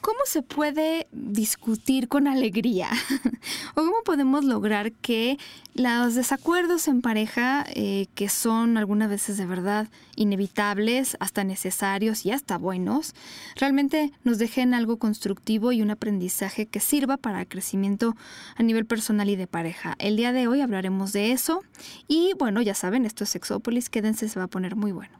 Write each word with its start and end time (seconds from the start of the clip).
¿Cómo 0.00 0.20
se 0.24 0.40
puede 0.42 1.08
discutir 1.12 2.08
con 2.08 2.26
alegría? 2.26 2.88
¿O 3.74 3.84
cómo 3.84 4.02
podemos 4.02 4.44
lograr 4.44 4.92
que 4.92 5.38
los 5.74 6.14
desacuerdos 6.14 6.88
en 6.88 7.02
pareja, 7.02 7.66
eh, 7.74 8.06
que 8.14 8.30
son 8.30 8.78
algunas 8.78 9.10
veces 9.10 9.36
de 9.36 9.44
verdad 9.44 9.88
inevitables, 10.16 11.18
hasta 11.20 11.44
necesarios 11.44 12.24
y 12.24 12.30
hasta 12.30 12.56
buenos, 12.56 13.14
realmente 13.56 14.10
nos 14.24 14.38
dejen 14.38 14.72
algo 14.72 14.96
constructivo 14.96 15.70
y 15.70 15.82
un 15.82 15.90
aprendizaje 15.90 16.64
que 16.64 16.80
sirva 16.80 17.18
para 17.18 17.40
el 17.40 17.48
crecimiento 17.48 18.16
a 18.56 18.62
nivel 18.62 18.86
personal 18.86 19.28
y 19.28 19.36
de 19.36 19.46
pareja? 19.46 19.96
El 19.98 20.16
día 20.16 20.32
de 20.32 20.48
hoy 20.48 20.62
hablaremos 20.62 21.12
de 21.12 21.32
eso 21.32 21.62
y 22.08 22.32
bueno, 22.38 22.62
ya 22.62 22.74
saben, 22.74 23.04
esto 23.04 23.24
es 23.24 23.30
Sexópolis, 23.30 23.90
quédense, 23.90 24.30
se 24.30 24.38
va 24.38 24.46
a 24.46 24.48
poner 24.48 24.76
muy 24.76 24.92
bueno. 24.92 25.19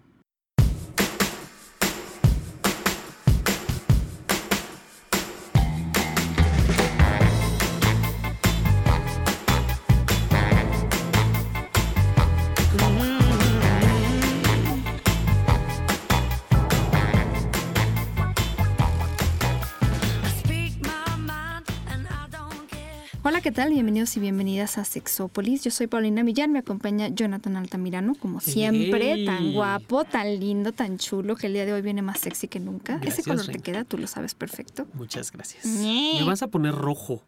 Hola, 23.41 23.45
¿qué 23.45 23.53
tal? 23.53 23.73
Bienvenidos 23.73 24.15
y 24.19 24.21
bienvenidas 24.21 24.77
a 24.77 24.85
Sexópolis. 24.85 25.65
Yo 25.65 25.71
soy 25.71 25.87
Paulina 25.87 26.23
Millán, 26.23 26.53
me 26.53 26.59
acompaña 26.59 27.09
Jonathan 27.09 27.57
Altamirano, 27.57 28.15
como 28.15 28.39
siempre, 28.39 29.25
tan 29.25 29.55
guapo, 29.55 30.05
tan 30.05 30.39
lindo, 30.39 30.73
tan 30.73 30.99
chulo, 30.99 31.37
que 31.37 31.47
el 31.47 31.55
día 31.55 31.65
de 31.65 31.73
hoy 31.73 31.81
viene 31.81 32.03
más 32.03 32.21
sexy 32.21 32.49
que 32.49 32.61
nunca. 32.61 33.01
Ese 33.03 33.23
color 33.23 33.47
te 33.47 33.59
queda, 33.61 33.85
tú 33.85 33.97
lo 33.97 34.07
sabes 34.09 34.35
perfecto. 34.35 34.87
Muchas 34.93 35.33
gracias. 35.33 35.65
Me 35.65 36.23
vas 36.23 36.43
a 36.43 36.49
poner 36.49 36.75
rojo. 36.75 37.25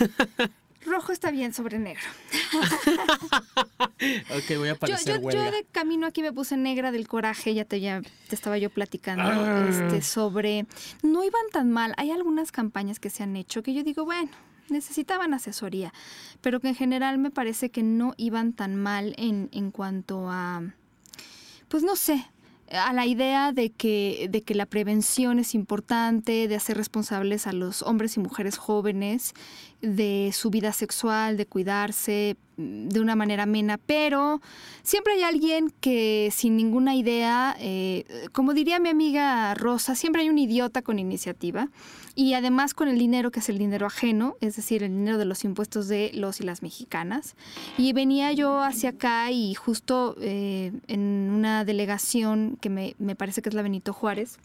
Rojo 0.86 1.12
está 1.12 1.30
bien 1.30 1.54
sobre 1.54 1.78
negro. 1.78 2.04
ok, 4.36 4.58
voy 4.58 4.68
a 4.68 4.74
parecer 4.74 5.20
yo, 5.20 5.30
yo, 5.30 5.44
yo, 5.44 5.50
de 5.50 5.64
camino 5.72 6.06
aquí 6.06 6.20
me 6.20 6.30
puse 6.30 6.58
negra 6.58 6.92
del 6.92 7.08
coraje, 7.08 7.54
ya 7.54 7.64
te, 7.64 7.80
ya 7.80 8.02
te 8.28 8.34
estaba 8.34 8.58
yo 8.58 8.68
platicando 8.68 9.24
ah. 9.24 9.66
este, 9.66 10.02
sobre... 10.02 10.66
No 11.02 11.24
iban 11.24 11.44
tan 11.52 11.70
mal. 11.70 11.94
Hay 11.96 12.10
algunas 12.10 12.52
campañas 12.52 13.00
que 13.00 13.08
se 13.08 13.22
han 13.22 13.34
hecho 13.36 13.62
que 13.62 13.72
yo 13.72 13.82
digo, 13.82 14.04
bueno, 14.04 14.28
necesitaban 14.68 15.34
asesoría, 15.34 15.92
pero 16.40 16.60
que 16.60 16.68
en 16.68 16.74
general 16.74 17.18
me 17.18 17.30
parece 17.30 17.70
que 17.70 17.82
no 17.82 18.14
iban 18.16 18.52
tan 18.52 18.76
mal 18.76 19.14
en, 19.18 19.48
en 19.52 19.70
cuanto 19.70 20.30
a, 20.30 20.62
pues 21.68 21.82
no 21.82 21.96
sé, 21.96 22.26
a 22.70 22.92
la 22.92 23.06
idea 23.06 23.52
de 23.52 23.70
que, 23.70 24.28
de 24.30 24.42
que 24.42 24.54
la 24.54 24.66
prevención 24.66 25.38
es 25.38 25.54
importante, 25.54 26.48
de 26.48 26.56
hacer 26.56 26.76
responsables 26.76 27.46
a 27.46 27.52
los 27.52 27.82
hombres 27.82 28.16
y 28.16 28.20
mujeres 28.20 28.56
jóvenes 28.56 29.34
de 29.84 30.30
su 30.32 30.50
vida 30.50 30.72
sexual, 30.72 31.36
de 31.36 31.46
cuidarse 31.46 32.36
mm, 32.56 32.88
de 32.88 33.00
una 33.00 33.16
manera 33.16 33.44
amena, 33.44 33.78
pero 33.78 34.40
siempre 34.82 35.14
hay 35.14 35.22
alguien 35.22 35.72
que 35.80 36.30
sin 36.32 36.56
ninguna 36.56 36.94
idea, 36.94 37.56
eh, 37.60 38.04
como 38.32 38.54
diría 38.54 38.78
mi 38.78 38.88
amiga 38.88 39.54
Rosa, 39.54 39.94
siempre 39.94 40.22
hay 40.22 40.30
un 40.30 40.38
idiota 40.38 40.82
con 40.82 40.98
iniciativa 40.98 41.68
y 42.14 42.34
además 42.34 42.74
con 42.74 42.88
el 42.88 42.98
dinero 42.98 43.30
que 43.30 43.40
es 43.40 43.48
el 43.48 43.58
dinero 43.58 43.86
ajeno, 43.86 44.36
es 44.40 44.56
decir, 44.56 44.82
el 44.82 44.90
dinero 44.90 45.18
de 45.18 45.24
los 45.24 45.44
impuestos 45.44 45.88
de 45.88 46.10
los 46.14 46.40
y 46.40 46.44
las 46.44 46.62
mexicanas. 46.62 47.34
Y 47.76 47.92
venía 47.92 48.32
yo 48.32 48.62
hacia 48.62 48.90
acá 48.90 49.30
y 49.30 49.54
justo 49.54 50.16
eh, 50.20 50.72
en 50.86 51.30
una 51.30 51.64
delegación 51.64 52.56
que 52.60 52.70
me, 52.70 52.94
me 52.98 53.16
parece 53.16 53.42
que 53.42 53.48
es 53.48 53.54
la 53.54 53.62
Benito 53.62 53.92
Juárez, 53.92 54.38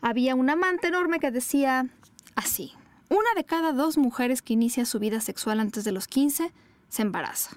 había 0.00 0.34
un 0.34 0.50
amante 0.50 0.88
enorme 0.88 1.18
que 1.18 1.30
decía 1.30 1.88
así, 2.36 2.72
una 3.08 3.28
de 3.36 3.44
cada 3.44 3.72
dos 3.72 3.98
mujeres 3.98 4.42
que 4.42 4.52
inicia 4.52 4.84
su 4.84 4.98
vida 4.98 5.20
sexual 5.20 5.60
antes 5.60 5.84
de 5.84 5.92
los 5.92 6.06
15 6.08 6.52
se 6.88 7.02
embaraza. 7.02 7.56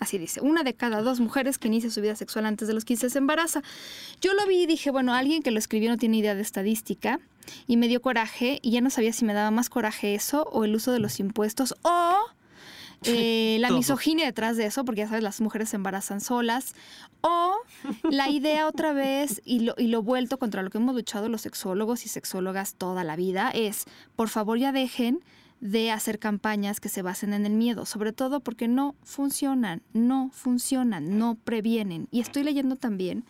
Así 0.00 0.16
dice, 0.16 0.40
una 0.40 0.62
de 0.62 0.74
cada 0.74 1.02
dos 1.02 1.18
mujeres 1.18 1.58
que 1.58 1.68
inicia 1.68 1.90
su 1.90 2.00
vida 2.00 2.14
sexual 2.14 2.46
antes 2.46 2.68
de 2.68 2.74
los 2.74 2.84
15 2.84 3.10
se 3.10 3.18
embaraza. 3.18 3.62
Yo 4.20 4.32
lo 4.32 4.46
vi 4.46 4.62
y 4.62 4.66
dije, 4.66 4.90
bueno, 4.90 5.12
alguien 5.12 5.42
que 5.42 5.50
lo 5.50 5.58
escribió 5.58 5.90
no 5.90 5.96
tiene 5.96 6.18
idea 6.18 6.36
de 6.36 6.42
estadística 6.42 7.18
y 7.66 7.76
me 7.76 7.88
dio 7.88 8.00
coraje 8.00 8.60
y 8.62 8.70
ya 8.70 8.80
no 8.80 8.90
sabía 8.90 9.12
si 9.12 9.24
me 9.24 9.34
daba 9.34 9.50
más 9.50 9.70
coraje 9.70 10.14
eso 10.14 10.44
o 10.52 10.64
el 10.64 10.74
uso 10.76 10.92
de 10.92 11.00
los 11.00 11.18
impuestos 11.18 11.74
o 11.82 12.16
eh, 13.02 13.58
la 13.60 13.70
misoginia 13.70 14.26
detrás 14.26 14.56
de 14.56 14.66
eso, 14.66 14.84
porque 14.84 15.00
ya 15.00 15.08
sabes, 15.08 15.22
las 15.22 15.40
mujeres 15.40 15.70
se 15.70 15.76
embarazan 15.76 16.20
solas, 16.20 16.74
o 17.20 17.54
la 18.10 18.28
idea 18.28 18.66
otra 18.66 18.92
vez, 18.92 19.40
y 19.44 19.60
lo, 19.60 19.74
y 19.78 19.88
lo 19.88 20.02
vuelto 20.02 20.38
contra 20.38 20.62
lo 20.62 20.70
que 20.70 20.78
hemos 20.78 20.94
luchado 20.94 21.28
los 21.28 21.42
sexólogos 21.42 22.04
y 22.04 22.08
sexólogas 22.08 22.74
toda 22.74 23.04
la 23.04 23.16
vida, 23.16 23.50
es, 23.50 23.84
por 24.16 24.28
favor 24.28 24.58
ya 24.58 24.72
dejen 24.72 25.20
de 25.60 25.90
hacer 25.90 26.18
campañas 26.18 26.80
que 26.80 26.88
se 26.88 27.02
basen 27.02 27.32
en 27.32 27.46
el 27.46 27.52
miedo, 27.52 27.84
sobre 27.84 28.12
todo 28.12 28.40
porque 28.40 28.68
no 28.68 28.94
funcionan, 29.02 29.82
no 29.92 30.30
funcionan, 30.32 31.18
no 31.18 31.36
previenen. 31.36 32.08
Y 32.10 32.20
estoy 32.20 32.44
leyendo 32.44 32.76
también, 32.76 33.24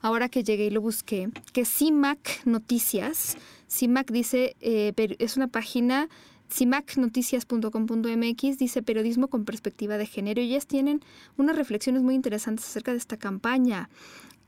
ahora 0.00 0.28
que 0.28 0.42
llegué 0.42 0.66
y 0.66 0.70
lo 0.70 0.80
busqué, 0.80 1.30
que 1.52 1.64
CIMAC 1.64 2.44
Noticias, 2.44 3.36
CIMAC 3.70 4.10
dice, 4.10 4.56
eh, 4.60 4.92
es 5.18 5.36
una 5.36 5.48
página 5.48 6.08
cimacnoticias.com.mx 6.52 8.58
dice 8.58 8.82
periodismo 8.82 9.28
con 9.28 9.44
perspectiva 9.44 9.96
de 9.98 10.06
género 10.06 10.40
y 10.40 10.50
ellas 10.50 10.66
tienen 10.66 11.00
unas 11.36 11.56
reflexiones 11.56 12.02
muy 12.02 12.14
interesantes 12.14 12.64
acerca 12.66 12.92
de 12.92 12.98
esta 12.98 13.16
campaña. 13.16 13.88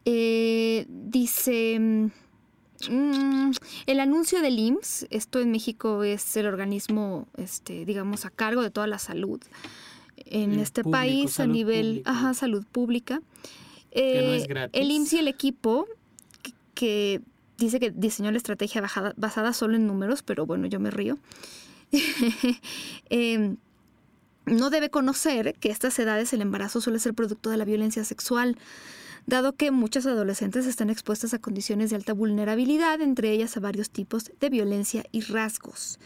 Eh, 0.04 0.86
dice... 0.88 2.10
Mm, 2.90 3.52
el 3.86 4.00
anuncio 4.00 4.42
del 4.42 4.58
IMSS, 4.58 5.06
esto 5.08 5.40
en 5.40 5.52
México 5.52 6.02
es 6.02 6.36
el 6.36 6.46
organismo, 6.46 7.28
este, 7.38 7.86
digamos, 7.86 8.26
a 8.26 8.30
cargo 8.30 8.62
de 8.62 8.70
toda 8.70 8.88
la 8.88 8.98
salud 8.98 9.40
en 10.26 10.58
este 10.58 10.84
país 10.84 11.40
a 11.40 11.46
nivel 11.46 12.02
ajá, 12.04 12.34
salud 12.34 12.66
pública. 12.70 13.22
Eh, 13.92 14.46
el 14.72 14.90
IMSS 14.90 15.14
y 15.14 15.18
el 15.18 15.28
equipo 15.28 15.86
que, 16.74 17.22
dice 17.58 17.80
que 17.80 17.90
diseñó 17.90 18.30
la 18.32 18.38
estrategia 18.38 18.82
basada 19.16 19.52
solo 19.52 19.76
en 19.76 19.86
números, 19.86 20.22
pero 20.22 20.46
bueno, 20.46 20.66
yo 20.66 20.80
me 20.80 20.90
río. 20.90 21.18
Em, 23.10 23.56
no 24.46 24.70
debe 24.70 24.90
conocer 24.90 25.54
que 25.58 25.68
a 25.68 25.72
estas 25.72 25.98
edades 25.98 26.32
el 26.32 26.42
embarazo 26.42 26.80
suele 26.80 26.98
ser 26.98 27.14
producto 27.14 27.50
de 27.50 27.56
la 27.56 27.64
violencia 27.64 28.04
sexual, 28.04 28.58
dado 29.26 29.56
que 29.56 29.70
muchas 29.70 30.06
adolescentes 30.06 30.66
están 30.66 30.90
expuestas 30.90 31.32
a 31.32 31.38
condiciones 31.38 31.90
de 31.90 31.96
alta 31.96 32.12
vulnerabilidad, 32.12 33.00
entre 33.00 33.30
ellas 33.30 33.56
a 33.56 33.60
varios 33.60 33.90
tipos 33.90 34.30
de 34.38 34.50
violencia 34.50 35.04
y 35.12 35.22
rasgos. 35.22 35.98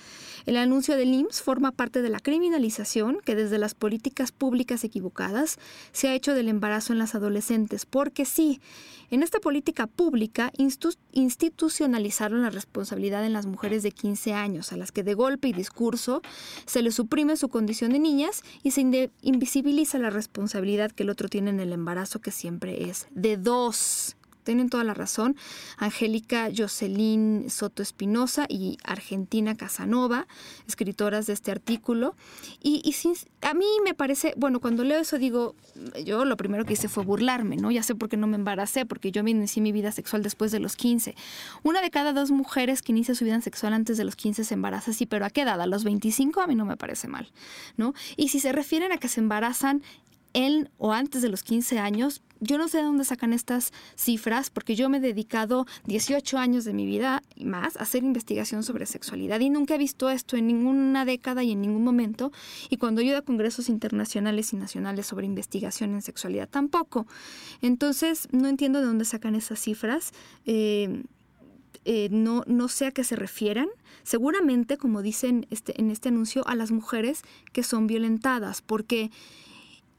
El 0.49 0.57
anuncio 0.57 0.97
del 0.97 1.13
IMSS 1.13 1.43
forma 1.43 1.73
parte 1.73 2.01
de 2.01 2.09
la 2.09 2.21
criminalización 2.21 3.19
que 3.23 3.35
desde 3.35 3.59
las 3.59 3.75
políticas 3.75 4.33
públicas 4.33 4.83
equivocadas 4.83 5.59
se 5.93 6.09
ha 6.09 6.15
hecho 6.15 6.33
del 6.33 6.49
embarazo 6.49 6.95
en 6.95 6.99
las 6.99 7.15
adolescentes, 7.15 7.85
porque 7.85 8.25
sí, 8.25 8.59
en 9.11 9.23
esta 9.23 9.41
política 9.41 9.87
pública 9.87 10.51
institucionalizaron 11.13 12.41
la 12.41 12.49
responsabilidad 12.49 13.27
en 13.27 13.35
las 13.35 13.45
mujeres 13.45 13.83
de 13.83 13.93
15 13.93 14.33
años, 14.33 14.73
a 14.73 14.79
las 14.79 14.91
que 14.91 15.03
de 15.03 15.13
golpe 15.13 15.49
y 15.49 15.53
discurso 15.53 16.23
se 16.65 16.81
les 16.81 16.95
suprime 16.95 17.37
su 17.37 17.51
condición 17.51 17.93
de 17.93 17.99
niñas 17.99 18.43
y 18.63 18.71
se 18.71 19.11
invisibiliza 19.21 19.99
la 19.99 20.09
responsabilidad 20.09 20.93
que 20.93 21.03
el 21.03 21.11
otro 21.11 21.29
tiene 21.29 21.51
en 21.51 21.61
el 21.61 21.75
embarazo, 21.75 22.21
que 22.21 22.31
siempre 22.31 22.89
es 22.89 23.07
de 23.11 23.37
dos 23.37 24.17
tienen 24.49 24.71
toda 24.71 24.83
la 24.83 24.95
razón. 24.95 25.37
Angélica 25.77 26.49
Jocelyn 26.57 27.51
Soto 27.51 27.83
Espinosa 27.83 28.47
y 28.49 28.79
Argentina 28.83 29.55
Casanova, 29.55 30.27
escritoras 30.67 31.27
de 31.27 31.35
este 31.35 31.51
artículo. 31.51 32.17
Y, 32.63 32.95
a 33.43 33.53
mí 33.53 33.67
me 33.85 33.93
parece, 33.93 34.33
bueno, 34.39 34.59
cuando 34.61 34.85
leo 34.85 35.01
eso 35.01 35.19
digo, 35.19 35.55
yo 36.03 36.25
lo 36.25 36.39
primero 36.39 36.65
que 36.65 36.73
hice 36.73 36.89
fue 36.89 37.05
burlarme, 37.05 37.57
¿no? 37.57 37.71
Ya 37.71 37.83
sé 37.83 37.95
por 37.95 38.09
qué 38.09 38.17
no 38.17 38.27
me 38.27 38.37
embaracé, 38.37 38.87
porque 38.87 39.13
yo 39.13 39.23
me 39.23 39.33
inicié 39.33 39.63
mi 39.63 39.71
vida 39.71 39.93
sexual 39.93 40.23
después 40.23 40.51
de 40.51 40.61
los 40.61 40.77
15. 40.77 41.15
Una 41.63 41.83
de 41.83 41.91
cada 41.91 42.15
dos 42.15 42.31
mujeres 42.31 42.81
que 42.81 42.93
inicia 42.93 43.15
su 43.15 43.27
vida 43.27 43.39
sexual 43.43 43.75
antes 43.75 43.99
de 43.99 44.05
los 44.05 44.17
15 44.17 44.45
se 44.45 44.55
embaraza, 44.55 44.95
sí, 44.95 45.05
pero 45.05 45.27
¿a 45.27 45.31
qué 45.31 45.43
edad? 45.43 45.61
A 45.61 45.67
los 45.67 45.85
25 45.85 46.41
a 46.41 46.47
mí 46.47 46.55
no 46.55 46.65
me 46.65 46.79
parece 46.79 47.07
mal, 47.07 47.31
¿no? 47.77 47.93
Y 48.17 48.29
si 48.29 48.41
se 48.41 48.53
refieren 48.53 48.93
a 48.93 48.97
que 48.97 49.09
se 49.09 49.21
embarazan 49.21 49.83
en 50.35 50.71
o 50.79 50.93
antes 50.93 51.23
de 51.23 51.29
los 51.29 51.43
15 51.43 51.79
años, 51.79 52.23
yo 52.41 52.57
no 52.57 52.69
sé 52.69 52.79
de 52.79 52.85
dónde 52.85 53.05
sacan 53.05 53.33
estas 53.33 53.73
cifras 53.97 54.51
porque 54.51 54.77
yo 54.77 54.89
me 54.89 54.99
he 54.99 55.01
dedicado 55.01 55.67
18 55.87 56.39
años 56.39 56.65
de 56.65 56.73
mi 56.73 56.87
vida 56.87 57.23
y 57.35 57.45
más 57.45 57.77
a 57.77 57.83
hacer 57.83 58.05
investigación 58.05 58.63
sobre 58.63 58.87
sexualidad 58.87 59.41
y 59.41 59.51
nunca 59.51 59.75
he 59.75 59.79
visto 59.79 60.09
esto 60.09 60.37
en 60.37 60.47
ninguna 60.47 61.05
década 61.05 61.43
y 61.43 61.53
en 61.53 61.61
ningún 61.61 61.83
momento. 61.83 62.31
Y 62.71 62.77
cuando 62.77 63.03
yo 63.03 63.17
a 63.17 63.23
congresos 63.23 63.69
internacionales 63.69 64.53
y 64.53 64.57
nacionales 64.57 65.07
sobre 65.07 65.27
investigación 65.27 65.95
en 65.95 66.03
sexualidad 66.03 66.49
tampoco. 66.49 67.07
Entonces, 67.61 68.29
no 68.31 68.49
entiendo 68.49 68.81
de 68.81 68.87
dónde 68.87 69.05
sacan 69.05 69.35
esas 69.35 69.59
cifras. 69.59 70.13
Eh, 70.47 71.03
eh, 71.85 72.09
no, 72.11 72.45
no 72.47 72.69
sé 72.69 72.87
a 72.87 72.91
qué 72.91 73.03
se 73.03 73.17
refieran. 73.17 73.69
Seguramente, 74.03 74.77
como 74.77 75.03
dicen 75.03 75.47
este, 75.51 75.81
en 75.81 75.91
este 75.91 76.11
anuncio, 76.11 76.47
a 76.47 76.55
las 76.55 76.71
mujeres 76.71 77.23
que 77.53 77.63
son 77.63 77.87
violentadas, 77.87 78.63
porque 78.63 79.11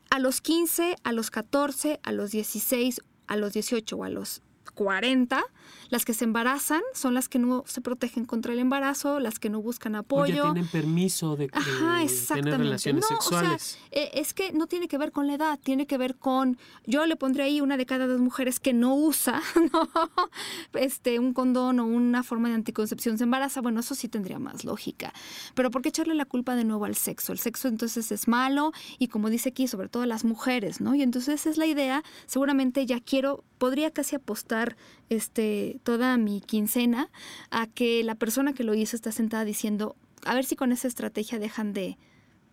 a 0.10 0.20
los 0.20 0.42
15, 0.42 0.96
a 1.04 1.12
los 1.12 1.32
14, 1.32 2.00
a 2.04 2.12
los 2.12 2.32
16, 2.32 3.02
a 3.28 3.38
los 3.38 3.54
18 3.54 3.96
o 3.96 4.04
a 4.04 4.10
los 4.10 4.42
40 4.72 5.44
las 5.90 6.06
que 6.06 6.14
se 6.14 6.24
embarazan 6.24 6.82
son 6.94 7.14
las 7.14 7.30
que 7.30 7.40
no 7.40 7.64
se 7.68 7.82
protegen 7.82 8.26
contra 8.26 8.54
el 8.54 8.60
embarazo, 8.60 9.20
las 9.20 9.40
que 9.40 9.50
no 9.50 9.62
buscan 9.62 9.96
apoyo. 9.96 10.44
O 10.44 10.48
ya 10.48 10.54
tienen 10.54 10.68
permiso 10.68 11.36
de, 11.36 11.48
tener 11.48 12.58
relaciones 12.58 13.06
sexuales. 13.08 13.80
Eh, 13.92 14.12
es 14.14 14.34
que 14.34 14.52
no 14.52 14.68
tiene 14.68 14.88
que 14.88 14.98
ver 14.98 15.12
con 15.12 15.26
la 15.26 15.34
edad, 15.34 15.60
tiene 15.62 15.88
que 15.88 15.98
ver 15.98 16.16
con. 16.16 16.58
Yo 16.86 17.06
le 17.08 17.16
pondré 17.16 17.44
ahí 17.44 17.62
una 17.62 17.76
de 17.76 17.86
cada 17.88 18.06
dos 18.06 18.22
mujeres 18.22 18.60
que 18.60 18.72
no 18.72 18.96
usa 18.96 19.42
este, 20.74 21.18
un 21.18 21.34
condón 21.34 21.80
o 21.80 21.86
una 21.86 22.22
forma 22.22 22.50
de 22.50 22.56
anticoncepción 22.56 23.18
se 23.18 23.24
embaraza. 23.24 23.62
Bueno, 23.62 23.80
eso 23.80 23.96
sí 23.96 24.08
tendría 24.08 24.38
más 24.38 24.64
lógica. 24.64 25.12
Pero 25.56 25.72
¿por 25.72 25.82
qué 25.82 25.90
echarle 25.90 26.14
la 26.14 26.26
culpa 26.26 26.56
de 26.56 26.66
nuevo 26.66 26.86
al 26.86 26.96
sexo? 26.96 27.32
El 27.32 27.40
sexo 27.40 27.68
entonces 27.68 28.12
es 28.12 28.28
malo 28.28 28.74
y 29.00 29.08
como 29.08 29.32
dice 29.32 29.50
aquí, 29.50 29.68
sobre 29.68 29.90
todo 29.90 30.04
a 30.04 30.08
las 30.08 30.24
mujeres, 30.24 30.82
¿no? 30.82 30.94
Y 30.94 31.02
entonces 31.02 31.48
es 31.48 31.58
la 31.58 31.66
idea. 31.66 32.04
Seguramente 32.28 32.86
ya 32.86 33.00
quiero, 33.00 33.44
podría 33.60 33.92
casi 33.92 34.16
apostar 34.16 34.76
este, 35.10 35.80
toda 35.84 36.18
mi 36.18 36.42
quincena 36.42 37.12
a 37.52 37.68
que 37.68 38.04
la 38.04 38.16
persona 38.16 38.54
que 38.54 38.64
lo 38.64 38.74
hizo 38.74 38.96
está 38.96 39.12
sentada 39.12 39.46
diciendo, 39.46 39.96
a 40.26 40.34
ver 40.34 40.46
si 40.46 40.56
con 40.56 40.72
esa 40.72 40.88
estrategia 40.88 41.38
dejan 41.38 41.74
de, 41.74 41.98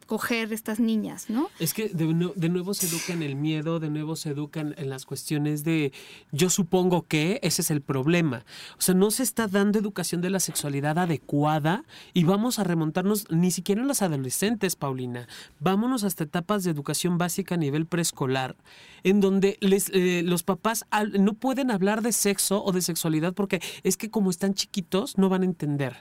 coger 0.07 0.53
estas 0.53 0.79
niñas, 0.81 1.29
¿no? 1.29 1.49
Es 1.59 1.75
que 1.75 1.89
de, 1.89 2.49
nuevo 2.49 2.75
se 2.75 2.87
educa 2.87 3.13
en 3.13 3.23
el 3.23 3.35
miedo, 3.35 3.81
de 3.81 3.91
nuevo 3.91 4.17
se 4.17 4.31
educan 4.31 4.75
en 4.79 4.89
las 4.89 5.05
cuestiones 5.05 5.65
de 5.65 5.93
yo 6.33 6.49
supongo 6.49 7.03
que 7.03 7.41
ese 7.43 7.63
es 7.63 7.71
el 7.71 7.83
problema. 7.83 8.45
O 8.79 8.83
sea, 8.83 8.95
no 8.95 9.11
se 9.11 9.23
está 9.23 9.49
dando 9.49 9.79
educación 9.79 10.21
de 10.21 10.31
la 10.31 10.41
sexualidad 10.41 10.99
adecuada 10.99 11.85
y 12.15 12.25
vamos 12.25 12.59
a 12.59 12.65
remontarnos 12.65 13.31
ni 13.31 13.51
siquiera 13.51 13.83
en 13.83 13.89
los 13.89 14.03
adolescentes, 14.03 14.77
Paulina. 14.77 15.27
Vámonos 15.59 16.05
hasta 16.05 16.25
etapas 16.25 16.63
de 16.63 16.71
educación 16.71 17.19
básica 17.19 17.57
a 17.57 17.59
nivel 17.59 17.87
preescolar, 17.87 18.57
en 19.03 19.21
donde 19.21 19.59
les, 19.61 19.91
eh, 19.93 20.23
los 20.25 20.45
papás 20.45 20.87
no 21.19 21.35
pueden 21.35 21.71
hablar 21.71 22.03
de 22.03 22.13
sexo 22.13 22.63
o 22.65 22.73
de 22.73 22.83
sexualidad 22.83 23.35
porque 23.35 23.61
es 23.83 23.97
que 23.97 24.11
como 24.11 24.31
están 24.31 24.55
chiquitos 24.55 25.19
no 25.19 25.29
van 25.29 25.43
a 25.43 25.47
entender. 25.47 25.97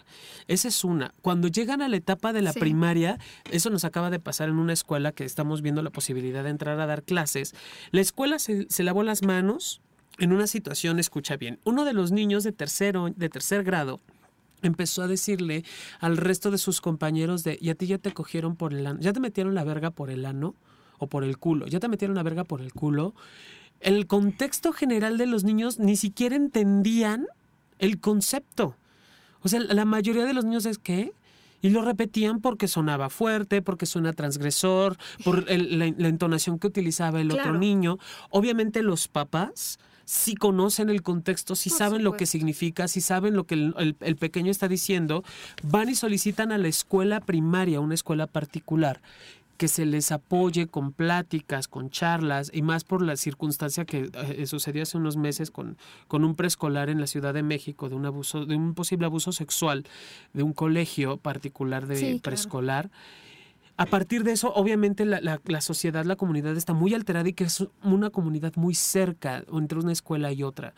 Esa 0.47 0.67
es 0.67 0.83
una. 0.83 1.13
Cuando 1.21 1.47
llegan 1.47 1.81
a 1.81 1.89
la 1.89 1.97
etapa 1.97 2.33
de 2.33 2.41
la 2.41 2.53
primaria, 2.53 3.19
eso 3.51 3.69
nos 3.69 3.83
acaba 3.83 3.94
de 4.03 4.19
pasar 4.19 4.49
en 4.49 4.57
una 4.57 4.73
escuela 4.73 5.11
que 5.13 5.23
estamos 5.23 5.61
viendo 5.61 5.81
la 5.81 5.89
posibilidad 5.89 6.43
de 6.43 6.49
entrar 6.49 6.79
a 6.79 6.85
dar 6.85 7.03
clases. 7.03 7.55
La 7.91 8.01
escuela 8.01 8.39
se, 8.39 8.67
lavó 8.83 9.03
las 9.03 9.23
manos 9.23 9.81
en 10.19 10.33
una 10.33 10.47
situación, 10.47 10.99
escucha 10.99 11.37
bien, 11.37 11.59
uno 11.63 11.85
de 11.85 11.93
los 11.93 12.11
niños 12.11 12.43
de 12.43 12.51
tercero, 12.51 13.09
de 13.15 13.29
tercer 13.29 13.63
grado, 13.63 14.01
empezó 14.61 15.01
a 15.01 15.07
decirle 15.07 15.63
al 15.99 16.17
resto 16.17 16.51
de 16.51 16.57
sus 16.57 16.81
compañeros 16.81 17.43
de, 17.43 17.57
y 17.59 17.69
a 17.69 17.75
ti 17.75 17.87
ya 17.87 17.97
te 17.97 18.13
cogieron 18.13 18.55
por 18.55 18.73
el 18.73 18.85
ano, 18.85 18.99
ya 18.99 19.13
te 19.13 19.19
metieron 19.19 19.55
la 19.55 19.63
verga 19.63 19.91
por 19.91 20.09
el 20.09 20.25
ano 20.25 20.55
o 20.97 21.07
por 21.07 21.23
el 21.23 21.37
culo, 21.37 21.67
ya 21.67 21.79
te 21.79 21.87
metieron 21.87 22.15
la 22.15 22.23
verga 22.23 22.43
por 22.43 22.61
el 22.61 22.73
culo. 22.73 23.13
El 23.81 24.07
contexto 24.07 24.71
general 24.71 25.17
de 25.17 25.25
los 25.25 25.43
niños 25.43 25.79
ni 25.79 25.95
siquiera 25.95 26.35
entendían 26.35 27.27
el 27.79 27.99
concepto. 27.99 28.75
O 29.41 29.49
sea, 29.49 29.59
la 29.59 29.85
mayoría 29.85 30.25
de 30.25 30.33
los 30.33 30.45
niños 30.45 30.65
es 30.65 30.77
que 30.77 31.13
y 31.65 31.71
lo 31.71 31.81
repetían 31.81 32.41
porque 32.41 32.67
sonaba 32.67 33.09
fuerte, 33.09 33.63
porque 33.63 33.87
suena 33.87 34.13
transgresor, 34.13 34.97
por 35.23 35.49
la, 35.49 35.85
entonación 35.87 36.59
que 36.59 36.67
utilizaba 36.67 37.19
el 37.21 37.31
otro 37.31 37.57
niño. 37.57 37.97
Obviamente 38.29 38.83
los 38.83 39.07
papás 39.07 39.79
sí 40.03 40.35
conocen 40.35 40.91
el 40.91 41.01
contexto, 41.01 41.55
sí 41.55 41.71
saben 41.71 42.03
lo 42.03 42.17
que 42.17 42.27
significa, 42.27 42.87
sí 42.87 43.01
saben 43.01 43.33
lo 43.33 43.45
que 43.45 43.55
el, 43.55 44.15
pequeño 44.15 44.51
está 44.51 44.67
diciendo, 44.67 45.23
van 45.63 45.89
y 45.89 45.95
solicitan 45.95 46.51
a 46.51 46.59
la 46.59 46.67
escuela 46.67 47.19
primaria, 47.19 47.79
una 47.79 47.95
escuela 47.95 48.27
particular, 48.27 49.01
que 49.57 49.67
se 49.67 49.85
les 49.85 50.11
apoye 50.11 50.67
con 50.67 50.91
pláticas, 50.91 51.67
con 51.67 51.89
charlas, 51.89 52.51
y 52.53 52.61
más 52.61 52.83
por 52.83 53.01
la 53.01 53.15
circunstancia 53.15 53.85
que 53.85 54.09
eh, 54.13 54.45
sucedió 54.47 54.83
hace 54.83 54.97
unos 54.97 55.17
meses 55.17 55.51
con, 55.51 55.77
con 56.07 56.23
un 56.23 56.35
preescolar 56.35 56.89
en 56.89 56.99
la 56.99 57.07
Ciudad 57.07 57.33
de 57.33 57.43
México, 57.43 57.89
de 57.89 57.95
un 57.95 58.05
abuso, 58.05 58.45
de 58.45 58.55
un 58.55 58.73
posible 58.73 59.05
abuso 59.05 59.31
sexual 59.31 59.85
de 60.33 60.43
un 60.43 60.53
colegio 60.53 61.17
particular 61.17 61.87
de 61.87 62.19
preescolar. 62.21 62.89
A 63.77 63.85
partir 63.85 64.23
de 64.23 64.31
eso, 64.31 64.53
obviamente 64.53 65.05
la, 65.05 65.19
la, 65.21 65.61
sociedad, 65.61 66.05
la 66.05 66.15
comunidad 66.15 66.55
está 66.55 66.73
muy 66.73 66.93
alterada 66.93 67.27
y 67.27 67.33
que 67.33 67.43
es 67.43 67.67
una 67.83 68.09
comunidad 68.09 68.53
muy 68.55 68.73
cerca 68.73 69.43
entre 69.51 69.79
una 69.79 69.91
escuela 69.91 70.31
y 70.31 70.43
otra 70.43 70.73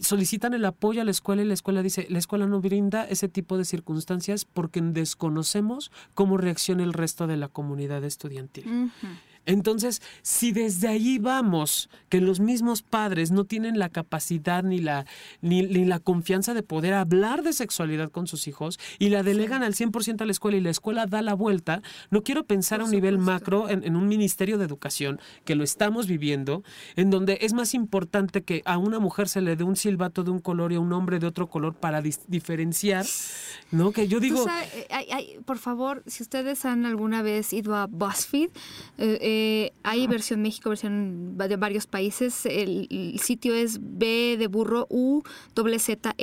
solicitan 0.00 0.54
el 0.54 0.64
apoyo 0.64 1.02
a 1.02 1.04
la 1.04 1.10
escuela 1.10 1.42
y 1.42 1.44
la 1.44 1.54
escuela 1.54 1.82
dice, 1.82 2.06
la 2.08 2.18
escuela 2.18 2.46
no 2.46 2.60
brinda 2.60 3.04
ese 3.04 3.28
tipo 3.28 3.58
de 3.58 3.64
circunstancias 3.64 4.44
porque 4.44 4.80
desconocemos 4.80 5.90
cómo 6.14 6.36
reacciona 6.36 6.84
el 6.84 6.92
resto 6.92 7.26
de 7.26 7.36
la 7.36 7.48
comunidad 7.48 8.04
estudiantil. 8.04 8.92
Entonces, 9.48 10.02
si 10.20 10.52
desde 10.52 10.88
ahí 10.88 11.18
vamos, 11.18 11.88
que 12.10 12.20
los 12.20 12.38
mismos 12.38 12.82
padres 12.82 13.30
no 13.30 13.44
tienen 13.44 13.78
la 13.78 13.88
capacidad 13.88 14.62
ni 14.62 14.78
la, 14.78 15.06
ni, 15.40 15.62
la 15.62 16.00
confianza 16.00 16.52
de 16.52 16.62
poder 16.62 16.92
hablar 16.92 17.42
de 17.42 17.54
sexualidad 17.54 18.10
con 18.10 18.26
sus 18.26 18.46
hijos 18.46 18.78
y 18.98 19.08
la 19.08 19.22
delegan 19.22 19.62
al 19.62 19.72
100% 19.72 20.20
a 20.20 20.26
la 20.26 20.32
escuela 20.32 20.58
y 20.58 20.60
la 20.60 20.68
escuela 20.68 21.06
da 21.06 21.22
la 21.22 21.32
vuelta, 21.32 21.80
no 22.10 22.22
quiero 22.22 22.44
pensar 22.44 22.82
a 22.82 22.84
un 22.84 22.90
nivel 22.90 23.16
macro 23.16 23.70
en, 23.70 23.96
un 23.96 24.06
ministerio 24.06 24.58
de 24.58 24.66
educación, 24.66 25.18
que 25.46 25.54
lo 25.54 25.64
estamos 25.64 26.06
viviendo, 26.06 26.62
en 26.96 27.08
donde 27.08 27.38
es 27.40 27.54
más 27.54 27.72
importante 27.72 28.42
que 28.42 28.60
a 28.66 28.76
una 28.76 28.98
mujer 28.98 29.30
se 29.30 29.40
le 29.40 29.56
dé 29.56 29.64
un 29.64 29.76
silbato 29.76 30.24
de 30.24 30.30
un 30.30 30.40
color 30.40 30.72
y 30.72 30.74
a 30.74 30.80
un 30.80 30.92
hombre 30.92 31.20
de 31.20 31.26
otro 31.26 31.46
color 31.46 31.74
para 31.74 32.02
diferenciar, 32.02 33.06
¿no? 33.70 33.92
Que 33.92 34.08
yo 34.08 34.20
digo... 34.20 34.44
Eh, 34.90 35.40
por 35.46 35.56
favor, 35.56 36.02
si 36.06 36.22
ustedes 36.22 36.66
han 36.66 36.84
alguna 36.84 37.22
vez 37.22 37.54
ido 37.54 37.74
a 37.74 37.86
BuzzFeed, 37.86 38.50
eh, 38.98 39.18
eh 39.22 39.37
eh, 39.38 39.72
hay 39.84 40.06
versión 40.06 40.42
México, 40.42 40.68
versión 40.68 41.38
de 41.38 41.56
varios 41.56 41.86
países. 41.86 42.44
El, 42.44 42.88
sitio 43.22 43.54
es 43.54 43.78
b 43.80 44.36
de 44.36 44.46
burro 44.48 44.86
u 44.90 45.22
z 45.54 46.14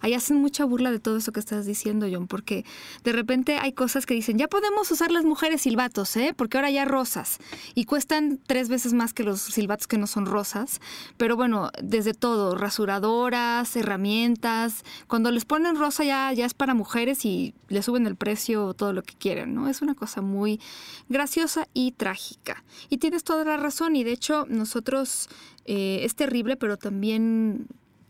Ahí 0.00 0.14
hacen 0.14 0.36
mucha 0.38 0.64
burla 0.64 0.90
de 0.90 0.98
todo 0.98 1.18
eso 1.18 1.32
que 1.32 1.40
estás 1.40 1.66
diciendo, 1.66 2.06
John, 2.10 2.28
porque 2.28 2.64
de 3.04 3.12
repente 3.12 3.58
hay 3.58 3.72
cosas 3.72 4.06
que 4.06 4.14
dicen, 4.14 4.38
ya 4.38 4.48
podemos 4.48 4.90
usar 4.90 5.10
las 5.10 5.24
mujeres 5.24 5.62
silbatos, 5.62 6.16
¿eh? 6.16 6.34
Porque 6.36 6.56
ahora 6.56 6.70
ya 6.70 6.84
rosas. 6.84 7.38
Y 7.74 7.84
cuestan 7.84 8.40
tres 8.46 8.68
veces 8.68 8.92
más 8.92 9.12
que 9.12 9.22
los 9.22 9.40
silbatos 9.40 9.86
que 9.86 9.98
no 9.98 10.06
son 10.06 10.26
rosas. 10.26 10.80
Pero 11.16 11.36
bueno, 11.36 11.70
desde 11.82 12.14
todo, 12.14 12.56
rasuradoras, 12.56 13.76
herramientas. 13.76 14.84
Cuando 15.06 15.30
les 15.30 15.44
ponen 15.44 15.76
rosa 15.76 16.04
ya, 16.04 16.32
ya 16.32 16.46
es 16.46 16.54
para 16.54 16.74
mujeres 16.74 17.24
y 17.24 17.54
le 17.68 17.82
suben 17.82 18.06
el 18.06 18.16
precio 18.16 18.72
todo 18.74 18.92
lo 18.92 19.02
que 19.02 19.14
quieren, 19.14 19.54
¿no? 19.54 19.68
Es 19.68 19.82
una 19.82 19.94
cosa 19.94 20.22
muy 20.22 20.60
graciosa 21.08 21.68
y 21.74 21.92
trágica. 21.92 22.64
Y 22.88 22.98
tienes 22.98 23.24
toda 23.24 23.44
la 23.44 23.56
razón 23.56 23.96
y 23.96 24.04
de 24.04 24.12
hecho 24.12 24.46
nosotros 24.48 25.28
eh, 25.64 26.00
es 26.02 26.14
terrible, 26.14 26.56
pero 26.56 26.76
también 26.76 27.66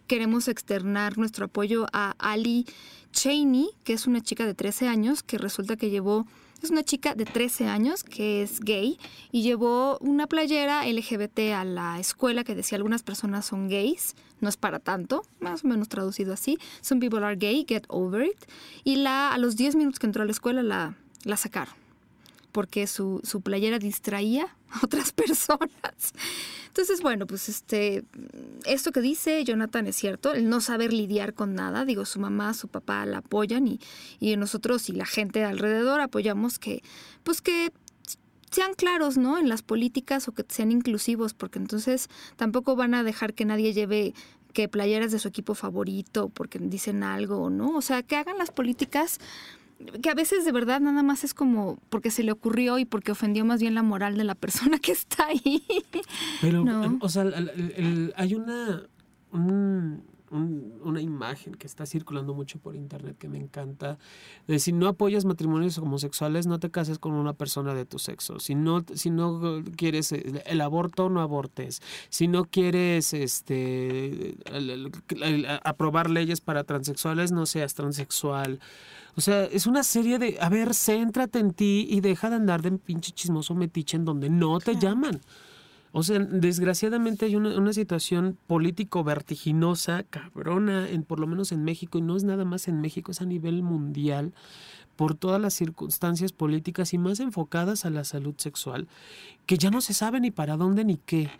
queremos 0.07 0.49
externar 0.49 1.19
nuestro 1.19 1.47
apoyo 1.47 1.87
a 1.93 2.15
Ali 2.19 2.67
Cheney, 3.13 3.71
que 3.85 3.93
es 3.93 4.07
una 4.07 4.21
chica 4.21 4.47
de 4.47 4.55
13 4.55 4.89
años 4.89 5.23
que 5.23 5.39
resulta 5.39 5.77
que 5.77 5.91
llevó 5.91 6.27
es 6.63 6.71
una 6.71 6.83
chica 6.83 7.15
de 7.15 7.25
13 7.25 7.69
años 7.69 8.03
que 8.03 8.43
es 8.43 8.59
gay 8.59 8.99
y 9.31 9.43
llevó 9.43 9.97
una 10.01 10.27
playera 10.27 10.85
LGBT 10.87 11.53
a 11.55 11.65
la 11.65 12.01
escuela 12.01 12.43
que 12.43 12.57
decía 12.57 12.77
algunas 12.77 13.05
personas 13.05 13.47
son 13.47 13.69
gays, 13.69 14.17
no 14.41 14.49
es 14.49 14.57
para 14.57 14.81
tanto, 14.81 15.23
más 15.39 15.65
o 15.65 15.69
menos 15.69 15.89
traducido 15.89 16.33
así. 16.33 16.59
Some 16.81 17.01
people 17.01 17.25
are 17.25 17.37
gay, 17.37 17.65
get 17.69 17.85
over 17.87 18.27
it. 18.27 18.45
Y 18.83 18.97
la, 18.97 19.33
a 19.33 19.39
los 19.39 19.55
10 19.55 19.77
minutos 19.77 20.01
que 20.01 20.07
entró 20.07 20.23
a 20.23 20.27
la 20.27 20.33
escuela 20.33 20.65
la, 20.65 20.97
la 21.23 21.37
sacaron 21.37 21.88
porque 22.53 22.87
su, 22.87 23.21
su 23.25 23.41
playera 23.41 23.79
distraía 23.79 24.57
a 24.71 24.85
otras 24.85 25.13
personas. 25.13 26.13
Entonces, 26.69 27.01
bueno, 27.03 27.27
pues 27.27 27.49
este, 27.49 28.05
esto 28.65 28.93
que 28.93 29.01
dice 29.01 29.43
Jonathan 29.45 29.87
es 29.87 29.97
cierto, 29.97 30.33
el 30.33 30.49
no 30.49 30.61
saber 30.61 30.93
lidiar 30.93 31.35
con 31.35 31.55
nada, 31.55 31.85
digo, 31.85 32.05
su 32.05 32.21
mamá, 32.21 32.55
su 32.55 32.69
papá 32.69 33.05
la 33.07 33.19
apoyan 33.19 33.67
y, 33.67 33.81
y 34.21 34.37
nosotros 34.37 34.89
y 34.89 34.93
la 34.93 35.07
gente 35.07 35.45
alrededor 35.45 36.01
apoyamos 36.01 36.59
que, 36.59 36.83
pues 37.25 37.41
que 37.41 37.73
sean 38.51 38.75
claros, 38.75 39.19
¿no? 39.19 39.39
En 39.39 39.49
las 39.49 39.63
políticas 39.63 40.29
o 40.29 40.33
que 40.33 40.45
sean 40.49 40.73
inclusivos, 40.73 41.35
porque 41.35 41.59
entonces 41.59 42.09
tampoco 42.37 42.77
van 42.77 42.95
a 42.95 43.03
dejar 43.03 43.35
que 43.35 43.45
nadie 43.45 43.73
lleve 43.73 44.15
que 44.53 44.69
playeras 44.69 45.13
de 45.13 45.19
su 45.19 45.29
equipo 45.29 45.55
favorito 45.55 46.31
porque 46.31 46.59
dicen 46.59 47.03
algo, 47.03 47.51
¿no? 47.51 47.77
O 47.77 47.83
sea, 47.83 48.03
que 48.03 48.17
hagan 48.17 48.39
las 48.39 48.51
políticas 48.51 49.19
que 50.03 50.11
a 50.11 50.15
veces 50.15 50.45
de 50.45 50.53
verdad 50.53 50.81
nada 50.81 51.03
más 51.03 51.25
es 51.25 51.35
como 51.35 51.79
porque 51.89 52.11
se 52.11 52.23
le 52.23 52.33
ocurrió 52.33 52.79
y 52.79 52.85
porque 52.85 53.13
ofendió 53.13 53.45
más 53.45 53.61
bien 53.61 53.75
la 53.75 53.83
moral 53.83 54.17
de 54.17 54.25
la 54.25 54.35
persona 54.35 54.79
que 54.79 54.93
está 54.93 55.27
ahí. 55.27 55.63
Pero, 56.41 56.65
o 57.01 57.09
sea, 57.09 57.25
hay 58.17 58.35
una, 58.35 58.83
una 60.31 61.01
imagen 61.01 61.55
que 61.55 61.67
está 61.67 61.87
circulando 61.87 62.35
mucho 62.35 62.59
por 62.59 62.77
internet 62.77 63.17
que 63.19 63.29
me 63.29 63.39
encanta. 63.39 63.99
De 64.47 64.59
si 64.59 64.73
no 64.73 64.89
apoyas 64.89 65.25
matrimonios 65.25 65.79
homosexuales, 65.79 66.47
no 66.47 66.59
te 66.59 66.71
cases 66.71 66.99
con 66.99 67.13
una 67.13 67.33
persona 67.33 67.75
de 67.75 67.85
tu 67.85 67.99
sexo. 67.99 68.39
Si 68.41 68.55
no, 68.55 68.85
si 68.95 69.11
no 69.11 69.63
quieres 69.77 70.13
el 70.13 70.61
aborto, 70.61 71.09
no 71.09 71.21
abortes. 71.21 71.81
Si 72.09 72.29
no 72.29 72.45
quieres 72.45 73.13
este 73.15 74.37
aprobar 75.65 76.11
leyes 76.11 76.41
para 76.41 76.65
transexuales, 76.65 77.33
no 77.33 77.47
seas 77.47 77.75
transexual. 77.75 78.61
O 79.17 79.21
sea, 79.21 79.45
es 79.45 79.67
una 79.67 79.83
serie 79.83 80.19
de, 80.19 80.39
a 80.41 80.49
ver, 80.49 80.75
céntrate 80.75 81.41
en 81.41 81.53
ti 81.53 81.89
y 81.91 82.01
deja 82.01 82.31
de 82.31 82.37
andar 82.37 82.63
de 82.63 82.71
pinche 82.79 83.11
chismoso 83.11 83.55
metiche 83.55 83.97
en 83.97 84.05
donde 84.05 84.31
no 84.31 84.61
te 84.61 84.77
llaman. 84.77 85.21
O 85.93 86.03
sea, 86.03 86.19
desgraciadamente 86.19 87.27
hay 87.27 87.37
una, 87.37 87.57
una 87.59 87.73
situación 87.73 88.39
político 88.47 89.05
vertiginosa, 89.05 90.03
cabrona, 90.05 90.89
en, 90.89 91.03
por 91.03 91.21
lo 91.21 91.27
menos 91.27 91.53
en 91.53 91.65
México, 91.65 91.99
y 91.99 92.03
no 92.03 92.17
es 92.17 92.25
nada 92.25 92.45
más 92.45 92.69
en 92.69 92.81
México, 92.81 93.11
es 93.13 93.21
a 93.21 93.27
nivel 93.27 93.63
mundial, 93.63 94.33
por 94.97 95.15
todas 95.15 95.41
las 95.41 95.55
circunstancias 95.55 96.33
políticas 96.33 96.93
y 96.93 96.99
más 96.99 97.21
enfocadas 97.21 97.85
a 97.85 97.91
la 97.91 98.05
salud 98.05 98.35
sexual, 98.37 98.89
que 99.47 99.57
ya 99.57 99.71
no 99.71 99.81
se 99.81 99.95
sabe 99.95 100.21
ni 100.21 100.31
para 100.31 100.57
dónde 100.57 100.85
ni 100.85 100.97
qué. 100.97 101.31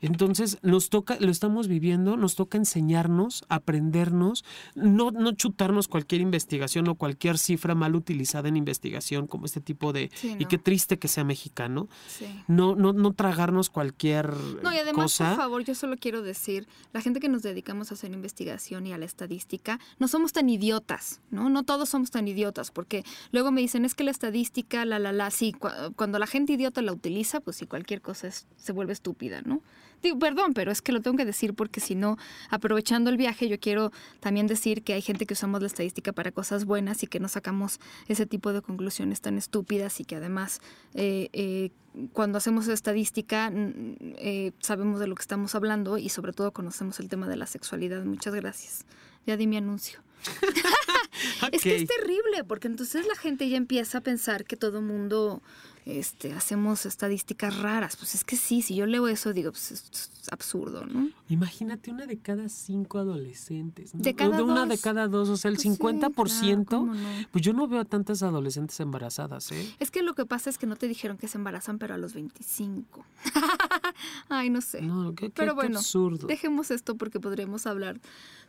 Entonces 0.00 0.58
nos 0.62 0.90
toca, 0.90 1.16
lo 1.20 1.30
estamos 1.30 1.68
viviendo, 1.68 2.16
nos 2.16 2.34
toca 2.34 2.58
enseñarnos, 2.58 3.44
aprendernos, 3.48 4.44
no, 4.74 5.10
no 5.10 5.32
chutarnos 5.32 5.88
cualquier 5.88 6.20
investigación 6.20 6.88
o 6.88 6.94
cualquier 6.94 7.38
cifra 7.38 7.74
mal 7.74 7.94
utilizada 7.96 8.48
en 8.48 8.56
investigación 8.56 9.26
como 9.26 9.46
este 9.46 9.60
tipo 9.60 9.92
de 9.92 10.10
Sí, 10.14 10.36
y 10.38 10.44
qué 10.46 10.58
triste 10.58 10.98
que 10.98 11.08
sea 11.08 11.24
mexicano. 11.24 11.88
Sí. 12.08 12.26
No, 12.48 12.74
no, 12.74 12.92
no 12.92 13.12
tragarnos 13.12 13.70
cualquier 13.70 14.32
No, 14.62 14.72
y 14.72 14.78
además, 14.78 15.04
cosa. 15.04 15.28
por 15.30 15.36
favor, 15.36 15.64
yo 15.64 15.74
solo 15.74 15.96
quiero 15.96 16.22
decir, 16.22 16.66
la 16.92 17.00
gente 17.00 17.20
que 17.20 17.28
nos 17.28 17.42
dedicamos 17.42 17.90
a 17.90 17.94
hacer 17.94 18.12
investigación 18.12 18.86
y 18.86 18.92
a 18.92 18.98
la 18.98 19.04
estadística, 19.04 19.78
no 19.98 20.08
somos 20.08 20.32
tan 20.32 20.48
idiotas, 20.48 21.20
¿no? 21.30 21.48
No 21.50 21.64
todos 21.64 21.88
somos 21.88 22.10
tan 22.10 22.28
idiotas, 22.28 22.70
porque 22.70 23.04
luego 23.32 23.50
me 23.50 23.60
dicen, 23.60 23.84
es 23.84 23.94
que 23.94 24.04
la 24.04 24.10
estadística, 24.10 24.84
la, 24.84 24.98
la, 24.98 25.12
la, 25.12 25.30
sí, 25.30 25.52
cu- 25.52 25.68
cuando 25.96 26.18
la 26.18 26.26
gente 26.26 26.52
idiota 26.54 26.82
la 26.82 26.92
utiliza, 26.92 27.40
pues 27.40 27.56
sí, 27.56 27.66
cualquier 27.66 28.00
cosa 28.00 28.28
es- 28.28 28.46
se 28.56 28.72
vuelve 28.72 28.92
estúpida, 28.92 29.42
¿no? 29.42 29.60
Digo, 30.02 30.18
perdón, 30.18 30.54
pero 30.54 30.70
es 30.70 30.82
que 30.82 30.92
lo 30.92 31.00
tengo 31.00 31.16
que 31.16 31.24
decir 31.24 31.54
porque 31.54 31.80
si 31.80 31.94
no, 31.94 32.16
aprovechando 32.50 33.10
el 33.10 33.16
viaje, 33.16 33.48
yo 33.48 33.58
quiero 33.58 33.92
también 34.20 34.46
decir 34.46 34.82
que 34.82 34.92
hay 34.92 35.02
gente 35.02 35.26
que 35.26 35.34
usamos 35.34 35.60
la 35.60 35.66
estadística 35.66 36.12
para 36.12 36.32
cosas 36.32 36.64
buenas 36.64 37.02
y 37.02 37.06
que 37.06 37.20
no 37.20 37.28
sacamos 37.28 37.80
ese 38.08 38.26
tipo 38.26 38.52
de 38.52 38.62
conclusiones 38.62 39.20
tan 39.20 39.38
estúpidas 39.38 40.00
y 40.00 40.04
que 40.04 40.16
además 40.16 40.60
eh, 40.94 41.28
eh, 41.32 41.70
cuando 42.12 42.38
hacemos 42.38 42.68
estadística 42.68 43.50
eh, 43.54 44.52
sabemos 44.60 45.00
de 45.00 45.06
lo 45.06 45.14
que 45.14 45.22
estamos 45.22 45.54
hablando 45.54 45.98
y 45.98 46.10
sobre 46.10 46.32
todo 46.32 46.52
conocemos 46.52 47.00
el 47.00 47.08
tema 47.08 47.28
de 47.28 47.36
la 47.36 47.46
sexualidad. 47.46 48.04
Muchas 48.04 48.34
gracias. 48.34 48.84
Ya 49.26 49.36
di 49.36 49.46
mi 49.46 49.56
anuncio. 49.56 50.00
Es 51.52 51.62
que 51.62 51.76
es 51.76 51.88
terrible, 51.88 52.44
porque 52.44 52.68
entonces 52.68 53.06
la 53.06 53.14
gente 53.14 53.48
ya 53.48 53.56
empieza 53.56 53.98
a 53.98 54.00
pensar 54.02 54.44
que 54.44 54.56
todo 54.56 54.82
mundo 54.82 55.42
este, 55.86 56.32
hacemos 56.32 56.84
estadísticas 56.84 57.58
raras. 57.58 57.96
Pues 57.96 58.16
es 58.16 58.24
que 58.24 58.36
sí, 58.36 58.60
si 58.60 58.74
yo 58.74 58.86
leo 58.86 59.06
eso, 59.06 59.32
digo, 59.32 59.52
pues 59.52 59.70
es, 59.70 60.10
absurdo, 60.32 60.84
¿no? 60.84 61.08
Imagínate 61.28 61.92
una 61.92 62.06
de 62.06 62.18
cada 62.18 62.48
cinco 62.48 62.98
adolescentes. 62.98 63.94
¿no? 63.94 64.02
De 64.02 64.14
cada 64.16 64.42
una 64.42 64.66
dos. 64.66 64.68
de 64.68 64.78
cada 64.78 65.06
dos, 65.06 65.28
o 65.28 65.36
sea, 65.36 65.48
el 65.48 65.54
Pues 65.54 65.62
sí, 65.62 65.70
50%. 65.70 66.66
claro, 66.66 66.80
¿cómo 66.80 66.94
no? 66.94 67.08
Pues 67.30 67.44
yo 67.44 67.52
no 67.52 67.68
veo 67.68 67.80
a 67.80 67.84
tantas 67.84 68.24
adolescentes 68.24 68.78
embarazadas, 68.80 69.52
¿eh? 69.52 69.74
Es 69.78 69.92
que 69.92 70.02
lo 70.02 70.14
que 70.14 70.26
pasa 70.26 70.50
es 70.50 70.58
que 70.58 70.66
no 70.66 70.74
te 70.74 70.88
dijeron 70.88 71.18
que 71.18 71.28
se 71.28 71.38
embarazan, 71.38 71.78
pero 71.78 71.94
a 71.94 71.98
los 71.98 72.14
25. 72.14 73.04
Ay, 74.28 74.50
no 74.50 74.60
sé. 74.60 74.82
No, 74.82 75.14
qué, 75.14 75.30
Pero 75.30 75.52
qué 75.52 75.54
bueno, 75.54 75.78
absurdo. 75.78 76.26
dejemos 76.26 76.72
esto 76.72 76.96
porque 76.96 77.20
podremos 77.20 77.64
hablar. 77.66 78.00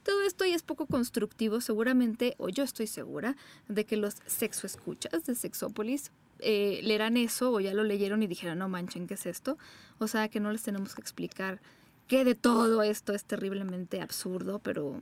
Todo 0.03 0.23
esto 0.23 0.43
y 0.45 0.53
es 0.53 0.63
poco 0.63 0.87
constructivo, 0.87 1.61
seguramente, 1.61 2.33
o 2.39 2.49
yo 2.49 2.63
estoy 2.63 2.87
segura, 2.87 3.35
de 3.67 3.85
que 3.85 3.97
los 3.97 4.15
sexoescuchas 4.25 5.25
de 5.25 5.35
Sexópolis 5.35 6.11
eh, 6.39 6.81
leerán 6.83 7.17
eso 7.17 7.51
o 7.51 7.59
ya 7.59 7.73
lo 7.73 7.83
leyeron 7.83 8.23
y 8.23 8.27
dijeran, 8.27 8.59
no 8.59 8.69
manchen, 8.69 9.07
¿qué 9.07 9.15
es 9.15 9.25
esto? 9.25 9.57
O 9.99 10.07
sea, 10.07 10.29
que 10.29 10.39
no 10.39 10.51
les 10.51 10.63
tenemos 10.63 10.95
que 10.95 11.01
explicar 11.01 11.59
que 12.07 12.23
de 12.23 12.35
todo 12.35 12.83
esto 12.83 13.13
es 13.13 13.25
terriblemente 13.25 14.01
absurdo, 14.01 14.59
pero, 14.59 15.01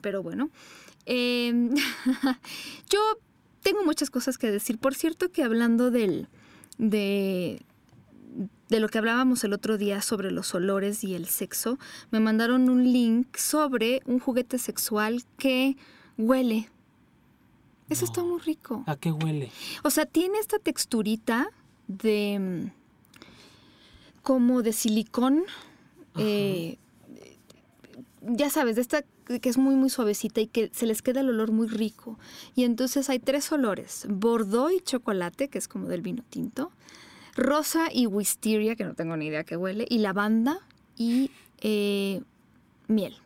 pero 0.00 0.22
bueno. 0.22 0.50
Eh, 1.04 1.52
yo 2.90 3.00
tengo 3.62 3.84
muchas 3.84 4.10
cosas 4.10 4.38
que 4.38 4.50
decir. 4.50 4.78
Por 4.78 4.94
cierto 4.94 5.30
que 5.30 5.42
hablando 5.42 5.90
del, 5.90 6.28
de, 6.78 7.62
de 8.68 8.80
lo 8.80 8.88
que 8.88 8.98
hablábamos 8.98 9.44
el 9.44 9.52
otro 9.52 9.78
día 9.78 10.02
sobre 10.02 10.30
los 10.30 10.54
olores 10.54 11.04
y 11.04 11.14
el 11.14 11.26
sexo, 11.26 11.78
me 12.10 12.20
mandaron 12.20 12.68
un 12.68 12.92
link 12.92 13.36
sobre 13.36 14.02
un 14.06 14.18
juguete 14.18 14.58
sexual 14.58 15.24
que 15.38 15.76
huele. 16.16 16.70
Eso 17.88 18.04
está 18.04 18.22
muy 18.22 18.40
rico. 18.40 18.82
¿A 18.86 18.96
qué 18.96 19.12
huele? 19.12 19.50
O 19.84 19.90
sea, 19.90 20.06
tiene 20.06 20.38
esta 20.38 20.58
texturita 20.58 21.48
de 21.86 22.38
mm, 22.38 24.22
como 24.22 24.62
de 24.62 24.72
silicón. 24.72 25.44
eh, 26.16 26.78
ya 28.22 28.50
sabes, 28.50 28.74
de 28.76 28.82
esta 28.82 29.04
que 29.26 29.48
es 29.48 29.58
muy 29.58 29.74
muy 29.74 29.90
suavecita 29.90 30.40
y 30.40 30.46
que 30.46 30.70
se 30.72 30.86
les 30.86 31.02
queda 31.02 31.20
el 31.20 31.28
olor 31.28 31.50
muy 31.50 31.66
rico. 31.66 32.18
Y 32.54 32.64
entonces 32.64 33.10
hay 33.10 33.18
tres 33.18 33.50
olores, 33.50 34.06
bordeaux 34.08 34.72
y 34.72 34.80
chocolate, 34.80 35.48
que 35.48 35.58
es 35.58 35.68
como 35.68 35.88
del 35.88 36.00
vino 36.00 36.22
tinto, 36.28 36.70
rosa 37.34 37.88
y 37.92 38.06
wisteria, 38.06 38.76
que 38.76 38.84
no 38.84 38.94
tengo 38.94 39.16
ni 39.16 39.26
idea 39.26 39.44
qué 39.44 39.56
huele, 39.56 39.86
y 39.88 39.98
lavanda 39.98 40.60
y 40.96 41.30
eh, 41.60 42.22
miel. 42.88 43.16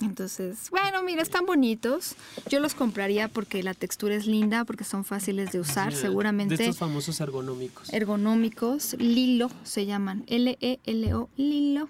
Entonces, 0.00 0.70
bueno, 0.70 1.02
mira, 1.02 1.22
están 1.22 1.44
bonitos. 1.46 2.16
Yo 2.48 2.60
los 2.60 2.74
compraría 2.74 3.28
porque 3.28 3.62
la 3.62 3.74
textura 3.74 4.14
es 4.14 4.26
linda, 4.26 4.64
porque 4.64 4.84
son 4.84 5.04
fáciles 5.04 5.52
de 5.52 5.60
usar, 5.60 5.92
seguramente 5.92 6.56
De 6.56 6.64
estos 6.64 6.78
famosos 6.78 7.20
ergonómicos. 7.20 7.92
ergonómicos. 7.92 8.94
Lilo 8.98 9.50
se 9.62 9.86
llaman. 9.86 10.24
L-E-L-O, 10.26 11.28
Lilo. 11.36 11.88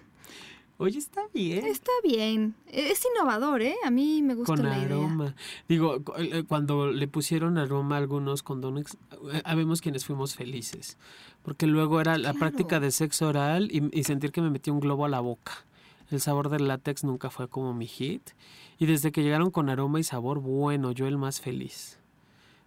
Oye, 0.78 0.96
está 0.98 1.20
bien. 1.34 1.66
Está 1.66 1.90
bien. 2.02 2.54
Es 2.66 3.02
innovador, 3.14 3.60
¿eh? 3.60 3.74
A 3.84 3.90
mí 3.90 4.22
me 4.22 4.34
gusta 4.34 4.54
Con 4.54 4.62
la 4.64 4.78
idea. 4.78 4.86
aroma. 4.86 5.34
Digo, 5.68 6.02
cu- 6.02 6.14
eh, 6.16 6.44
cuando 6.48 6.90
le 6.90 7.06
pusieron 7.06 7.58
aroma 7.58 7.96
a 7.96 7.98
algunos 7.98 8.42
condones, 8.42 8.96
eh, 9.30 9.42
habemos 9.44 9.82
quienes 9.82 10.06
fuimos 10.06 10.34
felices. 10.36 10.96
Porque 11.42 11.66
luego 11.66 12.00
era 12.00 12.16
la 12.16 12.30
Claro. 12.30 12.38
práctica 12.38 12.80
de 12.80 12.90
sexo 12.92 13.28
oral 13.28 13.68
y, 13.70 13.90
y 13.98 14.04
sentir 14.04 14.32
que 14.32 14.40
me 14.40 14.48
metía 14.48 14.72
un 14.72 14.80
globo 14.80 15.04
a 15.04 15.10
la 15.10 15.20
boca. 15.20 15.52
El 16.10 16.20
sabor 16.20 16.48
del 16.48 16.68
látex 16.68 17.04
nunca 17.04 17.30
fue 17.30 17.48
como 17.48 17.72
mi 17.74 17.86
hit. 17.86 18.30
Y 18.78 18.86
desde 18.86 19.12
que 19.12 19.22
llegaron 19.22 19.50
con 19.50 19.68
aroma 19.68 20.00
y 20.00 20.04
sabor, 20.04 20.40
bueno, 20.40 20.92
yo 20.92 21.06
el 21.06 21.18
más 21.18 21.40
feliz. 21.40 21.98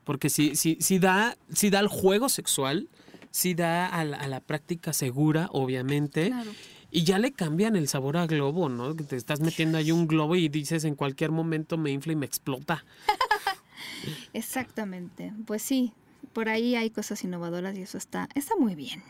Porque 0.04 0.30
si, 0.30 0.56
si, 0.56 0.78
si 0.80 1.00
da, 1.00 1.38
si 1.52 1.70
da 1.70 1.80
al 1.80 1.88
juego 1.88 2.30
sexual, 2.30 2.90
si 3.32 3.54
da 3.54 3.88
a 3.88 4.04
la, 4.04 4.18
a 4.18 4.28
la 4.28 4.40
práctica 4.40 4.94
segura, 4.94 5.50
obviamente. 5.52 6.28
Claro. 6.28 6.52
Y 6.92 7.04
ya 7.04 7.18
le 7.18 7.32
cambian 7.32 7.76
el 7.76 7.88
sabor 7.88 8.18
a 8.18 8.28
globo, 8.28 8.70
¿no? 8.70 8.96
Te 8.96 9.16
estás 9.16 9.40
metiendo 9.40 9.80
ahí 9.80 9.92
un 9.92 10.08
globo 10.08 10.36
y 10.36 10.48
dices 10.48 10.84
en 10.84 10.94
cualquier 10.94 11.32
momento 11.32 11.78
me 11.78 11.90
infla 11.90 12.14
y 12.14 12.16
me 12.16 12.28
explota. 12.28 12.86
Exactamente. 14.34 15.34
Pues 15.48 15.64
sí, 15.64 15.94
por 16.34 16.50
ahí 16.50 16.76
hay 16.76 16.92
cosas 16.92 17.24
innovadoras 17.24 17.76
y 17.78 17.82
eso 17.82 17.98
está, 17.98 18.30
está 18.36 18.56
muy 18.56 18.76
bien. 18.76 19.04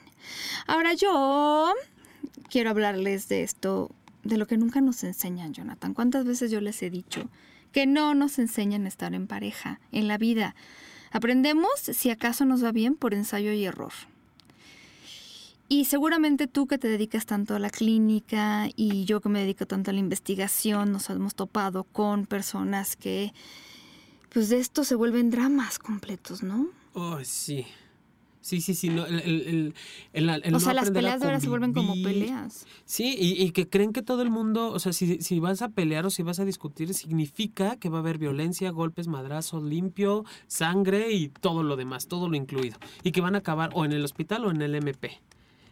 Ahora 0.65 0.93
yo 0.93 1.73
quiero 2.49 2.69
hablarles 2.69 3.27
de 3.27 3.43
esto, 3.43 3.91
de 4.23 4.37
lo 4.37 4.47
que 4.47 4.57
nunca 4.57 4.81
nos 4.81 5.03
enseñan, 5.03 5.53
Jonathan. 5.53 5.93
¿Cuántas 5.93 6.25
veces 6.25 6.51
yo 6.51 6.61
les 6.61 6.81
he 6.81 6.89
dicho 6.89 7.29
que 7.71 7.85
no 7.85 8.13
nos 8.13 8.39
enseñan 8.39 8.85
a 8.85 8.87
estar 8.87 9.13
en 9.13 9.27
pareja, 9.27 9.79
en 9.91 10.07
la 10.07 10.17
vida? 10.17 10.55
Aprendemos 11.11 11.71
si 11.79 12.09
acaso 12.09 12.45
nos 12.45 12.63
va 12.63 12.71
bien 12.71 12.95
por 12.95 13.13
ensayo 13.13 13.51
y 13.51 13.65
error. 13.65 13.93
Y 15.69 15.85
seguramente 15.85 16.47
tú 16.47 16.67
que 16.67 16.77
te 16.77 16.87
dedicas 16.87 17.25
tanto 17.25 17.55
a 17.55 17.59
la 17.59 17.69
clínica 17.69 18.67
y 18.75 19.05
yo 19.05 19.21
que 19.21 19.29
me 19.29 19.39
dedico 19.39 19.65
tanto 19.65 19.91
a 19.91 19.93
la 19.93 19.99
investigación, 19.99 20.91
nos 20.91 21.09
hemos 21.09 21.35
topado 21.35 21.83
con 21.83 22.25
personas 22.25 22.95
que 22.95 23.33
pues 24.29 24.49
de 24.49 24.59
esto 24.59 24.83
se 24.83 24.95
vuelven 24.95 25.29
dramas 25.29 25.79
completos, 25.79 26.43
¿no? 26.43 26.67
Oh, 26.93 27.19
sí. 27.23 27.65
Sí, 28.43 28.59
sí, 28.59 28.75
sí. 28.75 28.89
No, 28.89 29.05
el, 29.05 29.21
el- 29.21 29.73
el- 30.11 30.41
o 30.45 30.51
no 30.51 30.59
sea, 30.59 30.73
las 30.73 30.91
peleas 30.91 31.21
de 31.21 31.27
ahora 31.27 31.39
se 31.39 31.47
vuelven 31.47 31.71
como 31.71 31.93
peleas. 31.93 32.65
Sí, 32.83 33.15
y, 33.17 33.41
y 33.41 33.51
que 33.51 33.69
creen 33.69 33.93
que 33.93 34.01
todo 34.01 34.21
el 34.21 34.29
mundo, 34.29 34.69
o 34.69 34.79
sea, 34.79 34.91
si, 34.91 35.21
si 35.21 35.39
vas 35.39 35.61
a 35.61 35.69
pelear 35.69 36.05
o 36.05 36.09
si 36.09 36.23
vas 36.23 36.41
a 36.41 36.45
discutir, 36.45 36.93
significa 36.93 37.77
que 37.77 37.87
va 37.87 37.99
a 37.99 38.01
haber 38.01 38.17
violencia, 38.17 38.69
golpes, 38.71 39.07
madrazos, 39.07 39.63
limpio, 39.63 40.25
sangre 40.47 41.13
y 41.13 41.29
todo 41.29 41.63
lo 41.63 41.77
demás, 41.77 42.07
todo 42.07 42.27
lo 42.27 42.35
incluido. 42.35 42.77
Y 43.01 43.13
que 43.13 43.21
van 43.21 43.35
a 43.35 43.37
acabar 43.37 43.69
o 43.73 43.85
en 43.85 43.93
el 43.93 44.03
hospital 44.03 44.43
o 44.45 44.51
en 44.51 44.61
el 44.61 44.75
MP. 44.75 45.21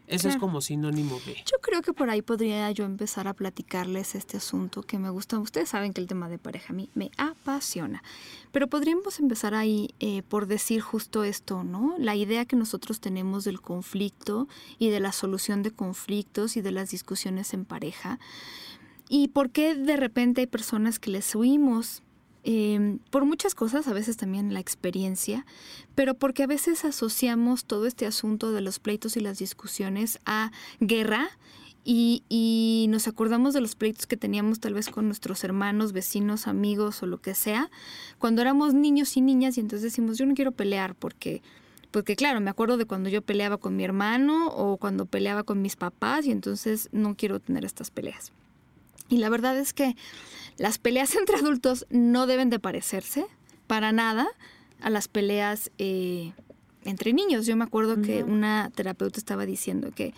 Eso 0.07 0.27
es 0.27 0.35
como 0.35 0.59
sinónimo 0.59 1.19
de. 1.25 1.35
Yo 1.35 1.57
creo 1.61 1.81
que 1.81 1.93
por 1.93 2.09
ahí 2.09 2.21
podría 2.21 2.69
yo 2.71 2.83
empezar 2.83 3.27
a 3.27 3.33
platicarles 3.33 4.15
este 4.15 4.37
asunto 4.37 4.83
que 4.83 4.99
me 4.99 5.09
gusta. 5.09 5.39
Ustedes 5.39 5.69
saben 5.69 5.93
que 5.93 6.01
el 6.01 6.07
tema 6.07 6.27
de 6.27 6.37
pareja 6.37 6.73
a 6.73 6.75
mí 6.75 6.89
me 6.95 7.11
apasiona. 7.17 8.03
Pero 8.51 8.67
podríamos 8.67 9.19
empezar 9.19 9.53
ahí 9.53 9.93
eh, 9.99 10.21
por 10.23 10.47
decir 10.47 10.81
justo 10.81 11.23
esto, 11.23 11.63
¿no? 11.63 11.95
La 11.97 12.15
idea 12.15 12.45
que 12.45 12.57
nosotros 12.57 12.99
tenemos 12.99 13.45
del 13.45 13.61
conflicto 13.61 14.47
y 14.77 14.89
de 14.89 14.99
la 14.99 15.13
solución 15.13 15.63
de 15.63 15.71
conflictos 15.71 16.57
y 16.57 16.61
de 16.61 16.71
las 16.71 16.91
discusiones 16.91 17.53
en 17.53 17.63
pareja. 17.63 18.19
Y 19.07 19.29
por 19.29 19.49
qué 19.49 19.75
de 19.75 19.97
repente 19.97 20.41
hay 20.41 20.47
personas 20.47 20.99
que 20.99 21.11
les 21.11 21.35
huimos 21.35 22.01
eh, 22.43 22.97
por 23.09 23.25
muchas 23.25 23.55
cosas, 23.55 23.87
a 23.87 23.93
veces 23.93 24.17
también 24.17 24.53
la 24.53 24.59
experiencia, 24.59 25.45
pero 25.95 26.13
porque 26.13 26.43
a 26.43 26.47
veces 26.47 26.85
asociamos 26.85 27.65
todo 27.65 27.85
este 27.85 28.05
asunto 28.05 28.51
de 28.51 28.61
los 28.61 28.79
pleitos 28.79 29.17
y 29.17 29.19
las 29.19 29.39
discusiones 29.39 30.19
a 30.25 30.51
guerra 30.79 31.29
y, 31.83 32.23
y 32.29 32.87
nos 32.89 33.07
acordamos 33.07 33.53
de 33.53 33.61
los 33.61 33.75
pleitos 33.75 34.05
que 34.07 34.17
teníamos 34.17 34.59
tal 34.59 34.73
vez 34.73 34.89
con 34.89 35.05
nuestros 35.07 35.43
hermanos, 35.43 35.93
vecinos, 35.93 36.47
amigos 36.47 37.01
o 37.03 37.07
lo 37.07 37.19
que 37.19 37.33
sea, 37.35 37.69
cuando 38.19 38.41
éramos 38.41 38.73
niños 38.73 39.17
y 39.17 39.21
niñas 39.21 39.57
y 39.57 39.61
entonces 39.61 39.83
decimos, 39.83 40.17
yo 40.17 40.25
no 40.25 40.35
quiero 40.35 40.51
pelear 40.51 40.95
porque 40.95 41.41
Porque 41.91 42.15
claro, 42.15 42.39
me 42.39 42.49
acuerdo 42.49 42.77
de 42.77 42.85
cuando 42.85 43.09
yo 43.09 43.21
peleaba 43.21 43.57
con 43.57 43.75
mi 43.75 43.83
hermano 43.83 44.47
o 44.47 44.77
cuando 44.77 45.05
peleaba 45.05 45.43
con 45.43 45.61
mis 45.61 45.75
papás 45.75 46.25
y 46.25 46.31
entonces 46.31 46.87
no 46.93 47.15
quiero 47.15 47.39
tener 47.39 47.65
estas 47.65 47.91
peleas. 47.91 48.31
Y 49.11 49.17
la 49.17 49.29
verdad 49.29 49.57
es 49.57 49.73
que 49.73 49.95
las 50.57 50.79
peleas 50.79 51.15
entre 51.17 51.35
adultos 51.35 51.85
no 51.91 52.25
deben 52.25 52.49
de 52.49 52.57
parecerse 52.57 53.25
para 53.67 53.91
nada 53.91 54.27
a 54.81 54.89
las 54.89 55.07
peleas 55.07 55.69
eh, 55.77 56.31
entre 56.85 57.13
niños. 57.13 57.45
Yo 57.45 57.55
me 57.55 57.65
acuerdo 57.65 58.01
que 58.01 58.23
una 58.23 58.71
terapeuta 58.73 59.19
estaba 59.19 59.45
diciendo 59.45 59.91
que 59.93 60.13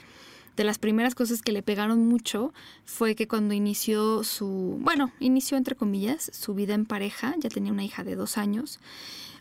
de 0.56 0.64
las 0.64 0.78
primeras 0.78 1.16
cosas 1.16 1.42
que 1.42 1.52
le 1.52 1.64
pegaron 1.64 2.08
mucho 2.08 2.54
fue 2.86 3.16
que 3.16 3.28
cuando 3.28 3.54
inició 3.54 4.24
su, 4.24 4.78
bueno, 4.82 5.12
inició 5.20 5.58
entre 5.58 5.76
comillas, 5.76 6.30
su 6.34 6.54
vida 6.54 6.74
en 6.74 6.86
pareja, 6.86 7.36
ya 7.40 7.50
tenía 7.50 7.72
una 7.72 7.84
hija 7.84 8.04
de 8.04 8.16
dos 8.16 8.38
años, 8.38 8.80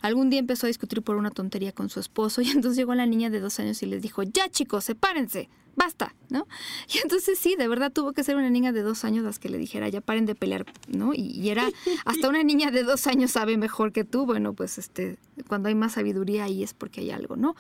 algún 0.00 0.30
día 0.30 0.40
empezó 0.40 0.66
a 0.66 0.68
discutir 0.68 1.02
por 1.02 1.16
una 1.16 1.30
tontería 1.30 1.72
con 1.72 1.88
su 1.88 2.00
esposo 2.00 2.40
y 2.42 2.48
entonces 2.50 2.76
llegó 2.76 2.94
la 2.94 3.06
niña 3.06 3.30
de 3.30 3.40
dos 3.40 3.58
años 3.60 3.82
y 3.82 3.86
les 3.86 4.02
dijo, 4.02 4.22
ya 4.22 4.48
chicos, 4.48 4.84
sepárense, 4.84 5.48
basta, 5.76 6.14
¿no? 6.28 6.46
Y 6.92 6.98
entonces 6.98 7.38
sí, 7.38 7.56
de 7.56 7.68
verdad 7.68 7.92
tuvo 7.92 8.12
que 8.12 8.24
ser 8.24 8.36
una 8.36 8.50
niña 8.50 8.72
de 8.72 8.82
dos 8.82 9.04
años 9.04 9.24
las 9.24 9.38
que 9.38 9.48
le 9.48 9.58
dijera, 9.58 9.88
ya 9.88 10.00
paren 10.00 10.26
de 10.26 10.34
pelear, 10.34 10.66
¿no? 10.88 11.12
Y, 11.14 11.48
era, 11.48 11.68
hasta 12.04 12.28
una 12.28 12.42
niña 12.42 12.70
de 12.70 12.82
dos 12.82 13.06
años 13.06 13.30
sabe 13.30 13.56
mejor 13.56 13.92
que 13.92 14.04
tú, 14.04 14.26
bueno, 14.26 14.52
pues 14.52 14.78
este, 14.78 15.18
cuando 15.48 15.68
hay 15.68 15.74
más 15.74 15.92
sabiduría 15.92 16.44
ahí 16.44 16.62
es 16.62 16.74
porque 16.74 17.00
hay 17.00 17.10
algo, 17.10 17.36
¿no? 17.36 17.54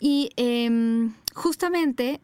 Y 0.00 0.30
em, 0.36 1.14
justamente 1.34 2.20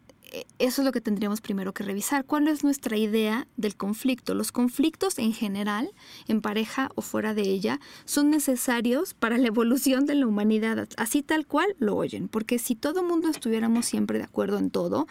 eso 0.58 0.82
es 0.82 0.84
lo 0.86 0.92
que 0.92 1.00
tendríamos 1.00 1.40
primero 1.40 1.72
que 1.72 1.84
revisar. 1.84 2.24
¿Cuál 2.24 2.48
es 2.48 2.64
nuestra 2.64 2.96
idea 2.96 3.46
del 3.56 3.76
conflicto? 3.76 4.34
Los 4.34 4.52
conflictos 4.52 5.18
en 5.18 5.32
general, 5.32 5.90
en 6.28 6.40
pareja 6.40 6.90
o 6.94 7.02
fuera 7.02 7.34
de 7.34 7.42
ella, 7.42 7.80
son 8.04 8.30
necesarios 8.30 9.14
para 9.14 9.38
la 9.38 9.48
evolución 9.48 10.06
de 10.06 10.14
la 10.14 10.26
humanidad. 10.26 10.88
Así 10.96 11.22
tal 11.22 11.46
cual 11.46 11.74
lo 11.78 11.96
oyen. 11.96 12.28
Porque 12.28 12.58
si 12.58 12.74
todo 12.74 13.02
mundo 13.02 13.28
estuviéramos 13.28 13.86
siempre 13.86 14.18
de 14.18 14.24
acuerdo 14.24 14.58
en 14.58 14.70
todo, 14.70 15.06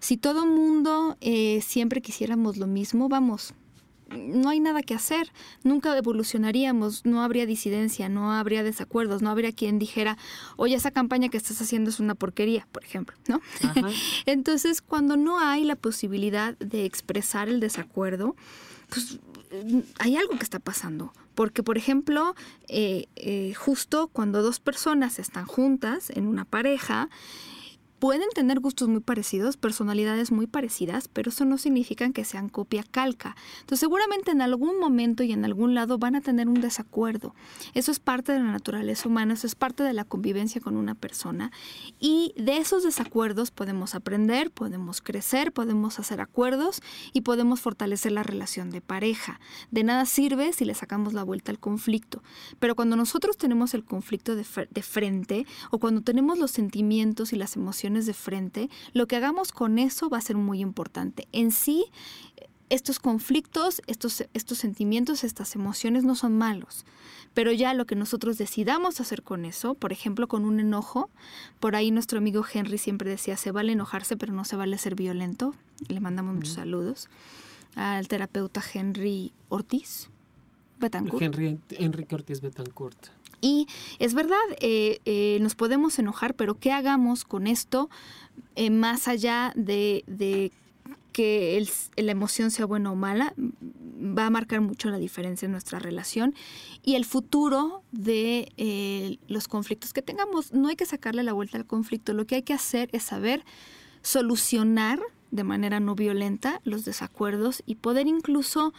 si 0.00 0.16
todo 0.16 0.46
mundo 0.46 1.16
eh, 1.20 1.60
siempre 1.62 2.02
quisiéramos 2.02 2.56
lo 2.56 2.66
mismo, 2.66 3.08
vamos, 3.08 3.54
no 4.10 4.48
hay 4.48 4.60
nada 4.60 4.82
que 4.82 4.94
hacer, 4.94 5.32
nunca 5.62 5.96
evolucionaríamos, 5.96 7.04
no 7.04 7.22
habría 7.22 7.46
disidencia, 7.46 8.08
no 8.08 8.32
habría 8.32 8.62
desacuerdos, 8.62 9.22
no 9.22 9.30
habría 9.30 9.52
quien 9.52 9.78
dijera, 9.78 10.16
oye, 10.56 10.74
esa 10.74 10.90
campaña 10.90 11.28
que 11.28 11.36
estás 11.36 11.60
haciendo 11.60 11.90
es 11.90 12.00
una 12.00 12.14
porquería, 12.14 12.66
por 12.72 12.84
ejemplo, 12.84 13.16
¿no? 13.28 13.40
Entonces, 14.26 14.82
cuando 14.82 15.16
no 15.16 15.38
hay 15.38 15.64
la 15.64 15.76
posibilidad 15.76 16.56
de 16.58 16.84
expresar 16.84 17.48
el 17.48 17.60
desacuerdo, 17.60 18.36
pues 18.88 19.18
hay 19.98 20.16
algo 20.16 20.36
que 20.36 20.44
está 20.44 20.58
pasando. 20.58 21.12
Porque, 21.34 21.62
por 21.62 21.76
ejemplo, 21.76 22.34
eh, 22.68 23.06
eh, 23.16 23.54
justo 23.54 24.08
cuando 24.08 24.42
dos 24.42 24.60
personas 24.60 25.18
están 25.18 25.46
juntas 25.46 26.10
en 26.10 26.26
una 26.26 26.44
pareja, 26.44 27.08
Pueden 28.04 28.28
tener 28.34 28.60
gustos 28.60 28.86
muy 28.86 29.00
parecidos, 29.00 29.56
personalidades 29.56 30.30
muy 30.30 30.46
parecidas, 30.46 31.08
pero 31.08 31.30
eso 31.30 31.46
no 31.46 31.56
significa 31.56 32.12
que 32.12 32.26
sean 32.26 32.50
copia-calca. 32.50 33.34
Entonces 33.60 33.80
seguramente 33.80 34.30
en 34.30 34.42
algún 34.42 34.78
momento 34.78 35.22
y 35.22 35.32
en 35.32 35.42
algún 35.42 35.74
lado 35.74 35.96
van 35.96 36.14
a 36.14 36.20
tener 36.20 36.46
un 36.46 36.60
desacuerdo. 36.60 37.34
Eso 37.72 37.90
es 37.90 38.00
parte 38.00 38.32
de 38.32 38.40
la 38.40 38.52
naturaleza 38.52 39.08
humana, 39.08 39.32
eso 39.32 39.46
es 39.46 39.54
parte 39.54 39.84
de 39.84 39.94
la 39.94 40.04
convivencia 40.04 40.60
con 40.60 40.76
una 40.76 40.94
persona. 40.94 41.50
Y 41.98 42.34
de 42.36 42.58
esos 42.58 42.82
desacuerdos 42.84 43.50
podemos 43.50 43.94
aprender, 43.94 44.50
podemos 44.50 45.00
crecer, 45.00 45.50
podemos 45.50 45.98
hacer 45.98 46.20
acuerdos 46.20 46.82
y 47.14 47.22
podemos 47.22 47.62
fortalecer 47.62 48.12
la 48.12 48.22
relación 48.22 48.68
de 48.68 48.82
pareja. 48.82 49.40
De 49.70 49.82
nada 49.82 50.04
sirve 50.04 50.52
si 50.52 50.66
le 50.66 50.74
sacamos 50.74 51.14
la 51.14 51.22
vuelta 51.22 51.52
al 51.52 51.58
conflicto. 51.58 52.22
Pero 52.58 52.76
cuando 52.76 52.96
nosotros 52.96 53.38
tenemos 53.38 53.72
el 53.72 53.82
conflicto 53.82 54.36
de, 54.36 54.44
de 54.70 54.82
frente 54.82 55.46
o 55.70 55.78
cuando 55.78 56.02
tenemos 56.02 56.38
los 56.38 56.50
sentimientos 56.50 57.32
y 57.32 57.36
las 57.36 57.56
emociones 57.56 57.93
de 58.06 58.14
frente, 58.14 58.68
lo 58.92 59.06
que 59.06 59.16
hagamos 59.16 59.52
con 59.52 59.78
eso 59.78 60.08
va 60.08 60.18
a 60.18 60.22
ser 60.22 60.36
muy 60.36 60.60
importante. 60.60 61.28
En 61.32 61.50
sí, 61.50 61.86
estos 62.70 62.98
conflictos, 62.98 63.82
estos, 63.86 64.24
estos 64.34 64.58
sentimientos, 64.58 65.24
estas 65.24 65.54
emociones 65.54 66.04
no 66.04 66.14
son 66.14 66.36
malos, 66.36 66.84
pero 67.32 67.52
ya 67.52 67.74
lo 67.74 67.86
que 67.86 67.96
nosotros 67.96 68.38
decidamos 68.38 69.00
hacer 69.00 69.22
con 69.22 69.44
eso, 69.44 69.74
por 69.74 69.92
ejemplo, 69.92 70.28
con 70.28 70.44
un 70.44 70.60
enojo, 70.60 71.10
por 71.60 71.76
ahí 71.76 71.90
nuestro 71.90 72.18
amigo 72.18 72.44
Henry 72.52 72.78
siempre 72.78 73.10
decía, 73.10 73.36
se 73.36 73.50
vale 73.50 73.72
enojarse, 73.72 74.16
pero 74.16 74.32
no 74.32 74.44
se 74.44 74.56
vale 74.56 74.78
ser 74.78 74.94
violento. 74.94 75.54
Le 75.88 76.00
mandamos 76.00 76.34
muchos 76.34 76.54
saludos 76.54 77.08
al 77.74 78.08
terapeuta 78.08 78.62
Henry 78.72 79.32
Ortiz 79.48 80.08
Betancourt. 80.78 81.22
Henry, 81.22 81.58
Enrique 81.70 82.14
Ortiz 82.14 82.40
Betancourt. 82.40 83.08
Y 83.44 83.68
es 83.98 84.14
verdad, 84.14 84.38
eh, 84.58 85.00
eh, 85.04 85.36
nos 85.42 85.54
podemos 85.54 85.98
enojar, 85.98 86.34
pero 86.34 86.58
¿qué 86.58 86.72
hagamos 86.72 87.26
con 87.26 87.46
esto 87.46 87.90
eh, 88.56 88.70
más 88.70 89.06
allá 89.06 89.52
de, 89.54 90.50
que 91.12 91.68
la 91.96 92.12
emoción 92.12 92.50
sea 92.50 92.64
buena 92.64 92.90
o 92.90 92.94
mala? 92.94 93.34
Va 93.36 94.24
a 94.24 94.30
marcar 94.30 94.62
mucho 94.62 94.88
la 94.88 94.96
diferencia 94.96 95.44
en 95.44 95.52
nuestra 95.52 95.78
relación 95.78 96.34
y 96.82 96.94
el 96.94 97.04
futuro 97.04 97.82
de 97.92 99.18
los 99.28 99.46
conflictos 99.46 99.92
que 99.92 100.00
tengamos. 100.00 100.54
No 100.54 100.68
hay 100.68 100.76
que 100.76 100.86
sacarle 100.86 101.22
la 101.22 101.34
vuelta 101.34 101.58
al 101.58 101.66
conflicto, 101.66 102.14
lo 102.14 102.26
que 102.26 102.36
hay 102.36 102.42
que 102.44 102.54
hacer 102.54 102.88
es 102.92 103.02
saber 103.02 103.44
solucionar 104.00 105.00
de 105.32 105.44
manera 105.44 105.80
no 105.80 105.94
violenta 105.94 106.62
los 106.64 106.86
desacuerdos 106.86 107.62
y 107.66 107.74
poder 107.74 108.06
incluso 108.06 108.72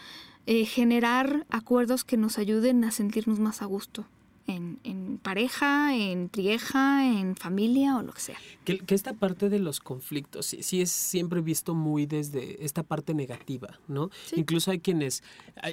generar 0.48 1.46
acuerdos 1.52 2.04
que 2.04 2.18
nos 2.18 2.40
ayuden 2.40 2.84
a 2.84 2.90
sentirnos 2.90 3.40
más 3.40 3.62
a 3.62 3.66
gusto 3.66 4.08
en, 4.48 5.20
pareja, 5.22 5.96
en 5.96 6.30
trieja, 6.30 7.06
en 7.06 7.36
familia 7.36 7.98
o 7.98 8.04
lo 8.04 8.14
que 8.14 8.22
sea. 8.22 8.38
Que, 8.64 8.82
esta 8.90 9.14
parte 9.14 9.50
de 9.50 9.60
los 9.60 9.80
conflictos 9.80 10.46
sí, 10.46 10.64
sí, 10.64 10.82
es 10.82 10.92
siempre 10.92 11.42
visto 11.42 11.74
muy 11.74 12.06
desde 12.06 12.64
esta 12.64 12.84
parte 12.84 13.14
negativa, 13.14 13.80
¿no? 13.88 14.10
Incluso 14.36 14.72
hay 14.72 14.80
quienes, 14.80 15.24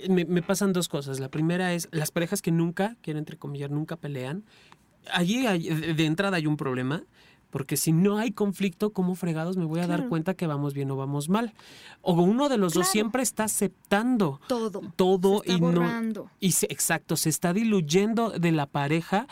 me, 0.09 0.25
me, 0.25 0.43
pasan 0.43 0.73
dos 0.73 0.89
cosas. 0.89 1.21
La 1.21 1.31
primera 1.31 1.75
es 1.75 1.89
las 1.93 2.11
parejas 2.11 2.43
que 2.43 2.51
nunca, 2.51 2.97
quiero 3.03 3.19
entrecomillar, 3.19 3.71
nunca 3.71 3.97
pelean. 3.97 4.45
Allí 5.13 5.43
de 5.43 6.05
entrada 6.07 6.37
hay 6.37 6.47
un 6.47 6.57
problema 6.57 7.05
porque 7.53 7.77
si 7.77 7.93
no 7.93 8.17
hay 8.17 8.33
conflicto, 8.33 8.95
¿cómo 8.95 9.15
fregados 9.15 9.59
me 9.59 9.67
voy 9.67 9.81
a 9.81 9.87
dar 9.87 10.09
cuenta 10.09 10.33
que 10.33 10.47
vamos 10.47 10.73
bien 10.73 10.91
o 10.91 10.97
vamos 10.97 11.29
mal? 11.29 11.53
O 12.01 12.15
uno 12.15 12.49
de 12.49 12.57
los 12.57 12.73
dos 12.73 12.89
siempre 12.89 13.23
está 13.23 13.45
aceptando 13.45 14.41
todo, 14.49 14.81
todo 14.97 15.43
y 15.45 15.61
no 15.61 16.31
y 16.41 16.53
se, 16.53 16.65
exacto, 16.71 17.15
se 17.17 17.29
está 17.29 17.53
diluyendo 17.53 18.31
de 18.31 18.53
la 18.53 18.65
pareja 18.65 19.27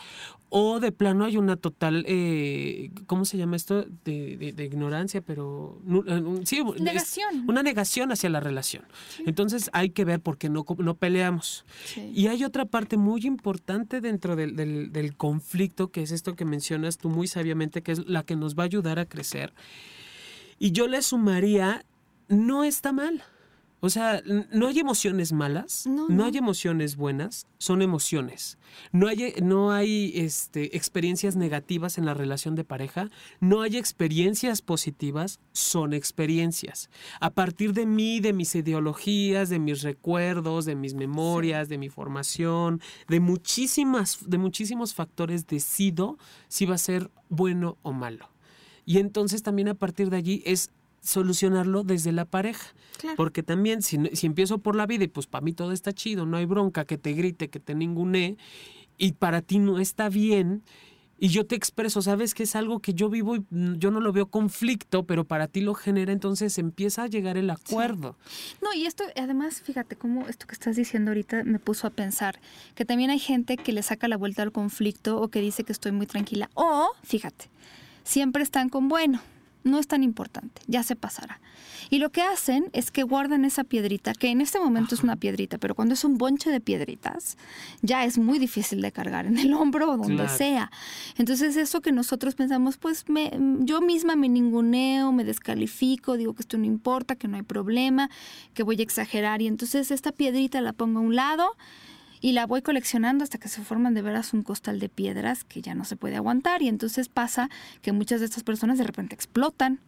o 0.53 0.81
de 0.81 0.91
plano 0.91 1.23
hay 1.23 1.37
una 1.37 1.55
total, 1.55 2.03
eh, 2.09 2.91
¿cómo 3.07 3.23
se 3.23 3.37
llama 3.37 3.55
esto? 3.55 3.85
De, 4.03 4.53
ignorancia, 4.57 5.21
pero... 5.21 5.81
Eh, 6.05 6.41
sí, 6.43 6.61
negación. 6.77 7.45
Una 7.47 7.63
negación 7.63 8.11
hacia 8.11 8.29
la 8.29 8.41
relación. 8.41 8.83
Entonces 9.25 9.69
hay 9.71 9.91
que 9.91 10.03
ver 10.03 10.19
por 10.19 10.37
qué 10.37 10.49
no, 10.49 10.65
no 10.77 10.95
peleamos. 10.95 11.63
Y 11.95 12.27
hay 12.27 12.43
otra 12.43 12.65
parte 12.65 12.97
muy 12.97 13.25
importante 13.25 14.01
dentro 14.01 14.35
del, 14.35 14.57
del, 14.57 14.91
del 14.91 15.15
conflicto, 15.15 15.89
que 15.89 16.01
es 16.01 16.11
esto 16.11 16.35
que 16.35 16.43
mencionas 16.43 16.97
tú 16.97 17.07
muy 17.07 17.27
sabiamente, 17.27 17.81
que 17.81 17.93
es 17.93 18.05
la 18.11 18.23
que 18.23 18.35
nos 18.35 18.55
va 18.55 18.63
a 18.63 18.65
ayudar 18.65 18.99
a 18.99 19.07
crecer. 19.07 19.53
Y 20.59 20.71
yo 20.71 20.87
le 20.87 21.01
sumaría, 21.01 21.85
no 22.27 22.63
está 22.63 22.93
mal. 22.93 23.23
O 23.83 23.89
sea, 23.89 24.21
no 24.51 24.67
hay 24.67 24.79
emociones 24.79 25.33
malas, 25.33 25.87
no, 25.87 26.23
hay 26.23 26.37
emociones 26.37 26.95
buenas, 26.95 27.47
son 27.57 27.81
emociones. 27.81 28.59
No 28.91 29.07
hay, 29.07 29.33
no 29.41 29.71
hay 29.71 30.11
este, 30.13 30.77
experiencias 30.77 31.35
negativas 31.35 31.97
en 31.97 32.05
la 32.05 32.13
relación 32.13 32.53
de 32.53 32.63
pareja, 32.63 33.09
no 33.39 33.63
hay 33.63 33.77
experiencias 33.77 34.61
positivas, 34.61 35.39
son 35.51 35.93
experiencias. 35.93 36.91
A 37.19 37.31
partir 37.31 37.73
de 37.73 37.87
mí, 37.87 38.19
de 38.19 38.33
mis 38.33 38.53
ideologías, 38.53 39.49
de 39.49 39.57
mis 39.57 39.81
recuerdos, 39.81 40.65
de 40.65 40.75
mis 40.75 40.93
memorias, 40.93 41.67
de 41.67 41.79
mi 41.79 41.89
formación, 41.89 42.81
de 43.07 43.19
muchísimas, 43.19 44.29
de 44.29 44.37
muchísimos 44.37 44.93
factores, 44.93 45.47
decido 45.47 46.19
si 46.49 46.67
va 46.67 46.75
a 46.75 46.77
ser 46.77 47.09
bueno 47.29 47.79
o 47.81 47.93
malo. 47.93 48.29
Y 48.85 48.99
entonces 48.99 49.41
también 49.41 49.69
a 49.69 49.73
partir 49.73 50.11
de 50.11 50.17
allí 50.17 50.43
es 50.45 50.69
solucionarlo 51.01 51.83
desde 51.83 52.11
la 52.11 52.25
pareja. 52.25 52.73
Porque 53.17 53.41
también 53.41 53.81
si, 53.81 53.97
si, 54.13 54.27
empiezo 54.27 54.59
por 54.59 54.75
la 54.75 54.85
vida 54.85 55.03
y 55.03 55.07
pues 55.07 55.25
para 55.25 55.43
mí 55.43 55.53
todo 55.53 55.71
está 55.71 55.91
chido, 55.91 56.27
no 56.27 56.37
hay 56.37 56.45
bronca, 56.45 56.85
que 56.85 56.99
te 56.99 57.13
grite, 57.13 57.49
que 57.49 57.59
te 57.59 57.73
ningune, 57.73 58.37
y 58.97 59.13
para 59.13 59.41
ti 59.41 59.57
no 59.57 59.79
está 59.79 60.07
bien, 60.07 60.63
y 61.23 61.27
yo 61.27 61.45
te 61.45 61.53
expreso, 61.53 62.01
sabes 62.01 62.33
que 62.33 62.41
es 62.41 62.55
algo 62.55 62.79
que 62.79 62.95
yo 62.95 63.07
vivo 63.07 63.35
y 63.35 63.45
yo 63.51 63.91
no 63.91 63.99
lo 63.99 64.11
veo 64.11 64.25
conflicto, 64.25 65.05
pero 65.05 65.23
para 65.23 65.47
ti 65.47 65.61
lo 65.61 65.75
genera, 65.75 66.11
entonces 66.11 66.57
empieza 66.57 67.03
a 67.03 67.07
llegar 67.07 67.37
el 67.37 67.51
acuerdo. 67.51 68.17
No, 68.59 68.73
y 68.73 68.87
esto, 68.87 69.03
además, 69.15 69.61
fíjate 69.61 69.95
cómo 69.95 70.27
esto 70.27 70.47
que 70.47 70.53
estás 70.53 70.75
diciendo 70.75 71.11
ahorita 71.11 71.43
me 71.43 71.59
puso 71.59 71.85
a 71.85 71.91
pensar 71.91 72.39
que 72.73 72.85
también 72.85 73.11
hay 73.11 73.19
gente 73.19 73.55
que 73.57 73.71
le 73.71 73.83
saca 73.83 74.07
la 74.07 74.17
vuelta 74.17 74.41
al 74.41 74.51
conflicto 74.51 75.21
o 75.21 75.27
que 75.27 75.41
dice 75.41 75.63
que 75.63 75.71
estoy 75.71 75.91
muy 75.91 76.07
tranquila. 76.07 76.49
O, 76.55 76.89
fíjate, 77.03 77.51
siempre 78.03 78.41
están 78.41 78.69
con, 78.69 78.87
bueno, 78.87 79.21
no 79.63 79.79
es 79.79 79.87
tan 79.87 80.03
importante, 80.03 80.61
ya 80.67 80.83
se 80.83 80.95
pasará. 80.95 81.39
Y 81.89 81.99
lo 81.99 82.09
que 82.09 82.21
hacen 82.21 82.69
es 82.73 82.89
que 82.89 83.03
guardan 83.03 83.43
esa 83.43 83.63
piedrita, 83.63 84.13
que 84.13 84.29
en 84.29 84.39
este 84.39 84.59
momento 84.59 84.95
es 84.95 85.03
una 85.03 85.17
piedrita, 85.17 85.57
pero 85.57 85.75
cuando 85.75 85.93
es 85.93 86.03
un 86.05 86.17
bonche 86.17 86.49
de 86.49 86.61
piedritas, 86.61 87.37
ya 87.81 88.05
es 88.05 88.17
muy 88.17 88.39
difícil 88.39 88.81
de 88.81 88.91
cargar 88.91 89.25
en 89.25 89.37
el 89.37 89.53
hombro 89.53 89.91
o 89.91 89.97
donde 89.97 90.29
sea. 90.29 90.71
Entonces 91.17 91.57
eso 91.57 91.81
que 91.81 91.91
nosotros 91.91 92.35
pensamos, 92.35 92.77
pues 92.77 93.09
me, 93.09 93.31
yo 93.59 93.81
misma 93.81 94.15
me 94.15 94.29
ninguneo, 94.29 95.11
me 95.11 95.23
descalifico, 95.23 96.17
digo 96.17 96.33
que 96.33 96.41
esto 96.43 96.57
no 96.57 96.65
importa, 96.65 97.15
que 97.15 97.27
no 97.27 97.35
hay 97.35 97.43
problema, 97.43 98.09
que 98.53 98.63
voy 98.63 98.79
a 98.79 98.83
exagerar 98.83 99.41
y 99.41 99.47
entonces 99.47 99.91
esta 99.91 100.11
piedrita 100.11 100.61
la 100.61 100.73
pongo 100.73 100.99
a 100.99 101.01
un 101.01 101.15
lado 101.15 101.57
y 102.21 102.31
la 102.33 102.45
voy 102.45 102.61
coleccionando 102.61 103.23
hasta 103.23 103.39
que 103.39 103.49
se 103.49 103.61
forman 103.63 103.93
de 103.93 104.03
veras 104.03 104.33
un 104.33 104.43
costal 104.43 104.79
de 104.79 104.87
piedras 104.87 105.43
que 105.43 105.61
ya 105.61 105.75
no 105.75 105.83
se 105.83 105.97
puede 105.97 106.15
aguantar 106.15 106.61
y 106.61 106.67
entonces 106.67 107.09
pasa 107.09 107.49
que 107.81 107.91
muchas 107.91 108.19
de 108.19 108.27
estas 108.27 108.43
personas 108.43 108.77
de 108.77 108.85
repente 108.85 109.15
explotan 109.15 109.79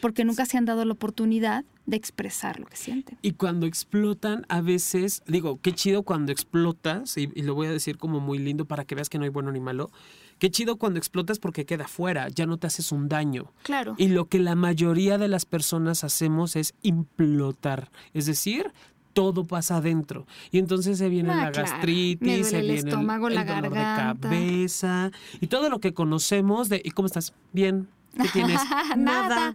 porque 0.00 0.24
nunca 0.24 0.46
se 0.46 0.58
han 0.58 0.64
dado 0.64 0.84
la 0.84 0.92
oportunidad 0.92 1.64
de 1.86 1.96
expresar 1.96 2.58
lo 2.58 2.66
que 2.66 2.76
sienten. 2.76 3.18
Y 3.22 3.32
cuando 3.32 3.66
explotan, 3.66 4.44
a 4.48 4.60
veces, 4.60 5.22
digo, 5.26 5.60
qué 5.62 5.72
chido 5.72 6.02
cuando 6.02 6.32
explotas, 6.32 7.16
y, 7.16 7.28
lo 7.28 7.54
voy 7.54 7.68
a 7.68 7.70
decir 7.70 7.98
como 7.98 8.18
muy 8.18 8.38
lindo 8.38 8.64
para 8.64 8.84
que 8.84 8.96
veas 8.96 9.08
que 9.08 9.18
no 9.18 9.24
hay 9.24 9.30
bueno 9.30 9.52
ni 9.52 9.60
malo, 9.60 9.92
qué 10.40 10.50
chido 10.50 10.76
cuando 10.76 10.98
explotas 10.98 11.38
porque 11.38 11.66
queda 11.66 11.86
fuera, 11.86 12.28
ya 12.28 12.46
no 12.46 12.56
te 12.56 12.66
haces 12.66 12.90
un 12.90 13.08
daño. 13.08 13.52
Claro. 13.62 13.94
Y 13.96 14.08
lo 14.08 14.26
que 14.26 14.40
la 14.40 14.56
mayoría 14.56 15.18
de 15.18 15.28
las 15.28 15.46
personas 15.46 16.02
hacemos 16.02 16.56
es 16.56 16.74
implotar, 16.82 17.92
es 18.12 18.26
decir, 18.26 18.72
todo 19.12 19.44
pasa 19.44 19.76
adentro. 19.78 20.26
Y 20.50 20.58
entonces 20.58 20.98
se 20.98 21.08
viene 21.08 21.30
Ah, 21.32 21.36
la 21.46 21.50
claro. 21.52 21.68
gastritis, 21.70 22.48
se 22.48 22.58
el 22.60 22.66
viene 22.72 22.78
estómago, 22.90 23.28
el, 23.28 23.34
la 23.34 23.44
dolor 23.44 23.70
garganta. 23.74 24.28
de 24.28 24.34
cabeza 24.36 25.10
y 25.40 25.46
todo 25.48 25.68
lo 25.70 25.80
que 25.80 25.94
conocemos 25.94 26.68
de 26.68 26.80
¿y 26.84 26.90
cómo 26.90 27.06
estás? 27.06 27.34
Bien. 27.52 27.88
¿Qué 28.20 28.28
tienes? 28.28 28.60
Nada. 28.96 29.54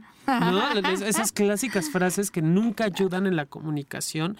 Esas 1.05 1.31
clásicas 1.31 1.89
frases 1.89 2.31
que 2.31 2.41
nunca 2.41 2.83
ayudan 2.83 3.27
en 3.27 3.35
la 3.35 3.45
comunicación. 3.45 4.37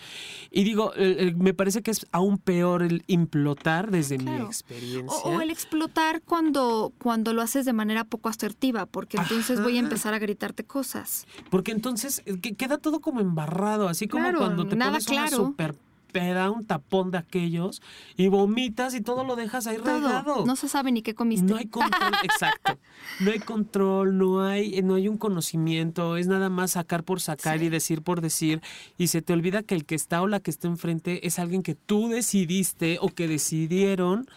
Y 0.52 0.64
digo, 0.66 0.92
me 1.38 1.54
parece 1.54 1.82
que 1.82 1.92
es 1.92 2.06
aún 2.12 2.38
peor 2.38 2.84
el 2.84 3.04
implotar 3.08 3.90
desde 3.90 4.18
mi 4.18 4.36
experiencia. 4.36 5.18
O, 5.24 5.30
o 5.36 5.42
el 5.42 5.50
explotar 5.50 6.22
cuando, 6.24 6.92
cuando 6.98 7.32
lo 7.34 7.42
haces 7.42 7.66
de 7.66 7.74
manera 7.74 8.04
poco 8.04 8.28
asertiva, 8.30 8.86
porque 8.86 9.18
entonces 9.18 9.62
voy 9.62 9.78
a 9.78 9.80
empezar 9.80 10.14
a 10.14 10.20
gritarte 10.20 10.66
cosas. 10.66 11.26
Porque 11.50 11.72
entonces 11.72 12.22
eh, 12.26 12.38
que- 12.42 12.56
queda 12.56 12.78
todo 12.80 13.00
como 13.00 13.22
embarrado, 13.22 13.88
así 13.88 14.08
como 14.08 14.24
Claro, 14.24 14.40
cuando 14.40 14.68
te 14.68 14.76
pones 14.76 15.08
una 15.08 15.22
claro. 15.28 15.38
super 15.38 15.76
peda, 16.18 16.50
un 16.50 16.66
tapón 16.66 17.12
de 17.12 17.20
aquellos 17.20 17.82
y 18.16 18.28
vomitas 18.28 18.96
y 18.96 19.02
todo 19.02 19.24
lo 19.24 19.36
dejas 19.36 19.68
ahí 19.68 19.78
regado. 19.78 20.46
No 20.46 20.56
se 20.56 20.68
sabe 20.68 20.92
ni 20.92 21.02
qué 21.04 21.14
comiste. 21.14 21.46
No 21.46 21.58
hay 21.58 21.68
control, 21.68 22.14
exacto. 22.24 22.80
No 23.20 23.32
hay 23.32 23.40
control, 23.40 24.18
no 24.18 24.42
hay, 24.42 24.82
no 24.82 24.96
hay 24.96 25.08
un 25.08 25.18
conocimiento, 25.18 26.18
es 26.18 26.28
nada 26.28 26.50
más 26.50 26.72
sacar 26.72 27.04
por 27.04 27.22
sacar 27.22 27.62
y 27.62 27.70
decir 27.70 28.02
por 28.02 28.22
decir. 28.22 28.62
Y 28.98 29.08
se 29.08 29.22
te 29.22 29.34
olvida 29.34 29.62
que 29.62 29.76
el 29.76 29.86
que 29.86 29.96
está 29.96 30.22
o 30.22 30.28
la 30.28 30.40
que 30.40 30.50
está 30.50 30.68
enfrente 30.68 31.28
es 31.28 31.38
alguien 31.38 31.62
que 31.62 31.76
tú 31.76 32.10
decidiste 32.10 32.98
o 33.00 33.10
que 33.10 33.28
decidieron 33.28 34.28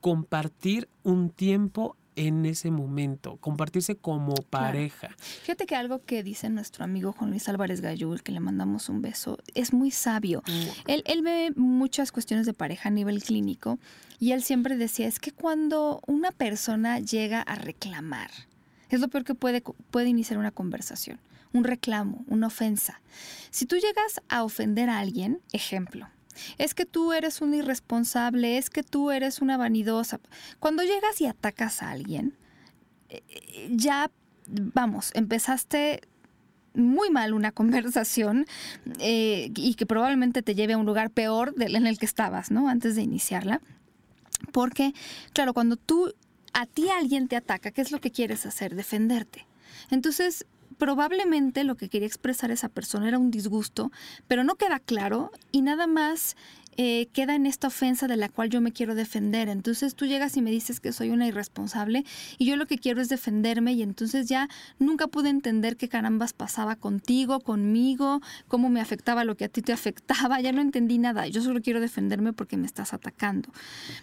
compartir 0.00 0.88
un 1.02 1.30
tiempo 1.30 1.96
en 2.18 2.44
ese 2.46 2.72
momento, 2.72 3.36
compartirse 3.36 3.96
como 3.96 4.34
pareja. 4.34 5.14
Fíjate 5.18 5.66
que 5.66 5.76
algo 5.76 6.04
que 6.04 6.24
dice 6.24 6.50
nuestro 6.50 6.84
amigo 6.84 7.12
Juan 7.12 7.30
Luis 7.30 7.48
Álvarez 7.48 7.80
Gayul, 7.80 8.22
que 8.24 8.32
le 8.32 8.40
mandamos 8.40 8.88
un 8.88 9.00
beso, 9.00 9.38
es 9.54 9.72
muy 9.72 9.92
sabio. 9.92 10.42
Él, 10.88 11.04
él 11.06 11.22
ve 11.22 11.52
muchas 11.54 12.10
cuestiones 12.10 12.44
de 12.44 12.54
pareja 12.54 12.88
a 12.88 12.92
nivel 12.92 13.22
clínico 13.22 13.78
y 14.18 14.32
él 14.32 14.42
siempre 14.42 14.76
decía, 14.76 15.06
es 15.06 15.20
que 15.20 15.30
cuando 15.30 16.00
una 16.08 16.32
persona 16.32 16.98
llega 16.98 17.40
a 17.40 17.54
reclamar, 17.54 18.30
es 18.90 18.98
lo 18.98 19.06
peor 19.06 19.22
que 19.22 19.36
puede, 19.36 19.62
puede 19.90 20.08
iniciar 20.08 20.40
una 20.40 20.50
conversación, 20.50 21.20
un 21.52 21.62
reclamo, 21.62 22.24
una 22.26 22.48
ofensa. 22.48 23.00
Si 23.50 23.64
tú 23.64 23.76
llegas 23.76 24.20
a 24.28 24.42
ofender 24.42 24.90
a 24.90 24.98
alguien, 24.98 25.40
ejemplo, 25.52 26.08
es 26.58 26.74
que 26.74 26.86
tú 26.86 27.12
eres 27.12 27.40
un 27.40 27.54
irresponsable, 27.54 28.58
es 28.58 28.70
que 28.70 28.82
tú 28.82 29.10
eres 29.10 29.40
una 29.40 29.56
vanidosa. 29.56 30.20
Cuando 30.58 30.82
llegas 30.82 31.20
y 31.20 31.26
atacas 31.26 31.82
a 31.82 31.90
alguien, 31.90 32.36
eh, 33.08 33.22
eh, 33.28 33.68
ya, 33.70 34.10
vamos, 34.46 35.10
empezaste 35.14 36.00
muy 36.74 37.10
mal 37.10 37.34
una 37.34 37.52
conversación 37.52 38.46
eh, 38.98 39.50
y 39.54 39.74
que 39.74 39.86
probablemente 39.86 40.42
te 40.42 40.54
lleve 40.54 40.74
a 40.74 40.78
un 40.78 40.86
lugar 40.86 41.10
peor 41.10 41.54
del 41.54 41.76
en 41.76 41.86
el 41.86 41.98
que 41.98 42.06
estabas, 42.06 42.50
¿no? 42.50 42.68
Antes 42.68 42.96
de 42.96 43.02
iniciarla. 43.02 43.60
Porque, 44.52 44.94
claro, 45.32 45.52
cuando 45.52 45.76
tú, 45.76 46.14
a 46.52 46.66
ti 46.66 46.88
alguien 46.88 47.28
te 47.28 47.36
ataca, 47.36 47.70
¿qué 47.70 47.80
es 47.80 47.90
lo 47.90 48.00
que 48.00 48.12
quieres 48.12 48.46
hacer? 48.46 48.74
Defenderte. 48.74 49.46
Entonces, 49.90 50.46
probablemente 50.78 51.64
lo 51.64 51.76
que 51.76 51.88
quería 51.88 52.06
expresar 52.06 52.50
esa 52.50 52.68
persona 52.68 53.08
era 53.08 53.18
un 53.18 53.30
disgusto, 53.30 53.90
pero 54.26 54.44
no 54.44 54.54
queda 54.54 54.78
claro 54.78 55.30
y 55.52 55.62
nada 55.62 55.86
más 55.86 56.36
eh, 56.80 57.08
queda 57.12 57.34
en 57.34 57.44
esta 57.44 57.66
ofensa 57.66 58.06
de 58.06 58.16
la 58.16 58.28
cual 58.28 58.50
yo 58.50 58.60
me 58.60 58.70
quiero 58.70 58.94
defender. 58.94 59.48
Entonces 59.48 59.96
tú 59.96 60.06
llegas 60.06 60.36
y 60.36 60.42
me 60.42 60.52
dices 60.52 60.78
que 60.78 60.92
soy 60.92 61.10
una 61.10 61.26
irresponsable 61.26 62.04
y 62.38 62.46
yo 62.46 62.54
lo 62.54 62.66
que 62.66 62.78
quiero 62.78 63.00
es 63.00 63.08
defenderme 63.08 63.72
y 63.72 63.82
entonces 63.82 64.28
ya 64.28 64.48
nunca 64.78 65.08
pude 65.08 65.28
entender 65.28 65.76
qué 65.76 65.88
carambas 65.88 66.32
pasaba 66.32 66.76
contigo, 66.76 67.40
conmigo, 67.40 68.20
cómo 68.46 68.68
me 68.70 68.80
afectaba 68.80 69.24
lo 69.24 69.36
que 69.36 69.46
a 69.46 69.48
ti 69.48 69.60
te 69.60 69.72
afectaba, 69.72 70.40
ya 70.40 70.52
no 70.52 70.60
entendí 70.60 70.98
nada. 70.98 71.26
Yo 71.26 71.42
solo 71.42 71.60
quiero 71.60 71.80
defenderme 71.80 72.32
porque 72.32 72.56
me 72.56 72.66
estás 72.66 72.94
atacando. 72.94 73.52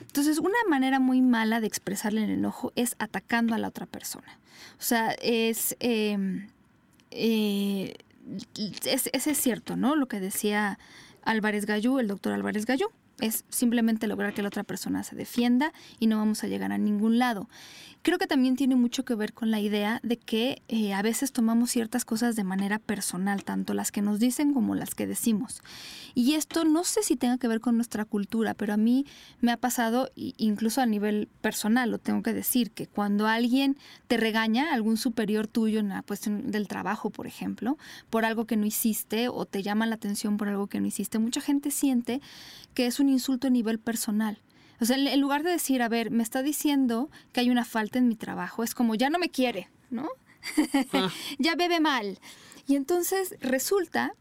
Entonces 0.02 0.40
una 0.40 0.58
manera 0.70 1.00
muy 1.00 1.22
mala 1.22 1.62
de 1.62 1.68
expresarle 1.68 2.26
el 2.26 2.32
enojo 2.32 2.74
es 2.76 2.98
atacando 3.00 3.56
a 3.56 3.58
la 3.58 3.70
otra 3.70 3.86
persona. 3.86 4.38
O 4.78 4.84
sea, 4.84 5.12
es... 5.22 5.78
eh, 5.80 6.46
eh, 7.16 7.96
es- 8.86 9.10
ese 9.14 9.32
es 9.32 9.38
cierto, 9.38 9.76
¿no? 9.76 9.96
Lo 9.96 10.08
que 10.08 10.20
decía 10.20 10.78
Álvarez 11.24 11.66
Gallú, 11.66 12.00
el 12.00 12.08
doctor 12.08 12.34
Álvarez 12.34 12.66
Gallú, 12.66 12.88
es 13.20 13.46
simplemente 13.50 14.08
lograr 14.08 14.34
que 14.34 14.42
la 14.42 14.50
otra 14.50 14.64
persona 14.64 15.04
se 15.04 15.16
defienda 15.16 15.74
y 16.00 16.08
no 16.08 16.18
vamos 16.18 16.44
a 16.44 16.48
llegar 16.48 16.72
a 16.72 16.78
ningún 16.78 17.18
lado. 17.20 17.48
Creo 18.06 18.20
que 18.20 18.28
también 18.28 18.56
tiene 18.56 18.76
mucho 18.76 19.04
que 19.04 19.16
ver 19.16 19.34
con 19.34 19.50
la 19.50 19.60
idea 19.60 20.00
de 20.04 20.18
que 20.18 20.62
eh, 20.68 20.94
a 20.94 21.02
veces 21.02 21.32
tomamos 21.32 21.72
ciertas 21.72 22.06
cosas 22.06 22.36
de 22.36 22.44
manera 22.44 22.78
personal, 22.78 23.44
tanto 23.44 23.74
las 23.74 23.92
que 23.92 24.04
nos 24.04 24.20
dicen 24.20 24.54
como 24.54 24.76
las 24.76 24.94
que 24.94 25.08
decimos. 25.08 25.64
Y 26.14 26.36
esto 26.36 26.66
no 26.66 26.84
sé 26.84 27.02
si 27.02 27.16
tenga 27.16 27.40
que 27.40 27.48
ver 27.48 27.62
con 27.62 27.78
nuestra 27.78 28.06
cultura, 28.06 28.54
pero 28.54 28.74
a 28.74 28.78
mí 28.78 29.08
me 29.42 29.52
ha 29.52 29.58
pasado, 29.58 30.12
incluso 30.16 30.82
a 30.82 30.86
nivel 30.86 31.30
personal, 31.42 31.90
lo 31.90 31.98
tengo 31.98 32.22
que 32.22 32.34
decir, 32.34 32.70
que 32.70 32.86
cuando 32.86 33.26
alguien 33.26 33.76
te 34.08 34.18
regaña, 34.18 34.72
algún 34.72 34.98
superior 34.98 35.48
tuyo 35.48 35.80
en 35.80 35.90
la 35.90 36.04
cuestión 36.04 36.52
del 36.52 36.68
trabajo, 36.68 37.10
por 37.10 37.26
ejemplo, 37.26 37.76
por 38.12 38.24
algo 38.24 38.46
que 38.46 38.56
no 38.56 38.68
hiciste 38.68 39.30
o 39.30 39.48
te 39.48 39.64
llama 39.64 39.88
la 39.88 39.96
atención 39.96 40.38
por 40.38 40.48
algo 40.48 40.68
que 40.68 40.80
no 40.80 40.86
hiciste, 40.86 41.18
mucha 41.18 41.42
gente 41.42 41.72
siente 41.72 42.22
que 42.76 42.86
es 42.86 43.00
un 43.00 43.05
insulto 43.10 43.48
a 43.48 43.50
nivel 43.50 43.80
personal. 43.80 44.42
O 44.80 44.86
sea, 44.86 44.98
en 44.98 45.08
en 45.08 45.22
lugar 45.22 45.44
de 45.44 45.52
decir, 45.52 45.82
a 45.82 45.90
ver, 45.90 46.12
me 46.12 46.24
está 46.24 46.44
diciendo 46.44 47.10
que 47.32 47.40
hay 47.40 47.50
una 47.50 47.66
falta 47.66 47.98
en 47.98 48.08
mi 48.08 48.16
trabajo, 48.16 48.64
es 48.64 48.76
como, 48.76 48.96
ya 48.96 49.10
no 49.10 49.20
me 49.20 49.30
quiere, 49.30 49.70
¿no? 49.90 50.10
Ah. 50.94 51.12
ya 51.40 51.56
bebe 51.56 51.80
mal. 51.80 52.20
Y 52.68 52.76
entonces 52.76 53.36
resulta 53.42 54.14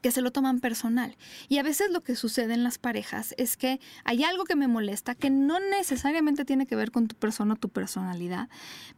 que 0.00 0.10
se 0.10 0.22
lo 0.22 0.30
toman 0.30 0.60
personal. 0.60 1.16
Y 1.48 1.58
a 1.58 1.62
veces 1.62 1.90
lo 1.90 2.02
que 2.02 2.16
sucede 2.16 2.54
en 2.54 2.64
las 2.64 2.78
parejas 2.78 3.34
es 3.36 3.56
que 3.56 3.80
hay 4.04 4.24
algo 4.24 4.44
que 4.44 4.56
me 4.56 4.68
molesta 4.68 5.14
que 5.14 5.30
no 5.30 5.60
necesariamente 5.60 6.44
tiene 6.44 6.66
que 6.66 6.76
ver 6.76 6.90
con 6.90 7.08
tu 7.08 7.14
persona 7.14 7.54
o 7.54 7.56
tu 7.56 7.68
personalidad, 7.68 8.48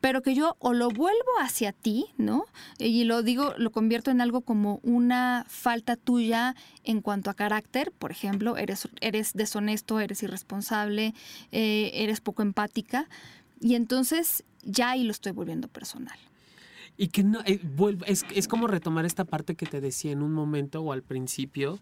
pero 0.00 0.22
que 0.22 0.34
yo 0.34 0.56
o 0.60 0.72
lo 0.72 0.88
vuelvo 0.88 1.30
hacia 1.40 1.72
ti, 1.72 2.06
¿no? 2.16 2.44
Y 2.78 3.04
lo 3.04 3.22
digo, 3.22 3.54
lo 3.58 3.72
convierto 3.72 4.10
en 4.10 4.20
algo 4.20 4.42
como 4.42 4.80
una 4.82 5.44
falta 5.48 5.96
tuya 5.96 6.54
en 6.84 7.00
cuanto 7.00 7.30
a 7.30 7.34
carácter, 7.34 7.92
por 7.92 8.10
ejemplo, 8.10 8.56
eres, 8.56 8.88
eres 9.00 9.32
deshonesto, 9.34 10.00
eres 10.00 10.22
irresponsable, 10.22 11.14
eh, 11.52 11.90
eres 11.94 12.20
poco 12.20 12.42
empática, 12.42 13.08
y 13.60 13.74
entonces 13.74 14.44
ya 14.62 14.90
ahí 14.90 15.04
lo 15.04 15.10
estoy 15.10 15.32
volviendo 15.32 15.68
personal. 15.68 16.18
Y 16.96 17.08
que 17.08 17.24
no, 17.24 17.40
eh, 17.44 17.60
vuelvo- 17.76 18.04
es, 18.06 18.24
es 18.34 18.46
como 18.48 18.66
retomar 18.66 19.04
esta 19.04 19.24
parte 19.24 19.54
que 19.56 19.66
te 19.66 19.80
decía 19.80 20.12
en 20.12 20.22
un 20.22 20.32
momento 20.32 20.80
o 20.82 20.92
al 20.92 21.02
principio. 21.02 21.78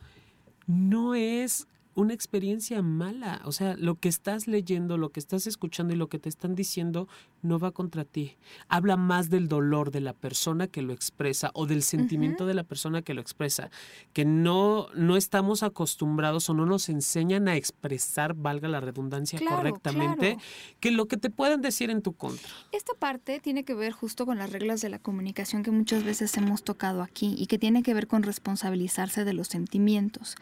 No 0.66 1.14
es 1.14 1.66
una 1.94 2.14
experiencia 2.14 2.80
mala. 2.82 3.42
O 3.44 3.52
sea, 3.52 3.76
lo 3.76 3.96
que 3.96 4.08
estás 4.08 4.46
leyendo, 4.46 4.96
lo 4.96 5.10
que 5.10 5.20
estás 5.20 5.46
escuchando 5.46 5.92
y 5.92 5.96
lo 5.96 6.08
que 6.08 6.18
te 6.18 6.28
están 6.30 6.54
diciendo 6.54 7.08
no 7.42 7.58
va 7.58 7.72
contra 7.72 8.04
ti. 8.04 8.36
Habla 8.68 8.96
más 8.96 9.28
del 9.30 9.48
dolor 9.48 9.90
de 9.90 10.00
la 10.00 10.12
persona 10.12 10.66
que 10.68 10.82
lo 10.82 10.92
expresa 10.92 11.50
o 11.54 11.66
del 11.66 11.82
sentimiento 11.82 12.46
de 12.46 12.54
la 12.54 12.62
persona 12.64 13.02
que 13.02 13.14
lo 13.14 13.20
expresa. 13.20 13.70
Que 14.12 14.24
no, 14.24 14.86
no 14.94 15.16
estamos 15.16 15.62
acostumbrados 15.62 16.48
o 16.48 16.54
no 16.54 16.66
nos 16.66 16.88
enseñan 16.88 17.48
a 17.48 17.56
expresar, 17.56 18.34
valga 18.34 18.68
la 18.68 18.80
redundancia, 18.80 19.38
Claro, 19.38 19.56
correctamente, 19.56 20.34
claro. 20.34 20.40
que 20.80 20.90
lo 20.92 21.06
que 21.06 21.16
te 21.16 21.30
pueden 21.30 21.60
decir 21.62 21.90
en 21.90 22.00
tu 22.02 22.12
contra. 22.12 22.48
Esta 22.70 22.94
parte 22.94 23.40
tiene 23.40 23.64
que 23.64 23.74
ver 23.74 23.92
justo 23.92 24.24
con 24.24 24.38
las 24.38 24.50
reglas 24.50 24.80
de 24.80 24.88
la 24.88 24.98
comunicación 25.00 25.62
que 25.64 25.70
muchas 25.72 26.04
veces 26.04 26.36
hemos 26.36 26.62
tocado 26.62 27.02
aquí 27.02 27.34
y 27.36 27.46
que 27.46 27.58
tiene 27.58 27.82
que 27.82 27.92
ver 27.92 28.06
con 28.06 28.22
responsabilizarse 28.22 29.24
de 29.24 29.32
los 29.32 29.48
sentimientos. 29.48 30.36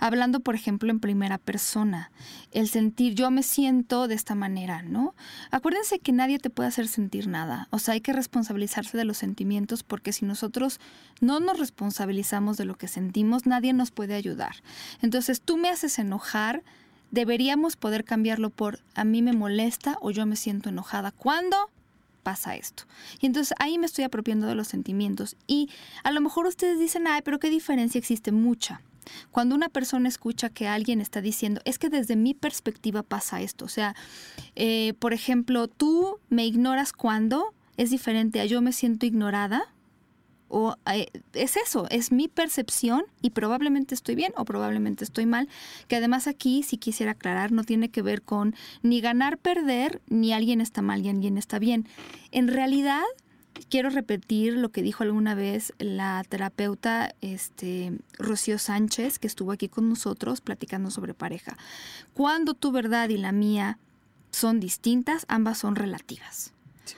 Hablando, 0.00 0.40
por 0.40 0.54
ejemplo, 0.56 0.90
en 0.90 0.98
primera 0.98 1.38
persona, 1.38 2.10
el 2.50 2.68
sentir 2.68 3.14
yo 3.14 3.30
me 3.30 3.42
siento 3.44 4.08
de 4.08 4.14
esta 4.16 4.34
manera, 4.34 4.82
¿no? 4.82 5.14
Acuérdense 5.52 6.00
que 6.00 6.10
nadie 6.12 6.39
te 6.40 6.50
puede 6.50 6.68
hacer 6.68 6.88
sentir 6.88 7.28
nada, 7.28 7.68
o 7.70 7.78
sea, 7.78 7.94
hay 7.94 8.00
que 8.00 8.12
responsabilizarse 8.12 8.96
de 8.96 9.04
los 9.04 9.18
sentimientos 9.18 9.82
porque 9.82 10.12
si 10.12 10.24
nosotros 10.24 10.80
no 11.20 11.40
nos 11.40 11.58
responsabilizamos 11.58 12.56
de 12.56 12.64
lo 12.64 12.76
que 12.76 12.88
sentimos, 12.88 13.46
nadie 13.46 13.72
nos 13.72 13.90
puede 13.90 14.14
ayudar. 14.14 14.56
Entonces, 15.02 15.40
tú 15.40 15.56
me 15.56 15.68
haces 15.68 15.98
enojar, 15.98 16.62
deberíamos 17.10 17.76
poder 17.76 18.04
cambiarlo 18.04 18.50
por 18.50 18.80
a 18.94 19.04
mí 19.04 19.22
me 19.22 19.32
molesta 19.32 19.96
o 20.00 20.10
yo 20.10 20.26
me 20.26 20.36
siento 20.36 20.68
enojada. 20.68 21.12
¿Cuándo? 21.12 21.56
pasa 22.20 22.54
esto. 22.54 22.84
Y 23.20 23.26
entonces 23.26 23.56
ahí 23.58 23.78
me 23.78 23.86
estoy 23.86 24.04
apropiando 24.04 24.46
de 24.46 24.54
los 24.54 24.68
sentimientos. 24.68 25.36
Y 25.46 25.70
a 26.04 26.12
lo 26.12 26.20
mejor 26.20 26.46
ustedes 26.46 26.78
dicen, 26.78 27.06
ay, 27.06 27.22
pero 27.24 27.38
¿qué 27.38 27.50
diferencia 27.50 27.98
existe? 27.98 28.30
Mucha. 28.30 28.82
Cuando 29.30 29.54
una 29.54 29.68
persona 29.68 30.08
escucha 30.08 30.50
que 30.50 30.68
alguien 30.68 31.00
está 31.00 31.20
diciendo, 31.20 31.60
es 31.64 31.78
que 31.78 31.88
desde 31.88 32.16
mi 32.16 32.34
perspectiva 32.34 33.02
pasa 33.02 33.40
esto. 33.40 33.64
O 33.64 33.68
sea, 33.68 33.94
eh, 34.56 34.94
por 34.98 35.12
ejemplo, 35.12 35.68
tú 35.68 36.18
me 36.28 36.46
ignoras 36.46 36.92
cuando 36.92 37.54
es 37.76 37.90
diferente 37.90 38.40
a 38.40 38.44
yo 38.44 38.60
me 38.60 38.72
siento 38.72 39.06
ignorada 39.06 39.72
o 40.50 40.74
eh, 40.92 41.06
es 41.32 41.56
eso, 41.56 41.86
es 41.90 42.10
mi 42.10 42.26
percepción 42.26 43.04
y 43.22 43.30
probablemente 43.30 43.94
estoy 43.94 44.16
bien 44.16 44.32
o 44.36 44.44
probablemente 44.44 45.04
estoy 45.04 45.24
mal, 45.24 45.48
que 45.86 45.96
además 45.96 46.26
aquí 46.26 46.64
si 46.64 46.76
quisiera 46.76 47.12
aclarar 47.12 47.52
no 47.52 47.62
tiene 47.62 47.88
que 47.88 48.02
ver 48.02 48.22
con 48.22 48.54
ni 48.82 49.00
ganar, 49.00 49.38
perder, 49.38 50.02
ni 50.08 50.32
alguien 50.32 50.60
está 50.60 50.82
mal 50.82 51.06
y 51.06 51.08
alguien 51.08 51.38
está 51.38 51.60
bien. 51.60 51.88
En 52.32 52.48
realidad, 52.48 53.04
quiero 53.68 53.90
repetir 53.90 54.54
lo 54.54 54.70
que 54.70 54.82
dijo 54.82 55.02
alguna 55.02 55.34
vez 55.34 55.72
la 55.78 56.24
terapeuta 56.28 57.14
este, 57.20 57.92
Rocío 58.18 58.58
Sánchez, 58.58 59.18
que 59.18 59.26
estuvo 59.26 59.52
aquí 59.52 59.68
con 59.68 59.88
nosotros 59.88 60.40
platicando 60.40 60.90
sobre 60.90 61.14
pareja. 61.14 61.56
Cuando 62.14 62.54
tu 62.54 62.72
verdad 62.72 63.08
y 63.08 63.16
la 63.16 63.32
mía 63.32 63.78
son 64.32 64.60
distintas, 64.60 65.24
ambas 65.28 65.58
son 65.58 65.76
relativas. 65.76 66.52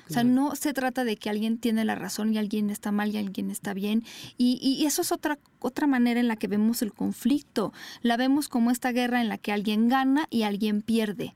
O 0.08 0.12
sea, 0.12 0.24
no 0.24 0.54
se 0.56 0.72
trata 0.72 1.04
de 1.04 1.16
que 1.16 1.28
alguien 1.28 1.58
tiene 1.58 1.84
la 1.84 1.94
razón 1.94 2.32
y 2.32 2.38
alguien 2.38 2.70
está 2.70 2.92
mal 2.92 3.10
y 3.10 3.18
alguien 3.18 3.50
está 3.50 3.74
bien. 3.74 4.04
Y, 4.38 4.58
y, 4.62 4.86
eso 4.86 5.02
es 5.02 5.12
otra, 5.12 5.38
otra 5.58 5.86
manera 5.86 6.20
en 6.20 6.28
la 6.28 6.36
que 6.36 6.48
vemos 6.48 6.82
el 6.82 6.92
conflicto. 6.92 7.72
La 8.00 8.16
vemos 8.16 8.48
como 8.48 8.70
esta 8.70 8.92
guerra 8.92 9.20
en 9.20 9.28
la 9.28 9.38
que 9.38 9.52
alguien 9.52 9.88
gana 9.88 10.26
y 10.30 10.42
alguien 10.42 10.82
pierde. 10.82 11.34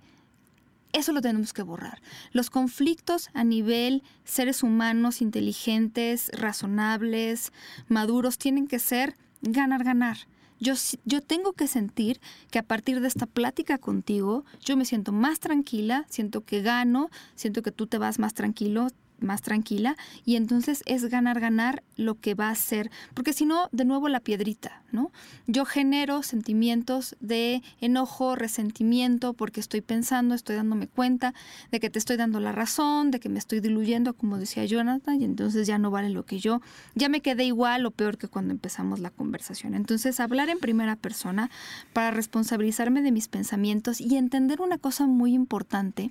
Eso 0.92 1.12
lo 1.12 1.20
tenemos 1.20 1.52
que 1.52 1.62
borrar. 1.62 2.00
Los 2.32 2.50
conflictos 2.50 3.28
a 3.34 3.44
nivel 3.44 4.02
seres 4.24 4.62
humanos, 4.62 5.20
inteligentes, 5.20 6.30
razonables, 6.32 7.52
maduros, 7.88 8.38
tienen 8.38 8.66
que 8.66 8.78
ser 8.78 9.16
ganar, 9.42 9.84
ganar. 9.84 10.16
Yo, 10.58 10.72
yo 11.04 11.20
tengo 11.20 11.52
que 11.52 11.66
sentir 11.66 12.20
que 12.50 12.58
a 12.58 12.62
partir 12.62 13.00
de 13.00 13.08
esta 13.08 13.26
plática 13.26 13.76
contigo, 13.76 14.44
yo 14.64 14.76
me 14.76 14.86
siento 14.86 15.12
más 15.12 15.38
tranquila, 15.38 16.06
siento 16.08 16.44
que 16.44 16.62
gano, 16.62 17.10
siento 17.34 17.62
que 17.62 17.72
tú 17.72 17.86
te 17.86 17.98
vas 17.98 18.18
más 18.18 18.32
tranquilo, 18.32 18.88
más 19.20 19.42
tranquila 19.42 19.96
y 20.24 20.36
entonces 20.36 20.82
es 20.86 21.04
ganar, 21.06 21.40
ganar 21.40 21.82
lo 21.96 22.20
que 22.20 22.34
va 22.34 22.50
a 22.50 22.54
ser, 22.54 22.90
porque 23.14 23.32
si 23.32 23.46
no, 23.46 23.68
de 23.72 23.84
nuevo 23.84 24.08
la 24.08 24.20
piedrita, 24.20 24.82
¿no? 24.92 25.10
Yo 25.46 25.64
genero 25.64 26.22
sentimientos 26.22 27.16
de 27.20 27.62
enojo, 27.80 28.36
resentimiento, 28.36 29.32
porque 29.32 29.60
estoy 29.60 29.80
pensando, 29.80 30.34
estoy 30.34 30.56
dándome 30.56 30.88
cuenta 30.88 31.34
de 31.70 31.80
que 31.80 31.90
te 31.90 31.98
estoy 31.98 32.16
dando 32.16 32.40
la 32.40 32.52
razón, 32.52 33.10
de 33.10 33.20
que 33.20 33.28
me 33.28 33.38
estoy 33.38 33.60
diluyendo, 33.60 34.14
como 34.14 34.38
decía 34.38 34.64
Jonathan, 34.64 35.20
y 35.20 35.24
entonces 35.24 35.66
ya 35.66 35.78
no 35.78 35.90
vale 35.90 36.10
lo 36.10 36.24
que 36.24 36.38
yo, 36.38 36.60
ya 36.94 37.08
me 37.08 37.20
quedé 37.20 37.44
igual 37.44 37.86
o 37.86 37.90
peor 37.90 38.18
que 38.18 38.28
cuando 38.28 38.52
empezamos 38.52 39.00
la 39.00 39.10
conversación. 39.10 39.74
Entonces, 39.74 40.20
hablar 40.20 40.48
en 40.48 40.58
primera 40.58 40.96
persona 40.96 41.50
para 41.92 42.10
responsabilizarme 42.10 43.02
de 43.02 43.12
mis 43.12 43.28
pensamientos 43.28 44.00
y 44.00 44.16
entender 44.16 44.60
una 44.60 44.78
cosa 44.78 45.06
muy 45.06 45.34
importante, 45.34 46.10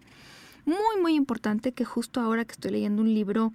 muy, 0.66 1.02
muy 1.02 1.16
importante 1.16 1.72
que 1.72 1.86
justo 1.86 2.20
ahora 2.20 2.46
que 2.46 2.54
estoy 2.54 2.72
leyendo 2.72 3.02
un 3.02 3.14
libro 3.14 3.54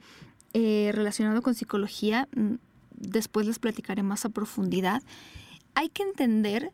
eh, 0.52 0.90
relacionado 0.94 1.42
con 1.42 1.54
psicología, 1.54 2.28
mm, 2.34 2.54
después 2.96 3.46
les 3.46 3.58
platicaré 3.58 4.02
más 4.02 4.24
a 4.24 4.30
profundidad, 4.30 5.02
hay 5.74 5.88
que 5.88 6.02
entender 6.02 6.72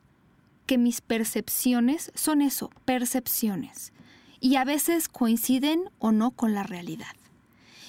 que 0.67 0.79
mis 0.79 1.01
percepciones 1.01 2.11
son 2.15 2.43
eso, 2.43 2.71
percepciones, 2.85 3.93
y 4.41 4.57
a 4.57 4.65
veces 4.65 5.09
coinciden 5.09 5.91
o 5.99 6.13
no 6.13 6.33
con 6.33 6.55
la 6.55 6.63
realidad. 6.63 7.15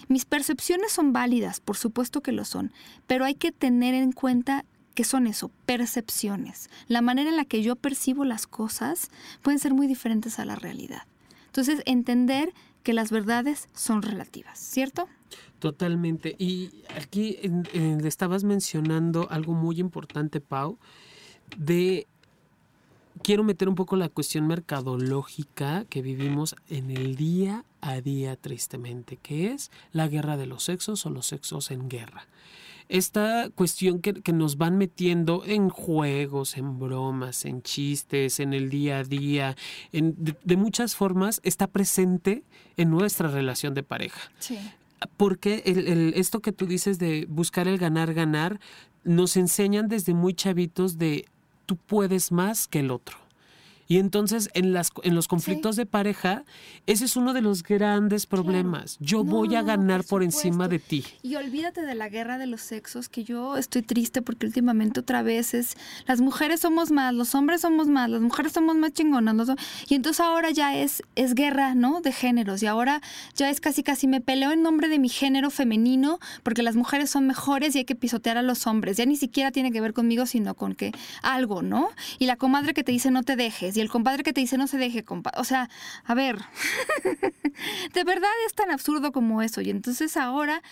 Mis 0.08 0.26
percepciones 0.26 0.92
son 0.92 1.12
válidas, 1.12 1.60
por 1.60 1.76
supuesto 1.76 2.22
que 2.22 2.32
lo 2.32 2.46
son, 2.46 2.72
pero 3.08 3.26
hay 3.26 3.36
que 3.36 3.52
tener 3.52 3.94
en 3.94 4.12
cuenta 4.12 4.64
que 4.94 5.04
son 5.04 5.28
eso, 5.28 5.52
percepciones. 5.66 6.70
La 6.88 7.02
manera 7.02 7.30
en 7.30 7.36
la 7.36 7.46
que 7.46 7.62
yo 7.62 7.76
percibo 7.76 8.26
las 8.26 8.48
cosas 8.48 9.10
pueden 9.42 9.60
ser 9.60 9.74
muy 9.74 9.86
diferentes 9.86 10.40
a 10.40 10.46
la 10.46 10.56
realidad. 10.56 11.04
Entonces, 11.58 11.82
entender 11.88 12.54
que 12.84 12.94
las 12.94 13.10
verdades 13.10 13.68
son 13.74 14.04
relativas, 14.04 14.60
¿cierto? 14.60 15.08
Totalmente. 15.58 16.36
Y 16.38 16.84
aquí 16.96 17.40
le 17.74 18.08
estabas 18.08 18.44
mencionando 18.44 19.28
algo 19.32 19.54
muy 19.54 19.80
importante, 19.80 20.40
Pau, 20.40 20.78
de 21.58 22.06
quiero 23.24 23.44
meter 23.44 23.70
un 23.70 23.74
poco 23.74 23.96
la 23.96 24.08
cuestión 24.08 24.46
mercadológica 24.46 25.86
que 25.86 26.04
vivimos 26.04 26.56
en 26.70 26.92
el 26.92 27.16
día 27.16 27.66
a 27.82 28.02
día, 28.02 28.36
tristemente, 28.36 29.18
que 29.18 29.52
es 29.52 29.72
la 29.94 30.08
guerra 30.08 30.38
de 30.38 30.46
los 30.46 30.62
sexos 30.62 31.08
o 31.08 31.10
los 31.10 31.26
sexos 31.26 31.72
en 31.72 31.90
guerra 31.90 32.28
esta 32.90 33.50
cuestión 33.50 34.00
que, 34.00 34.14
nos 34.34 34.58
van 34.58 34.78
metiendo 34.78 35.44
en 35.46 35.70
juegos, 35.70 36.58
en 36.58 36.80
bromas, 36.80 37.46
en 37.46 37.62
chistes, 37.62 38.40
en 38.40 38.54
el 38.54 38.70
día 38.70 39.00
a 39.00 39.04
día, 39.04 39.56
en, 39.92 40.16
de, 40.18 40.58
muchas 40.58 40.96
formas, 40.96 41.42
está 41.44 41.68
presente 41.68 42.44
en 42.78 42.90
nuestra 42.90 43.30
relación 43.30 43.74
de 43.74 43.84
pareja. 43.84 44.32
Sí. 44.40 44.58
Porque 45.18 45.64
el, 45.66 46.14
esto 46.16 46.42
que 46.42 46.52
tú 46.52 46.66
dices 46.66 46.98
de 46.98 47.26
buscar 47.30 47.68
el 47.68 47.78
ganar, 47.78 48.14
ganar, 48.14 48.60
nos 49.04 49.38
enseñan 49.38 49.88
desde 49.88 50.14
muy 50.14 50.34
chavitos 50.34 50.98
de 50.98 51.26
tú 51.66 51.76
puedes 51.76 52.32
más 52.32 52.68
que 52.68 52.80
el 52.80 52.92
otro. 52.92 53.18
Y 53.88 54.00
entonces 54.00 54.50
en, 54.54 54.74
las, 54.74 54.92
en 55.04 55.16
los 55.16 55.28
conflictos 55.28 55.76
de 55.76 55.86
pareja, 55.86 56.44
ese 56.86 57.06
es 57.06 57.16
uno 57.16 57.34
de 57.34 57.42
los 57.42 57.64
grandes 57.64 58.26
problemas. 58.26 58.98
Yo 59.00 59.24
voy 59.24 59.56
a 59.56 59.62
ganar 59.62 60.04
por, 60.04 60.24
encima 60.24 60.68
de 60.68 60.80
ti. 60.80 61.06
Y 61.24 61.36
olvídate 61.36 61.82
de 61.82 61.96
la 61.96 62.10
guerra 62.10 62.38
de 62.38 62.48
los 62.48 62.62
sexos, 62.62 63.08
que 63.08 63.24
yo 63.24 63.56
estoy 63.56 63.82
triste 63.82 64.22
porque 64.22 64.46
últimamente 64.46 65.00
otra 65.00 65.22
vez 65.22 65.54
es, 65.54 65.78
las 66.06 66.20
mujeres 66.20 66.60
somos 66.60 66.92
más, 66.92 67.14
los 67.14 67.34
hombres 67.34 67.62
somos 67.62 67.88
más, 67.88 68.10
las 68.10 68.22
mujeres 68.22 68.52
somos 68.52 68.76
más 68.76 68.92
chingonas. 68.92 69.48
y 69.88 69.96
entonces 69.96 70.20
ahora 70.20 70.52
ya 70.52 70.76
es, 70.76 71.02
es 71.16 71.34
guerra, 71.34 71.74
¿no? 71.74 72.02
De 72.02 72.12
géneros. 72.12 72.62
Y 72.64 72.68
ahora 72.68 73.02
ya 73.36 73.50
es 73.50 73.62
casi, 73.62 73.84
casi 73.84 74.08
me 74.08 74.20
peleo 74.20 74.52
en 74.52 74.64
nombre 74.64 74.90
de 74.90 75.00
mi 75.00 75.10
género 75.10 75.50
femenino 75.50 76.20
porque 76.44 76.62
las 76.62 76.76
mujeres 76.76 77.10
son 77.10 77.26
mejores 77.26 77.76
y 77.76 77.80
hay 77.80 77.86
que 77.86 77.96
pisotear 77.96 78.38
a 78.38 78.42
los 78.42 78.68
hombres. 78.68 78.98
Ya 78.98 79.06
ni 79.06 79.16
siquiera 79.16 79.52
tiene 79.52 79.72
que 79.72 79.80
ver 79.80 79.94
conmigo, 79.94 80.26
sino 80.26 80.56
con 80.56 80.76
que 80.76 80.92
algo, 81.22 81.62
¿no? 81.62 81.90
Y 82.20 82.26
la 82.26 82.36
comadre 82.36 82.74
que 82.74 82.84
te 82.84 82.92
dice 82.92 83.12
no 83.12 83.24
te 83.24 83.36
dejes 83.36 83.77
y 83.78 83.82
el 83.82 83.90
compadre 83.90 84.24
que 84.24 84.34
te 84.34 84.42
dice 84.42 84.58
no 84.58 84.66
se 84.66 84.80
deje, 84.80 85.04
compadre. 85.04 85.40
O 85.40 85.44
sea, 85.44 85.70
a 86.04 86.16
ver, 86.16 86.40
de 87.94 88.04
verdad 88.04 88.32
es 88.48 88.56
tan 88.56 88.72
absurdo 88.72 89.12
como 89.12 89.44
eso. 89.44 89.62
Y 89.62 89.70
entonces 89.70 90.18
ahora, 90.18 90.64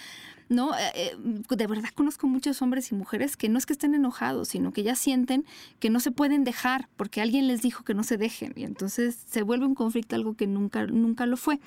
¿no? 0.50 0.76
Eh, 0.76 0.92
eh, 0.96 1.16
de 1.48 1.68
verdad 1.68 1.90
conozco 1.94 2.26
muchos 2.26 2.64
hombres 2.64 2.92
y 2.92 2.96
mujeres 2.96 3.38
que 3.38 3.48
no 3.48 3.60
es 3.60 3.68
que 3.68 3.74
estén 3.74 3.94
enojados, 3.94 4.48
sino 4.48 4.74
que 4.74 4.82
ya 4.82 4.96
sienten 4.96 5.46
que 5.80 5.92
no 5.92 6.00
se 6.00 6.10
pueden 6.10 6.44
dejar 6.44 6.90
porque 6.98 7.22
alguien 7.22 7.48
les 7.48 7.62
dijo 7.62 7.84
que 7.84 7.94
no 7.94 8.04
se 8.04 8.18
dejen. 8.18 8.54
Y 8.56 8.64
entonces 8.64 9.16
se 9.30 9.44
vuelve 9.44 9.68
un 9.68 9.76
conflicto 9.76 10.16
algo 10.16 10.34
que 10.36 10.48
nunca, 10.48 10.88
nunca 10.88 11.28
lo 11.28 11.38
fue. 11.38 11.60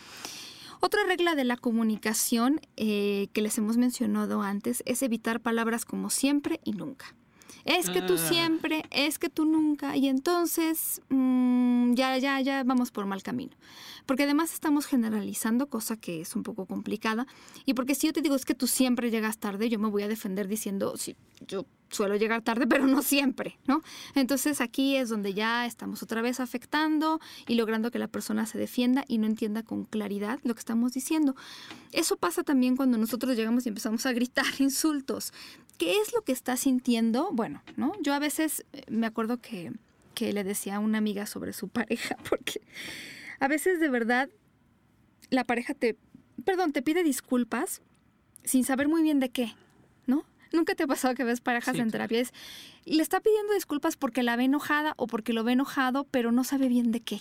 Otra 0.81 1.05
regla 1.07 1.37
de 1.37 1.45
la 1.45 1.57
comunicación 1.57 2.61
eh, 2.77 3.29
que 3.33 3.43
les 3.43 3.57
hemos 3.59 3.77
mencionado 3.77 4.43
antes 4.43 4.83
es 4.87 5.03
evitar 5.03 5.39
palabras 5.41 5.85
como 5.85 6.11
siempre 6.11 6.59
y 6.65 6.73
nunca 6.73 7.15
es 7.65 7.91
que 7.91 8.03
tú 8.03 8.15
ah. 8.15 8.19
siempre, 8.19 8.85
es 8.91 9.19
que 9.19 9.29
tú 9.29 9.45
nunca, 9.45 9.97
y 9.97 10.09
entonces 10.09 11.01
mm, 11.09 11.95
ya, 11.95 12.17
ya, 12.19 12.41
ya 12.41 12.65
vamos 12.65 12.91
por 12.91 13.07
mal 13.07 13.23
camino. 13.23 13.57
Porque 14.07 14.23
además 14.25 14.55
estamos 14.55 14.87
generalizando, 14.87 15.69
cosa 15.69 15.97
que 15.97 16.21
es 16.23 16.35
un 16.35 16.43
poco 16.43 16.67
complicada, 16.67 17.27
y 17.67 17.75
porque 17.75 17.95
si 17.95 18.07
yo 18.07 18.13
te 18.13 18.23
digo 18.23 18.35
es 18.35 18.45
que 18.45 18.55
tú 18.55 18.67
siempre 18.67 19.11
llegas 19.11 19.39
tarde, 19.39 19.69
yo 19.69 19.79
me 19.79 19.89
voy 19.89 20.03
a 20.03 20.09
defender 20.09 20.49
diciendo, 20.49 20.97
sí, 20.97 21.17
yo 21.47 21.67
suelo 21.91 22.17
llegar 22.17 22.43
tarde, 22.43 22.67
pero 22.69 22.87
no 22.87 23.03
siempre, 23.03 23.59
¿no? 23.67 23.83
Entonces 24.15 24.61
aquí 24.61 24.97
es 24.97 25.09
donde 25.09 25.35
ya 25.35 25.67
estamos 25.67 26.03
otra 26.03 26.23
vez 26.23 26.41
afectando 26.41 27.21
y 27.47 27.55
logrando 27.55 27.91
que 27.91 27.99
la 27.99 28.09
persona 28.09 28.47
se 28.47 28.59
defienda 28.59 29.05
y 29.09 29.19
no 29.19 29.27
entienda 29.27 29.63
con 29.63 29.85
claridad 29.85 30.39
lo 30.43 30.55
que 30.55 30.61
estamos 30.61 30.93
diciendo. 30.93 31.35
Eso 31.93 32.17
pasa 32.17 32.43
también 32.43 32.77
cuando 32.77 32.99
nosotros 32.99 33.37
llegamos 33.37 33.67
y 33.67 33.71
empezamos 33.71 34.07
a 34.07 34.13
gritar 34.13 34.47
insultos. 34.59 35.33
¿qué 35.79 36.01
es 36.01 36.13
lo 36.13 36.23
que 36.23 36.33
está 36.33 36.57
sintiendo? 36.57 37.31
Bueno, 37.33 37.63
¿no? 37.77 37.93
Yo 38.03 38.13
a 38.13 38.19
veces 38.19 38.67
eh, 38.73 38.83
me 38.91 39.07
acuerdo 39.07 39.39
que, 39.39 39.73
que 40.15 40.33
le 40.33 40.45
decía 40.45 40.77
a 40.77 40.81
una 40.81 40.99
amiga 40.99 41.25
sobre 41.25 41.53
su 41.55 41.69
pareja, 41.69 42.17
porque 42.29 42.61
a 43.41 43.49
veces 43.49 43.81
de 43.81 43.89
verdad 43.89 44.29
la 45.31 45.45
pareja 45.45 45.73
te, 45.73 45.97
perdón, 46.45 46.73
te 46.73 46.83
pide 46.83 47.03
disculpas 47.05 47.81
sin 48.45 48.65
saber 48.65 48.89
muy 48.89 49.03
bien 49.03 49.21
de 49.21 49.31
qué. 49.31 49.55
Nunca 50.53 50.75
te 50.75 50.85
ha 50.85 50.87
pasado 50.87 51.15
que 51.15 51.25
ves 51.25 51.41
parejas 51.41 51.75
Sí, 51.75 51.81
en 51.81 51.91
terapia. 51.91 52.21
Es, 52.21 52.33
le 52.85 53.03
está 53.03 53.21
pidiendo 53.21 53.53
disculpas 53.55 53.97
porque 53.97 54.23
la 54.23 54.37
ve 54.37 54.45
enojada 54.45 54.95
o 54.97 55.07
porque 55.07 55.33
lo 55.33 55.45
ve 55.45 55.53
enojado, 55.53 56.05
pero 56.05 56.33
no 56.33 56.45
sabe 56.45 56.69
bien 56.69 56.91
de 56.91 57.01
qué. 57.01 57.21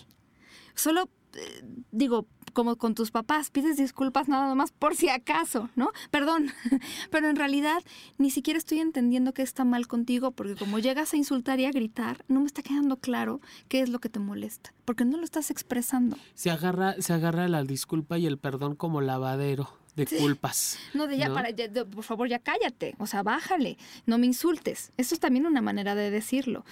Solo, 0.75 1.09
eh, 1.33 1.63
digo, 1.91 2.27
como 2.57 2.75
con 2.75 2.95
tus 2.95 3.11
papás, 3.11 3.51
pides 3.51 3.77
disculpas 3.77 4.27
nada 4.27 4.55
más 4.55 4.71
por 4.71 4.95
si 4.95 5.09
acaso, 5.09 5.69
¿no? 5.75 5.91
Perdón, 6.09 6.49
pero 7.11 7.29
en 7.29 7.35
realidad 7.35 7.83
ni 8.17 8.31
siquiera 8.31 8.57
estoy 8.57 8.79
entendiendo 8.79 9.31
qué 9.31 9.43
está 9.43 9.63
mal 9.63 9.85
contigo 9.85 10.31
porque 10.31 10.55
como 10.55 10.79
llegas 10.79 11.13
a 11.13 11.17
insultar 11.17 11.59
y 11.59 11.65
a 11.65 11.71
gritar, 11.71 12.25
no 12.27 12.39
me 12.39 12.47
está 12.47 12.63
quedando 12.63 12.97
claro 12.97 13.41
qué 13.67 13.81
es 13.81 13.89
lo 13.89 13.99
que 13.99 14.09
te 14.09 14.17
molesta, 14.17 14.73
porque 14.85 15.05
no 15.05 15.17
lo 15.17 15.23
estás 15.23 15.51
expresando. 15.51 16.17
Se 16.33 16.49
agarra, 16.49 16.95
se 16.99 17.13
agarra 17.13 17.47
la 17.47 17.63
disculpa 17.63 18.17
y 18.17 18.25
el 18.25 18.39
perdón 18.39 18.75
como 18.75 19.01
lavadero 19.01 19.69
de 19.97 20.05
culpas. 20.05 20.77
No, 20.93 21.07
de 21.07 21.17
ya, 21.17 21.27
¿no? 21.27 21.33
para, 21.33 21.49
ya, 21.49 21.67
de- 21.67 21.83
por 21.85 22.03
favor, 22.03 22.29
ya 22.29 22.39
cállate, 22.39 22.95
o 22.99 23.07
sea, 23.07 23.23
bájale, 23.23 23.77
no 24.05 24.17
me 24.17 24.25
insultes. 24.27 24.91
Eso 24.95 25.13
es 25.15 25.19
también 25.19 25.45
una 25.45 25.61
manera 25.61 25.95
de 25.95 26.09
decirlo. 26.11 26.63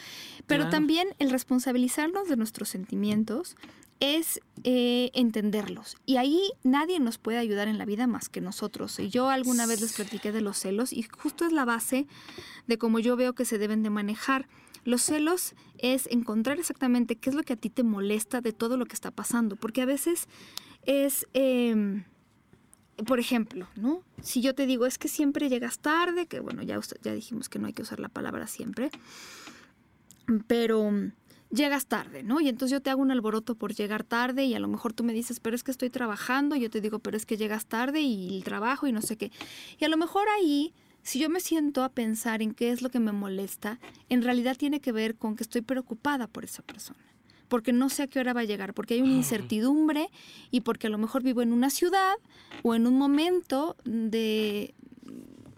Pero 0.47 0.61
Claro. 0.63 0.71
también 0.71 1.09
el 1.19 1.29
responsabilizarnos 1.31 2.29
de 2.29 2.38
nuestros 2.38 2.69
sentimientos 2.69 3.57
es 3.99 4.39
eh, 4.63 5.09
entenderlos. 5.13 5.95
Y 6.05 6.17
ahí 6.17 6.51
nadie 6.63 6.99
nos 6.99 7.17
puede 7.17 7.38
ayudar 7.38 7.67
en 7.67 7.77
la 7.77 7.85
vida 7.85 8.07
más 8.07 8.29
que 8.29 8.41
nosotros. 8.41 8.99
Y 8.99 9.09
yo 9.09 9.29
alguna 9.29 9.65
vez 9.65 9.81
les 9.81 9.93
platiqué 9.93 10.31
de 10.31 10.41
los 10.41 10.57
celos 10.59 10.91
y 10.93 11.03
justo 11.03 11.45
es 11.45 11.51
la 11.53 11.65
base 11.65 12.05
de 12.67 12.77
cómo 12.77 12.99
yo 12.99 13.15
veo 13.15 13.33
que 13.33 13.45
se 13.45 13.57
deben 13.57 13.83
de 13.83 13.89
manejar. 13.89 14.47
Los 14.83 15.01
celos 15.01 15.55
es 15.79 16.07
encontrar 16.11 16.59
exactamente 16.59 17.15
qué 17.15 17.29
es 17.31 17.35
lo 17.35 17.41
que 17.43 17.53
a 17.53 17.55
ti 17.55 17.69
te 17.69 17.83
molesta 17.83 18.41
de 18.41 18.51
todo 18.53 18.75
lo 18.77 18.85
que 18.85 18.93
está 18.93 19.09
pasando. 19.11 19.55
Porque 19.55 19.81
a 19.81 19.85
veces 19.85 20.27
es... 20.85 21.25
em, 21.33 22.03
por 23.05 23.19
ejemplo, 23.19 23.67
¿no? 23.75 24.01
Si 24.21 24.41
yo 24.41 24.55
te 24.55 24.65
digo, 24.65 24.86
es 24.86 24.97
que 24.97 25.08
siempre 25.08 25.49
llegas 25.49 25.79
tarde, 25.79 26.27
que 26.27 26.39
bueno, 26.39 26.63
ya, 26.63 26.79
ya 27.01 27.13
dijimos 27.13 27.49
que 27.49 27.60
no 27.60 27.67
hay 27.67 27.73
que 27.73 27.81
usar 27.81 27.99
la 27.99 28.10
palabra 28.10 28.47
siempre, 28.47 28.89
pero 30.47 30.89
mm, 30.89 31.12
llegas 31.51 31.88
tarde, 31.88 32.23
¿no? 32.23 32.39
Y 32.39 32.47
entonces 32.47 32.71
yo 32.71 32.81
te 32.81 32.89
hago 32.89 33.01
un 33.01 33.12
alboroto 33.12 33.55
por 33.55 33.73
llegar 33.73 34.03
tarde 34.03 34.45
y 34.45 34.53
a 34.55 34.60
lo 34.60 34.67
mejor 34.67 34.93
tú 34.93 35.03
me 35.03 35.13
dices, 35.13 35.39
pero 35.39 35.55
es 35.55 35.63
que 35.63 35.71
estoy 35.71 35.89
trabajando, 35.89 36.55
y 36.55 36.62
yo 36.62 36.69
te 36.69 36.81
digo, 36.81 36.99
pero 36.99 37.17
es 37.17 37.25
que 37.25 37.38
llegas 37.38 37.65
tarde 37.65 38.01
y 38.01 38.38
el 38.38 38.43
trabajo 38.43 38.88
y 38.88 38.91
no 38.91 39.01
sé 39.01 39.17
qué. 39.17 39.31
Y 39.77 39.86
a 39.86 39.89
lo 39.89 39.97
mejor 39.97 40.27
ahí, 40.38 40.73
si 41.03 41.19
yo 41.19 41.29
me 41.29 41.39
siento 41.39 41.84
a 41.84 41.89
pensar 41.89 42.41
en 42.41 42.53
qué 42.53 42.71
es 42.71 42.81
lo 42.81 42.89
que 42.89 42.99
me 42.99 43.12
molesta, 43.12 43.79
en 44.10 44.21
realidad 44.21 44.55
tiene 44.58 44.79
que 44.79 44.91
ver 44.91 45.15
con 45.15 45.36
que 45.36 45.43
estoy 45.43 45.62
preocupada 45.62 46.27
por 46.27 46.45
esa 46.45 46.63
persona. 46.63 46.99
Porque 47.47 47.73
no 47.73 47.89
sé 47.89 48.03
a 48.03 48.08
qué 48.08 48.19
hora 48.19 48.34
va 48.34 48.41
a 48.41 48.45
llegar, 48.45 48.73
porque 48.73 48.95
hay 48.95 49.01
una 49.01 49.13
incertidumbre 49.13 50.10
y 50.51 50.62
porque 50.62 50.88
a 50.88 50.89
lo 50.89 50.97
mejor 50.97 51.23
vivo 51.23 51.41
en 51.41 51.53
una 51.53 51.69
ciudad 51.69 52.15
o 52.63 52.75
en 52.75 52.88
un 52.88 52.97
momento 52.97 53.75
de 53.84 54.73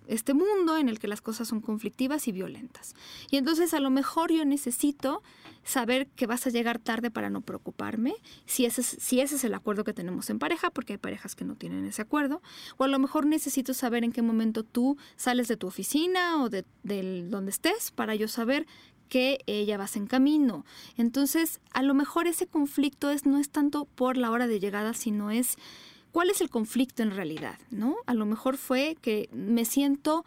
este 0.08 0.34
mundo 0.34 0.78
en 0.78 0.90
el 0.90 1.00
que 1.00 1.08
las 1.08 1.22
cosas 1.22 1.48
son 1.48 1.62
conflictivas 1.62 2.28
y 2.28 2.32
violentas. 2.32 2.96
Y 3.30 3.38
entonces 3.38 3.74
a 3.74 3.80
lo 3.80 3.90
mejor 3.90 4.32
yo 4.32 4.46
necesito 4.46 5.22
saber 5.64 6.08
que 6.08 6.28
vas 6.28 6.48
a 6.48 6.50
llegar 6.50 6.80
tarde 6.80 7.12
para 7.12 7.30
no 7.30 7.42
preocuparme, 7.42 8.16
si 8.46 8.66
ese, 8.66 8.82
es, 8.82 8.88
si 8.88 9.20
ese 9.20 9.36
es 9.36 9.44
el 9.44 9.54
acuerdo 9.54 9.84
que 9.84 9.94
tenemos 9.94 10.30
en 10.30 10.40
pareja, 10.40 10.70
porque 10.70 10.94
hay 10.94 10.98
parejas 10.98 11.36
que 11.36 11.44
no 11.44 11.56
tienen 11.56 11.86
ese 11.86 12.02
acuerdo, 12.02 12.42
o 12.78 12.86
a 12.86 12.88
lo 12.88 13.00
mejor 13.00 13.26
necesito 13.26 13.74
saber 13.74 14.06
en 14.06 14.14
qué 14.14 14.22
momento 14.22 14.64
tú 14.64 14.98
sales 15.18 15.50
de 15.50 15.58
tu 15.58 15.68
oficina 15.68 16.42
o 16.42 16.50
de 16.50 16.64
del 16.84 17.30
donde 17.30 17.52
estés 17.52 17.92
para 17.92 18.16
yo 18.16 18.30
saber 18.30 18.66
que 19.08 19.40
ya 19.68 19.78
vas 19.78 19.96
en 19.96 20.08
camino. 20.08 20.66
Entonces, 20.98 21.60
a 21.72 21.82
lo 21.82 21.94
mejor 21.94 22.28
ese 22.28 22.48
conflicto 22.48 23.10
es 23.10 23.26
no 23.26 23.40
es 23.40 23.50
tanto 23.50 23.86
por 23.86 24.18
la 24.18 24.32
hora 24.32 24.48
de 24.48 24.60
llegada, 24.60 24.94
sino 24.94 25.32
es 25.32 25.56
cuál 26.12 26.30
es 26.30 26.42
el 26.42 26.50
conflicto 26.50 27.04
en 27.04 27.12
realidad, 27.12 27.60
¿no? 27.70 27.96
A 28.06 28.14
lo 28.14 28.26
mejor 28.26 28.58
fue 28.58 28.98
que 29.02 29.30
me 29.32 29.66
siento 29.66 30.26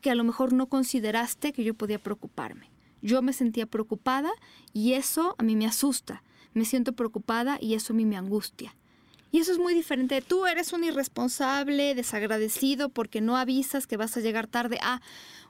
que 0.00 0.10
a 0.10 0.14
lo 0.14 0.24
mejor 0.24 0.52
no 0.52 0.66
consideraste 0.66 1.52
que 1.52 1.64
yo 1.64 1.74
podía 1.74 1.98
preocuparme. 1.98 2.70
Yo 3.02 3.22
me 3.22 3.32
sentía 3.32 3.66
preocupada 3.66 4.30
y 4.72 4.92
eso 4.92 5.34
a 5.38 5.42
mí 5.42 5.56
me 5.56 5.66
asusta. 5.66 6.22
Me 6.52 6.64
siento 6.64 6.94
preocupada 6.94 7.58
y 7.60 7.74
eso 7.74 7.92
a 7.92 7.96
mí 7.96 8.04
me 8.04 8.16
angustia. 8.16 8.74
Y 9.32 9.38
eso 9.38 9.52
es 9.52 9.58
muy 9.58 9.74
diferente. 9.74 10.20
Tú 10.22 10.46
eres 10.46 10.72
un 10.72 10.82
irresponsable, 10.84 11.94
desagradecido 11.94 12.88
porque 12.88 13.20
no 13.20 13.36
avisas 13.36 13.86
que 13.86 13.96
vas 13.96 14.16
a 14.16 14.20
llegar 14.20 14.48
tarde. 14.48 14.78
Ah, 14.82 15.00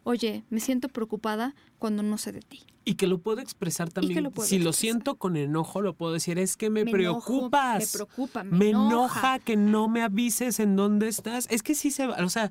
oye, 0.05 0.45
me 0.51 0.61
siento 0.61 0.89
preocupada 0.89 1.55
cuando 1.79 2.03
no 2.03 2.19
sé 2.19 2.33
de 2.33 2.41
ti. 2.41 2.65
Y 2.85 2.95
que 2.95 3.07
lo 3.07 3.19
puedo 3.19 3.41
expresar 3.41 3.91
también. 3.93 4.25
lo 4.25 4.31
puedo 4.31 4.49
si 4.49 4.59
lo 4.59 4.73
siento 4.73 5.17
con 5.17 5.37
enojo, 5.37 5.83
lo 5.83 5.95
puedo 5.95 6.13
decir, 6.15 6.39
es 6.39 6.57
que 6.57 6.71
me, 6.71 6.85
Me 6.85 6.91
enojo, 6.93 7.27
preocupas. 7.27 7.81
me 7.81 7.87
preocupa, 7.93 8.43
me 8.45 8.59
Me 8.59 8.69
enoja. 8.71 8.89
enoja 8.89 9.39
que 9.39 9.57
no 9.57 9.89
me 9.89 10.03
avises 10.03 10.61
en 10.61 10.77
dónde 10.77 11.09
estás. 11.09 11.47
Es 11.51 11.63
que 11.63 11.75
sí 11.75 11.91
se 11.91 12.07
va, 12.07 12.17
o 12.25 12.31
sea, 12.31 12.51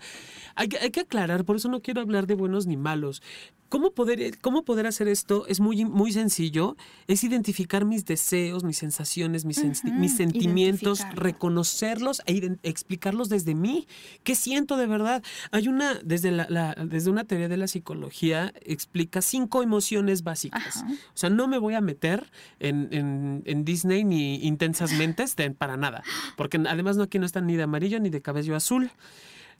hay, 0.56 0.68
que- 0.70 0.78
hay 0.78 0.92
que 0.92 1.00
aclarar, 1.02 1.46
por 1.46 1.56
eso 1.56 1.68
no 1.70 1.82
quiero 1.82 2.02
hablar 2.02 2.28
de 2.28 2.36
buenos 2.36 2.68
ni 2.68 2.78
malos. 2.78 3.22
¿Cómo 3.70 3.92
poder, 3.92 4.40
¿Cómo 4.40 4.66
poder 4.66 4.88
hacer 4.88 5.08
esto? 5.08 5.46
Es 5.46 5.60
muy, 5.60 5.86
muy 5.86 6.12
sencillo. 6.12 6.76
Es 7.06 7.24
identificar 7.24 7.86
mis 7.86 8.04
deseos, 8.04 8.64
mis 8.64 8.78
sensaciones, 8.80 9.46
mis, 9.46 9.64
sen- 9.64 9.94
mis 9.94 10.16
sentimientos, 10.18 11.02
reconocerlos 11.14 12.22
e 12.26 12.58
explicarlos 12.64 13.30
desde 13.30 13.54
mí. 13.56 13.88
¿Qué 14.24 14.34
siento 14.36 14.76
de 14.76 14.88
verdad? 14.88 15.24
Hay 15.52 15.68
una, 15.68 15.94
desde, 16.04 16.32
la, 16.32 16.48
la- 16.50 16.74
desde 16.84 17.12
una 17.12 17.26
teoría 17.26 17.48
de 17.48 17.58
la 17.58 17.68
psicología, 17.68 18.54
explica 18.62 19.22
cinco 19.22 19.62
emociones 19.64 20.24
básicas. 20.30 20.78
Ajá. 20.78 20.88
O 20.92 21.18
sea, 21.18 21.30
no 21.30 21.48
me 21.48 21.58
voy 21.58 21.74
a 21.76 21.82
meter 21.82 22.32
en, 22.60 22.88
en- 22.92 23.42
en 23.46 23.66
Disney 23.66 24.04
ni 24.04 24.36
intensas 24.46 24.94
mentes 24.94 25.36
de- 25.36 25.52
para 25.52 25.76
nada. 25.78 26.04
Porque 26.38 26.58
además 26.68 26.96
no 26.98 27.04
aquí 27.04 27.20
no 27.20 27.26
están 27.26 27.48
ni 27.48 27.56
de 27.56 27.64
amarillo 27.64 28.00
ni 28.00 28.10
de 28.10 28.22
cabello 28.22 28.56
azul. 28.56 28.92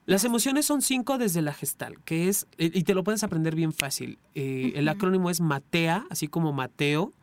Las 0.06 0.24
emociones 0.24 0.66
son 0.66 0.82
cinco 0.82 1.18
desde 1.20 1.42
la 1.42 1.54
gestal, 1.54 2.00
que 2.04 2.30
es, 2.30 2.48
eh, 2.58 2.72
y 2.74 2.84
te 2.84 2.94
lo 2.96 3.04
puedes 3.04 3.22
aprender 3.24 3.54
bien 3.56 3.74
fácil. 3.74 4.18
Eh, 4.34 4.72
El 4.76 4.88
acrónimo 4.88 5.30
es 5.30 5.40
MATEA, 5.42 6.06
así 6.10 6.28
como 6.28 6.52
Mateo. 6.54 7.14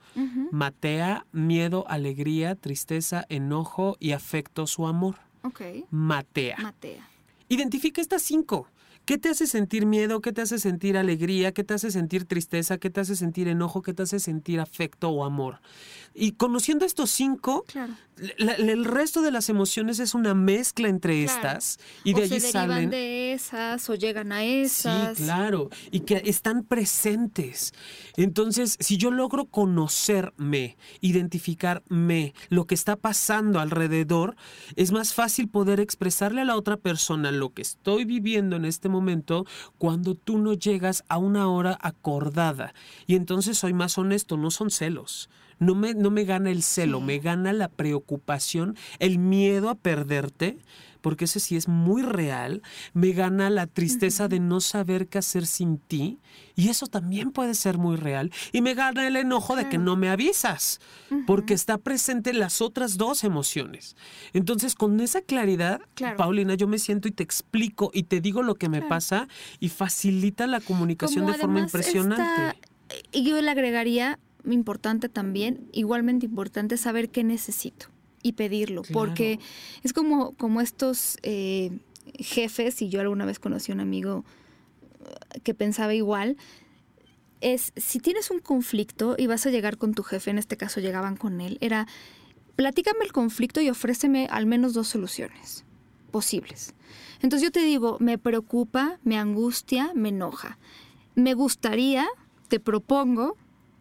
Matea, 0.52 1.26
miedo, 1.32 1.84
alegría, 1.88 2.54
tristeza, 2.54 3.24
enojo 3.28 3.96
y 4.00 4.12
afecto 4.12 4.66
su 4.66 4.86
amor. 4.86 5.16
Ok. 5.42 5.60
Matea. 5.90 6.56
Matea. 6.58 7.08
Identifica 7.48 8.00
estas 8.00 8.22
cinco. 8.22 8.68
¿Qué 9.06 9.18
te 9.18 9.28
hace 9.28 9.46
sentir 9.46 9.86
miedo? 9.86 10.20
¿Qué 10.20 10.32
te 10.32 10.42
hace 10.42 10.58
sentir 10.58 10.96
alegría? 10.98 11.52
¿Qué 11.52 11.62
te 11.64 11.74
hace 11.74 11.90
sentir 11.92 12.24
tristeza? 12.24 12.76
¿Qué 12.78 12.90
te 12.90 13.00
hace 13.00 13.14
sentir 13.14 13.46
enojo? 13.46 13.80
¿Qué 13.80 13.94
te 13.94 14.02
hace 14.02 14.18
sentir 14.18 14.58
afecto 14.60 15.08
o 15.10 15.24
amor? 15.24 15.60
Y 16.12 16.32
conociendo 16.32 16.84
estos 16.84 17.10
cinco, 17.10 17.64
Claro. 17.68 17.94
la- 18.38 18.56
la- 18.58 18.72
el 18.72 18.84
resto 18.84 19.22
de 19.22 19.30
las 19.30 19.48
emociones 19.48 20.00
es 20.00 20.14
una 20.14 20.34
mezcla 20.34 20.88
entre 20.88 21.22
Claro. 21.24 21.36
estas 21.36 21.78
y 22.02 22.14
de 22.14 22.20
o 22.20 22.24
allí 22.24 22.40
se 22.40 22.46
derivan 22.48 22.68
salen. 22.68 22.90
de 22.90 23.32
esas 23.34 23.88
o 23.90 23.94
llegan 23.94 24.32
a 24.32 24.42
esas. 24.44 25.18
Sí, 25.18 25.22
claro, 25.24 25.68
y 25.92 26.00
que 26.00 26.22
están 26.24 26.64
presentes. 26.64 27.74
Entonces, 28.16 28.76
si 28.80 28.96
yo 28.96 29.12
logro 29.12 29.44
conocerme, 29.44 30.76
identificarme, 31.00 32.34
lo 32.48 32.66
que 32.66 32.74
está 32.74 32.96
pasando 32.96 33.60
alrededor, 33.60 34.34
es 34.74 34.90
más 34.90 35.14
fácil 35.14 35.48
poder 35.48 35.78
expresarle 35.78 36.40
a 36.40 36.44
la 36.44 36.56
otra 36.56 36.76
persona 36.76 37.30
lo 37.30 37.52
que 37.54 37.62
estoy 37.62 38.04
viviendo 38.04 38.56
en 38.56 38.64
este 38.64 38.88
momento 38.88 38.95
cuando 39.78 40.14
tú 40.14 40.38
no 40.38 40.54
llegas 40.54 41.04
a 41.08 41.18
una 41.18 41.48
hora 41.48 41.78
acordada. 41.80 42.74
Y 43.06 43.16
entonces 43.16 43.58
soy 43.58 43.72
más 43.72 43.98
honesto, 43.98 44.36
no 44.36 44.50
son 44.50 44.70
celos. 44.70 45.28
No 45.58 45.74
me, 45.74 45.94
no 45.94 46.10
me 46.10 46.24
gana 46.24 46.50
el 46.50 46.62
celo, 46.62 46.98
Sí. 46.98 47.04
me 47.04 47.18
gana 47.18 47.52
la 47.52 47.68
preocupación, 47.68 48.76
el 48.98 49.18
miedo 49.18 49.70
a 49.70 49.74
perderte, 49.74 50.58
porque 51.00 51.26
ese 51.26 51.38
sí 51.38 51.56
es 51.56 51.68
muy 51.68 52.02
real. 52.02 52.62
Me 52.92 53.12
gana 53.12 53.48
la 53.48 53.66
tristeza 53.68 54.26
de 54.28 54.40
no 54.40 54.60
saber 54.60 55.06
qué 55.06 55.18
hacer 55.18 55.46
sin 55.46 55.78
ti, 55.78 56.18
y 56.56 56.68
eso 56.68 56.88
también 56.88 57.30
puede 57.30 57.54
ser 57.54 57.78
muy 57.78 57.96
real. 57.96 58.32
Y 58.52 58.60
me 58.60 58.74
gana 58.74 59.06
el 59.06 59.14
enojo 59.16 59.54
de 59.56 59.68
que 59.68 59.78
no 59.78 59.94
me 59.96 60.08
avisas, 60.08 60.80
porque 61.26 61.54
está 61.54 61.78
presente 61.78 62.32
las 62.32 62.60
otras 62.60 62.96
dos 62.98 63.22
emociones. 63.24 63.96
Entonces, 64.32 64.74
con 64.74 64.98
esa 65.00 65.20
claridad, 65.22 65.80
Claro. 65.94 66.16
Paulina, 66.16 66.54
yo 66.54 66.66
me 66.66 66.78
siento 66.78 67.06
y 67.08 67.12
te 67.12 67.22
explico 67.22 67.90
y 67.94 68.02
te 68.04 68.20
digo 68.20 68.42
lo 68.42 68.56
que 68.56 68.68
me 68.68 68.78
Claro. 68.78 68.88
pasa 68.88 69.28
y 69.60 69.68
facilita 69.68 70.46
la 70.48 70.60
comunicación 70.60 71.24
Como 71.24 71.32
de 71.34 71.38
forma 71.38 71.60
impresionante. 71.60 72.58
y 73.12 73.22
yo 73.24 73.40
le 73.40 73.50
agregaría, 73.50 74.18
importante 74.54 75.08
también, 75.08 75.68
igualmente 75.72 76.26
importante 76.26 76.76
saber 76.76 77.10
qué 77.10 77.24
necesito 77.24 77.86
y 78.22 78.32
pedirlo, 78.32 78.82
Claro. 78.82 78.98
porque 79.00 79.38
es 79.82 79.92
como, 79.92 80.32
como 80.32 80.60
estos 80.60 81.16
eh, 81.22 81.70
jefes, 82.18 82.80
y 82.82 82.88
yo 82.88 83.00
alguna 83.00 83.24
vez 83.26 83.38
conocí 83.38 83.72
a 83.72 83.74
un 83.74 83.80
amigo 83.80 84.24
eh, 85.34 85.40
que 85.40 85.54
pensaba 85.54 85.94
igual, 85.94 86.36
es 87.40 87.72
si 87.76 88.00
tienes 88.00 88.30
un 88.30 88.40
conflicto 88.40 89.14
y 89.18 89.26
vas 89.26 89.46
a 89.46 89.50
llegar 89.50 89.76
con 89.76 89.94
tu 89.94 90.02
jefe, 90.02 90.30
en 90.30 90.38
este 90.38 90.56
caso 90.56 90.80
llegaban 90.80 91.16
con 91.16 91.40
él, 91.40 91.58
era 91.60 91.86
platícame 92.56 93.04
el 93.04 93.12
conflicto 93.12 93.60
y 93.60 93.68
ofréceme 93.68 94.26
al 94.30 94.46
menos 94.46 94.72
dos 94.72 94.88
soluciones 94.88 95.64
posibles. 96.10 96.72
Entonces 97.20 97.42
yo 97.46 97.52
te 97.52 97.60
digo, 97.60 97.98
me 98.00 98.16
preocupa, 98.16 98.98
me 99.04 99.18
angustia, 99.18 99.92
me 99.94 100.08
enoja. 100.08 100.58
Me 101.14 101.34
gustaría, 101.34 102.06
te 102.48 102.58
propongo, 102.60 103.36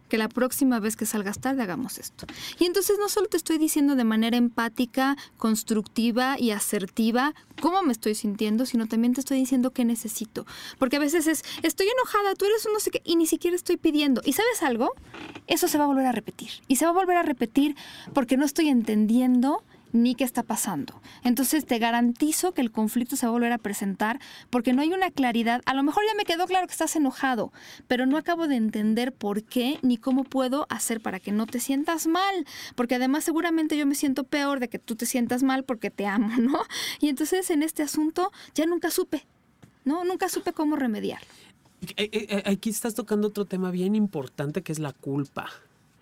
que 0.08 0.18
la 0.18 0.28
próxima 0.28 0.80
vez 0.80 0.96
que 0.96 1.06
salgas 1.06 1.38
tarde 1.38 1.62
hagamos 1.62 1.98
esto. 1.98 2.26
Y 2.58 2.64
entonces 2.64 2.96
no 2.98 3.08
solo 3.08 3.28
te 3.28 3.36
estoy 3.36 3.58
diciendo 3.58 3.96
de 3.96 4.04
manera 4.04 4.36
empática, 4.36 5.16
constructiva 5.36 6.36
y 6.38 6.50
asertiva 6.50 7.34
cómo 7.60 7.82
me 7.82 7.92
estoy 7.92 8.14
sintiendo, 8.14 8.66
sino 8.66 8.86
también 8.86 9.14
te 9.14 9.20
estoy 9.20 9.38
diciendo 9.38 9.70
qué 9.70 9.84
necesito. 9.84 10.46
Porque 10.78 10.96
a 10.96 11.00
veces 11.00 11.26
es, 11.26 11.42
estoy 11.62 11.88
enojada, 11.88 12.34
tú 12.34 12.44
eres 12.44 12.66
un 12.66 12.72
no 12.72 12.80
sé 12.80 12.90
qué, 12.90 13.02
y 13.04 13.16
ni 13.16 13.26
siquiera 13.26 13.56
estoy 13.56 13.76
pidiendo. 13.76 14.20
¿Y 14.24 14.32
sabes 14.32 14.62
algo? 14.62 14.92
Eso 15.46 15.68
se 15.68 15.78
va 15.78 15.84
a 15.84 15.86
volver 15.86 16.06
a 16.06 16.12
repetir. 16.12 16.50
Y 16.68 16.76
se 16.76 16.84
va 16.84 16.90
a 16.90 16.94
volver 16.94 17.16
a 17.16 17.22
repetir 17.22 17.76
porque 18.12 18.36
no 18.36 18.44
estoy 18.44 18.68
entendiendo 18.68 19.62
ni 20.02 20.14
qué 20.14 20.24
está 20.24 20.42
pasando. 20.42 21.00
Entonces 21.24 21.66
te 21.66 21.78
garantizo 21.78 22.52
que 22.52 22.60
el 22.60 22.70
conflicto 22.70 23.16
se 23.16 23.26
va 23.26 23.30
a 23.30 23.32
volver 23.32 23.52
a 23.52 23.58
presentar 23.58 24.20
porque 24.50 24.72
no 24.72 24.82
hay 24.82 24.92
una 24.92 25.10
claridad. 25.10 25.62
A 25.66 25.74
lo 25.74 25.82
mejor 25.82 26.04
ya 26.06 26.14
me 26.14 26.24
quedó 26.24 26.46
claro 26.46 26.66
que 26.66 26.72
estás 26.72 26.94
enojado, 26.96 27.52
pero 27.88 28.06
no 28.06 28.16
acabo 28.16 28.46
de 28.48 28.56
entender 28.56 29.12
por 29.12 29.42
qué 29.42 29.78
ni 29.82 29.96
cómo 29.96 30.24
puedo 30.24 30.66
hacer 30.70 31.00
para 31.00 31.20
que 31.20 31.32
no 31.32 31.46
te 31.46 31.60
sientas 31.60 32.06
mal. 32.06 32.46
Porque 32.74 32.96
además 32.96 33.24
seguramente 33.24 33.76
yo 33.76 33.86
me 33.86 33.94
siento 33.94 34.24
peor 34.24 34.60
de 34.60 34.68
que 34.68 34.78
tú 34.78 34.96
te 34.96 35.06
sientas 35.06 35.42
mal 35.42 35.64
porque 35.64 35.90
te 35.90 36.06
amo, 36.06 36.36
¿no? 36.38 36.60
Y 37.00 37.08
entonces 37.08 37.50
en 37.50 37.62
este 37.62 37.82
asunto 37.82 38.30
ya 38.54 38.66
nunca 38.66 38.90
supe, 38.90 39.26
¿no? 39.84 40.04
Nunca 40.04 40.28
supe 40.28 40.52
cómo 40.52 40.76
remediarlo. 40.76 41.28
Eh, 41.96 42.08
eh, 42.12 42.26
eh, 42.30 42.42
aquí 42.46 42.70
estás 42.70 42.94
tocando 42.94 43.28
otro 43.28 43.44
tema 43.44 43.70
bien 43.70 43.94
importante 43.94 44.62
que 44.62 44.72
es 44.72 44.78
la 44.78 44.92
culpa. 44.92 45.48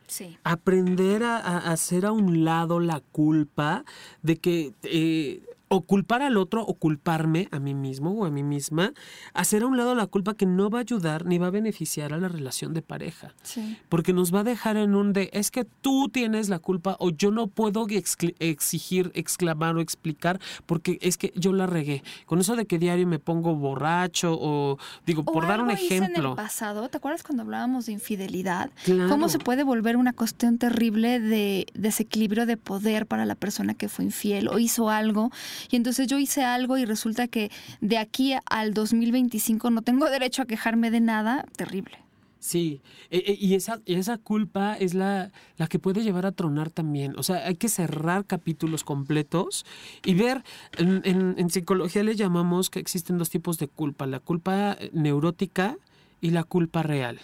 Sí. 0.07 0.39
Aprender 0.45 1.23
a, 1.23 1.39
hacer 1.73 2.07
a 2.07 2.13
un 2.13 2.45
lado 2.45 2.81
la 2.81 3.01
culpa 3.01 3.85
de 4.23 4.37
que 4.37 4.73
eh, 4.83 5.43
o 5.75 5.81
culpar 5.81 6.23
al 6.23 6.37
otro 6.37 6.63
o 6.63 6.75
culparme 6.75 7.49
a 7.51 7.59
mí 7.59 7.75
mismo 7.75 8.13
o 8.13 8.25
a 8.25 8.31
mí 8.31 8.45
misma, 8.45 8.93
hacer 9.33 9.63
a 9.63 9.67
un 9.67 9.77
lado 9.77 9.97
la 9.97 10.07
culpa 10.07 10.35
que 10.35 10.47
no 10.47 10.71
va 10.71 10.79
a 10.79 10.83
ayudar 10.83 11.27
ni 11.27 11.39
va 11.39 11.49
a 11.49 11.51
beneficiar 11.51 12.13
a 12.13 12.19
la 12.19 12.29
relación 12.29 12.75
de 12.75 12.83
pareja. 12.83 13.35
Sí. 13.43 13.77
Porque 13.89 14.13
nos 14.13 14.33
va 14.33 14.41
a 14.41 14.45
dejar 14.45 14.77
en 14.77 14.95
un 14.95 15.13
de, 15.13 15.31
es 15.33 15.51
que 15.51 15.65
tú 15.65 16.09
tienes 16.09 16.49
la 16.49 16.61
culpa 16.61 16.97
o 17.01 17.11
yo 17.11 17.33
no 17.33 17.49
puedo 17.49 17.87
exigir, 17.89 19.11
exclamar 19.15 19.75
o 19.75 19.81
explicar 19.81 20.41
porque 20.67 20.99
es 21.01 21.19
que 21.19 21.33
yo 21.35 21.53
la 21.53 21.67
regué. 21.67 22.05
Con 22.27 22.39
eso 22.39 22.55
de 22.55 22.67
que 22.67 22.79
diario 22.79 23.07
me 23.09 23.19
pongo 23.19 23.57
borracho 23.57 24.39
o 24.41 24.79
digo, 25.07 25.23
O 25.27 25.33
por 25.33 25.49
dar 25.49 25.61
un 25.61 25.73
hice 25.73 25.97
en 25.97 26.05
ejemplo. 26.05 26.31
el 26.31 26.37
pasado, 26.37 26.89
¿te 26.89 26.99
acuerdas 26.99 27.25
cuando 27.25 27.43
hablábamos 27.43 27.87
de 27.87 27.93
infidelidad? 27.93 28.71
Claro. 28.85 29.09
¿Cómo 29.09 29.29
se 29.29 29.41
puede 29.41 29.65
volver 29.65 29.97
una 29.97 30.13
cuestión 30.13 30.59
terrible 30.59 31.19
de 31.19 31.67
desequilibrio 31.75 32.47
de 32.47 32.57
poder 32.57 33.07
para 33.07 33.27
la 33.27 33.35
persona 33.35 33.75
que 33.75 33.89
fue 33.89 34.05
infiel 34.05 34.47
o 34.47 34.61
hizo 34.61 34.89
algo? 34.89 35.33
Y 35.71 35.77
entonces 35.77 36.07
yo 36.07 36.19
hice 36.19 36.43
algo 36.45 36.77
y 36.79 36.85
resulta 36.85 37.29
que 37.29 37.51
de 37.81 37.99
aquí 37.99 38.35
al 38.47 38.75
2025 38.75 39.71
no 39.71 39.83
tengo 39.83 40.07
derecho 40.11 40.43
a 40.43 40.47
quejarme 40.47 40.91
de 40.91 41.01
nada. 41.01 41.45
Terrible. 41.57 41.99
Sí, 42.39 42.83
e- 43.11 43.25
e- 43.27 43.39
y 43.41 43.55
esa, 43.55 43.81
esa 43.87 44.19
culpa 44.19 44.75
es 44.75 44.93
la, 44.93 45.31
la 45.57 45.67
que 45.67 45.79
puede 45.79 46.03
llevar 46.03 46.27
a 46.27 46.33
tronar 46.33 46.69
también. 46.71 47.15
O 47.19 47.23
sea, 47.23 47.37
hay 47.47 47.55
que 47.55 47.71
cerrar 47.71 48.27
capítulos 48.27 48.85
completos 48.85 49.65
y 50.05 50.13
ver, 50.13 50.45
en, 50.77 51.01
en- 51.07 51.37
en 51.39 51.49
psicología 51.49 52.03
le 52.05 52.17
llamamos 52.17 52.69
que 52.69 52.81
existen 52.81 53.17
dos 53.17 53.31
tipos 53.31 53.57
de 53.59 53.69
culpa, 53.69 54.07
la 54.07 54.21
culpa 54.21 54.77
neurótica 54.93 55.79
y 56.21 56.31
la 56.33 56.45
culpa 56.45 56.83
real. 56.83 57.19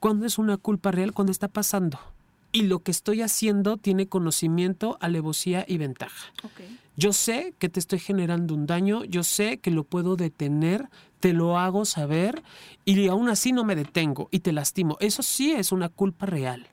¿Cuándo 0.00 0.24
es 0.24 0.38
una 0.38 0.56
culpa 0.56 0.90
real? 0.92 1.12
Cuando 1.12 1.30
está 1.32 1.48
pasando. 1.48 1.98
Y 2.54 2.62
lo 2.62 2.78
que 2.84 2.92
estoy 2.92 3.20
haciendo 3.20 3.78
tiene 3.78 4.06
conocimiento, 4.08 4.96
alevosía 5.00 5.64
y 5.66 5.76
ventaja. 5.76 6.32
Yo 6.96 7.12
sé 7.12 7.52
que 7.58 7.68
te 7.68 7.80
estoy 7.80 7.98
generando 7.98 8.54
un 8.54 8.66
daño, 8.66 9.02
yo 9.04 9.24
sé 9.24 9.58
que 9.58 9.72
lo 9.72 9.82
puedo 9.82 10.14
detener, 10.14 10.88
te 11.18 11.32
lo 11.32 11.58
hago 11.58 11.84
saber 11.84 12.44
y 12.84 13.08
aún 13.08 13.28
así 13.28 13.50
no 13.50 13.64
me 13.64 13.74
detengo 13.74 14.28
y 14.30 14.38
te 14.38 14.52
lastimo. 14.52 14.96
Eso 15.00 15.24
sí 15.24 15.50
es 15.50 15.72
una 15.72 15.88
culpa 15.88 16.26
real. 16.26 16.68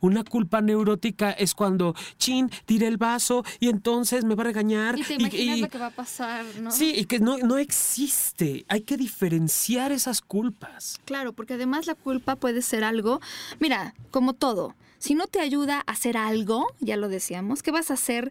Una 0.00 0.24
culpa 0.24 0.60
neurótica 0.60 1.30
es 1.30 1.54
cuando, 1.54 1.94
chin, 2.18 2.50
tiré 2.66 2.88
el 2.88 2.96
vaso 2.96 3.44
y 3.60 3.68
entonces 3.68 4.24
me 4.24 4.34
va 4.34 4.42
a 4.42 4.46
regañar. 4.46 4.98
Y 4.98 5.04
te 5.04 5.14
imaginas 5.14 5.58
y- 5.58 5.60
lo 5.60 5.68
que 5.68 5.78
va 5.78 5.86
a 5.86 5.90
pasar, 5.92 6.44
¿no? 6.60 6.72
Sí, 6.72 6.92
y 6.96 7.04
que 7.04 7.20
no, 7.20 7.38
no 7.38 7.56
existe. 7.58 8.64
Hay 8.66 8.80
que 8.80 8.96
diferenciar 8.96 9.92
esas 9.92 10.20
culpas. 10.20 10.98
Claro, 11.04 11.32
porque 11.32 11.54
además 11.54 11.86
la 11.86 11.94
culpa 11.94 12.34
puede 12.34 12.62
ser 12.62 12.82
algo, 12.82 13.20
mira, 13.60 13.94
como 14.10 14.32
todo, 14.32 14.74
si 15.02 15.16
no 15.16 15.26
te 15.26 15.40
ayuda 15.40 15.82
a 15.84 15.90
hacer 15.90 16.16
algo, 16.16 16.68
ya 16.78 16.96
lo 16.96 17.08
decíamos, 17.08 17.64
¿qué 17.64 17.72
vas 17.72 17.90
a 17.90 17.94
hacer 17.94 18.30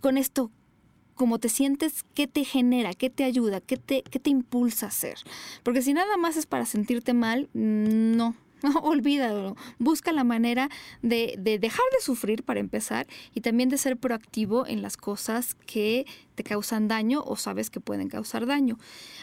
con 0.00 0.18
esto? 0.18 0.50
¿Cómo 1.14 1.38
te 1.38 1.48
sientes? 1.48 2.02
¿Qué 2.14 2.26
te 2.26 2.44
genera? 2.44 2.94
¿Qué 2.94 3.10
te 3.10 3.22
ayuda? 3.22 3.60
¿Qué 3.60 3.76
te, 3.76 4.02
qué 4.02 4.18
te 4.18 4.28
impulsa 4.28 4.86
a 4.86 4.88
hacer? 4.88 5.18
Porque 5.62 5.82
si 5.82 5.94
nada 5.94 6.16
más 6.16 6.36
es 6.36 6.46
para 6.46 6.66
sentirte 6.66 7.14
mal, 7.14 7.48
no. 7.52 8.34
olvídalo. 8.82 9.56
Busca 9.78 10.12
la 10.12 10.24
manera 10.24 10.68
de, 11.02 11.34
de 11.38 11.58
dejar 11.58 11.84
de 11.92 12.02
sufrir 12.02 12.42
para 12.42 12.60
empezar 12.60 13.06
y 13.34 13.40
también 13.40 13.68
de 13.68 13.78
ser 13.78 13.96
proactivo 13.96 14.66
en 14.66 14.82
las 14.82 14.96
cosas 14.96 15.54
que 15.66 16.06
te 16.34 16.42
causan 16.42 16.88
daño 16.88 17.22
o 17.24 17.36
sabes 17.36 17.70
que 17.70 17.80
pueden 17.80 18.08
causar 18.08 18.46
daño. 18.46 18.78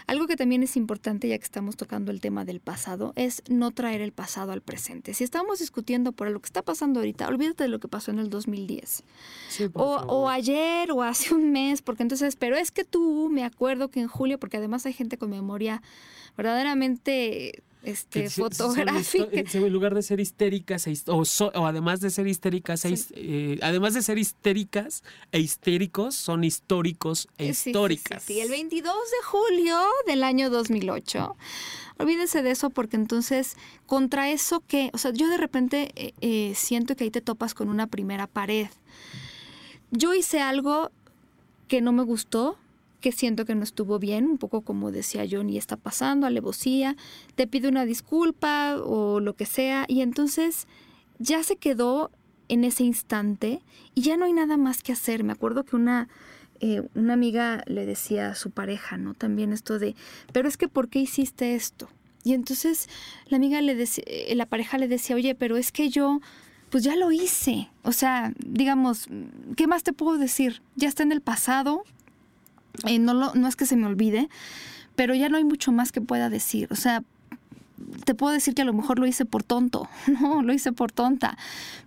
Algo 0.08 0.28
que 0.28 0.36
también 0.36 0.64
es 0.64 0.78
importante, 0.78 1.28
ya 1.28 1.38
que 1.38 1.44
estamos 1.44 1.76
tocando 1.76 2.12
el 2.12 2.22
tema 2.22 2.46
del 2.46 2.60
pasado, 2.60 3.14
es 3.16 3.44
no 3.50 3.72
traer 3.72 4.02
el 4.02 4.12
pasado 4.12 4.52
al 4.52 4.62
presente. 4.62 5.14
Si 5.14 5.24
estamos 5.24 5.60
discutiendo 5.60 6.12
por 6.12 6.30
lo 6.30 6.39
que 6.39 6.48
está 6.48 6.62
pasando 6.62 7.00
ahorita, 7.00 7.28
olvídate 7.28 7.64
de 7.64 7.70
lo 7.70 7.80
que 7.80 7.88
pasó 7.88 8.12
en 8.12 8.20
el 8.20 8.30
2010. 8.30 9.04
Sí, 9.50 9.70
O, 9.74 9.96
o 9.96 10.30
ayer 10.30 10.92
o 10.92 11.04
hace 11.04 11.34
un 11.34 11.52
mes, 11.52 11.82
porque 11.82 12.04
entonces, 12.04 12.36
pero 12.36 12.56
es 12.56 12.72
que 12.72 12.84
tú, 12.84 13.30
me 13.30 13.44
acuerdo 13.44 13.89
que 13.89 14.00
en 14.00 14.08
julio, 14.08 14.39
porque 14.39 14.58
además 14.58 14.86
hay 14.86 14.94
gente 14.94 15.18
con 15.18 15.30
memoria 15.30 15.82
verdaderamente 16.38 17.64
este, 17.84 18.30
se- 18.30 18.42
fotográfica. 18.42 19.24
eh, 19.32 19.46
En 19.54 19.74
lugar 19.74 19.96
de 19.96 20.02
ser 20.04 20.20
histéricas, 20.20 20.88
e 20.88 20.94
o, 21.08 21.26
so- 21.26 21.52
o 21.56 21.66
además 21.66 22.00
de 22.02 22.10
ser 22.10 22.28
histéricas, 22.28 22.86
e 22.86 22.96
Sí. 22.98 23.08
eh, 23.16 23.60
además 23.62 23.94
de 23.94 24.02
ser 24.02 24.18
histéricas 24.18 25.04
e 25.32 25.40
histéricos, 25.40 26.16
son 26.16 26.44
históricos 26.44 27.28
e 27.38 27.48
Sí, 27.48 27.54
sí, 27.64 27.70
históricas. 27.72 28.24
Sí, 28.24 28.40
el 28.40 28.50
22 28.50 28.94
de 28.94 29.26
julio 29.26 29.78
del 30.06 30.24
año 30.24 30.50
2008. 30.50 31.36
Olvídense 31.98 32.42
de 32.42 32.52
eso 32.52 32.70
porque 32.72 32.96
entonces 32.96 33.56
contra 33.86 34.30
eso 34.32 34.62
que, 34.68 34.90
o 34.94 34.98
sea, 34.98 35.12
yo 35.12 35.28
de 35.30 35.38
repente 35.38 35.92
eh, 35.96 36.14
eh, 36.22 36.54
siento 36.56 36.96
que 36.96 37.04
ahí 37.04 37.12
te 37.12 37.22
topas 37.22 37.54
con 37.54 37.70
una 37.70 37.88
primera 37.88 38.26
pared. 38.28 38.68
Yo 39.92 40.14
hice 40.14 40.40
algo 40.40 40.90
que 41.68 41.82
no 41.82 41.92
me 41.92 42.04
gustó, 42.04 42.58
que 43.02 43.12
siento 43.12 43.45
que 43.45 43.56
no 43.56 43.64
estuvo 43.64 43.99
bien, 43.99 44.26
un 44.26 44.38
poco 44.38 44.62
como 44.62 44.91
decía 44.91 45.26
Johnny, 45.30 45.58
está 45.58 45.76
pasando, 45.76 46.28
alevosía, 46.28 46.95
te 47.36 47.47
pido 47.47 47.70
una 47.70 47.86
disculpa 47.86 48.78
o 48.78 49.20
lo 49.20 49.36
que 49.36 49.45
sea, 49.45 49.86
y 49.88 50.02
entonces 50.02 50.68
ya 51.20 51.43
se 51.43 51.58
quedó 51.58 52.12
en 52.47 52.64
ese 52.64 52.84
instante 52.84 53.62
y 53.95 54.02
ya 54.02 54.18
no 54.18 54.26
hay 54.26 54.34
nada 54.34 54.58
más 54.58 54.84
que 54.84 54.91
hacer. 54.91 55.24
Me 55.24 55.32
acuerdo 55.32 55.64
que 55.64 55.76
una, 55.76 56.10
eh, 56.60 56.84
una 56.95 57.14
amiga 57.14 57.64
le 57.66 57.86
decía 57.86 58.30
a 58.30 58.36
su 58.36 58.52
pareja, 58.52 58.97
¿no? 58.97 59.14
También 59.14 59.54
esto 59.54 59.80
de, 59.80 59.95
pero 60.34 60.47
es 60.47 60.58
que 60.58 60.68
¿por 60.68 60.89
qué 60.89 60.99
hiciste 60.99 61.56
esto? 61.56 61.89
Y 62.24 62.34
entonces 62.34 62.89
la 63.28 63.38
amiga 63.38 63.62
le 63.62 63.76
decía, 63.76 64.04
eh, 64.08 64.36
la 64.36 64.45
pareja 64.45 64.78
le 64.78 64.88
decía, 64.88 65.16
oye, 65.16 65.34
pero 65.34 65.58
es 65.58 65.72
que 65.72 65.89
yo, 65.89 66.20
pues 66.70 66.84
ya 66.84 66.95
lo 66.95 67.12
hice. 67.12 67.70
O 67.84 67.93
sea, 67.93 68.34
digamos, 68.38 69.08
¿qué 69.56 69.68
más 69.68 69.84
te 69.84 69.93
puedo 69.93 70.18
decir? 70.18 70.62
Ya 70.76 70.88
está 70.88 71.04
en 71.04 71.12
el 71.12 71.22
pasado, 71.22 71.84
eh, 72.88 72.99
no, 72.99 73.13
lo, 73.13 73.34
no 73.36 73.47
es 73.47 73.55
que 73.55 73.65
se 73.65 73.76
me 73.76 73.86
olvide, 73.88 74.30
pero 74.95 75.13
ya 75.15 75.30
no 75.30 75.38
hay 75.38 75.43
mucho 75.43 75.72
más 75.72 75.91
que 75.91 76.01
pueda 76.01 76.30
decir. 76.30 76.67
O 76.72 76.76
sea, 76.76 77.03
te 78.05 78.13
puedo 78.13 78.32
decir 78.34 78.53
que 78.53 78.61
a 78.61 78.65
lo 78.65 78.74
mejor 78.74 78.99
lo 78.99 79.07
hice 79.07 79.26
por 79.26 79.43
tonto, 79.43 79.89
no, 80.22 80.41
lo 80.43 80.53
hice 80.53 80.72
por 80.72 80.91
tonta, 80.91 81.38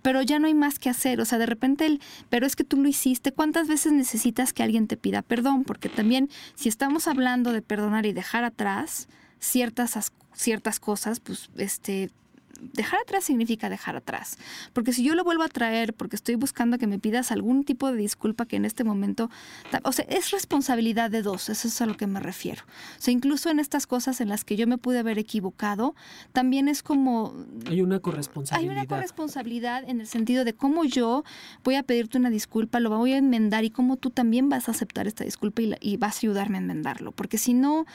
pero 0.01 0.21
ya 0.21 0.39
no 0.39 0.47
hay 0.47 0.53
más 0.53 0.77
que 0.79 0.89
hacer, 0.89 1.21
o 1.21 1.25
sea, 1.25 1.37
de 1.37 1.45
repente 1.45 1.85
el, 1.85 2.01
pero 2.29 2.45
es 2.45 2.55
que 2.55 2.63
tú 2.65 2.77
lo 2.81 2.87
hiciste, 2.89 3.31
¿cuántas 3.31 3.67
veces 3.67 3.93
necesitas 3.93 4.51
que 4.53 4.61
alguien 4.63 4.87
te 4.87 4.97
pida 4.97 5.21
perdón? 5.21 5.63
Porque 5.63 5.87
también 5.89 6.29
si 6.55 6.67
estamos 6.69 7.07
hablando 7.07 7.53
de 7.53 7.61
perdonar 7.61 8.05
y 8.05 8.13
dejar 8.13 8.43
atrás 8.43 9.07
ciertas, 9.39 9.95
as- 9.95 10.11
ciertas 10.33 10.79
cosas, 10.81 11.19
pues 11.21 11.49
este 11.57 12.11
dejar 12.73 12.99
atrás 13.01 13.23
significa 13.23 13.69
dejar 13.69 13.95
atrás. 13.95 14.37
Porque 14.73 14.93
si 14.93 15.03
yo 15.03 15.15
lo 15.15 15.23
vuelvo 15.23 15.43
a 15.43 15.47
traer 15.47 15.93
porque 15.93 16.15
estoy 16.15 16.35
buscando 16.35 16.77
que 16.77 16.87
me 16.87 16.99
pidas 16.99 17.31
algún 17.31 17.63
tipo 17.63 17.91
de 17.91 17.97
disculpa 17.97 18.45
que 18.45 18.55
en 18.55 18.65
este 18.65 18.83
momento, 18.83 19.29
o 19.83 19.91
sea, 19.91 20.05
es 20.09 20.31
responsabilidad 20.31 21.09
de 21.11 21.21
dos, 21.21 21.49
eso 21.49 21.67
es 21.67 21.81
a 21.81 21.85
lo 21.85 21.95
que 21.97 22.07
me 22.07 22.19
refiero. 22.19 22.63
O 22.97 23.01
sea, 23.01 23.11
incluso 23.11 23.49
en 23.49 23.59
estas 23.59 23.87
cosas 23.87 24.21
en 24.21 24.29
las 24.29 24.43
que 24.43 24.55
yo 24.55 24.67
me 24.67 24.77
pude 24.77 24.99
haber 24.99 25.19
equivocado, 25.19 25.95
también 26.33 26.67
es 26.67 26.83
como 26.83 27.33
Hay 27.69 27.81
una 27.81 27.95
hay 27.95 28.01
corresponsabilidad. 28.01 28.71
una 28.73 28.85
corresponsabilidad 28.87 29.87
en 29.87 30.01
el 30.01 30.07
sentido 30.07 30.45
de 30.45 30.53
cómo 30.53 30.83
yo 30.85 31.23
voy 31.63 31.75
a 31.75 31.83
pedirte 31.83 32.17
una 32.17 32.29
disculpa, 32.29 32.79
lo 32.79 32.89
voy 32.89 33.13
a 33.13 33.17
enmendar 33.17 33.63
y 33.63 33.69
cómo 33.69 33.97
tú 33.97 34.09
también 34.09 34.49
vas 34.49 34.67
a 34.67 34.71
aceptar 34.71 35.07
esta 35.07 35.23
disculpa 35.23 35.61
y, 35.61 35.65
la- 35.67 35.77
y 35.81 35.97
vas 35.97 36.15
a 36.15 36.19
ayudarme 36.19 36.57
a 36.57 36.61
enmendarlo. 36.61 37.11
Porque 37.11 37.37
si 37.37 37.53
no, 37.53 37.85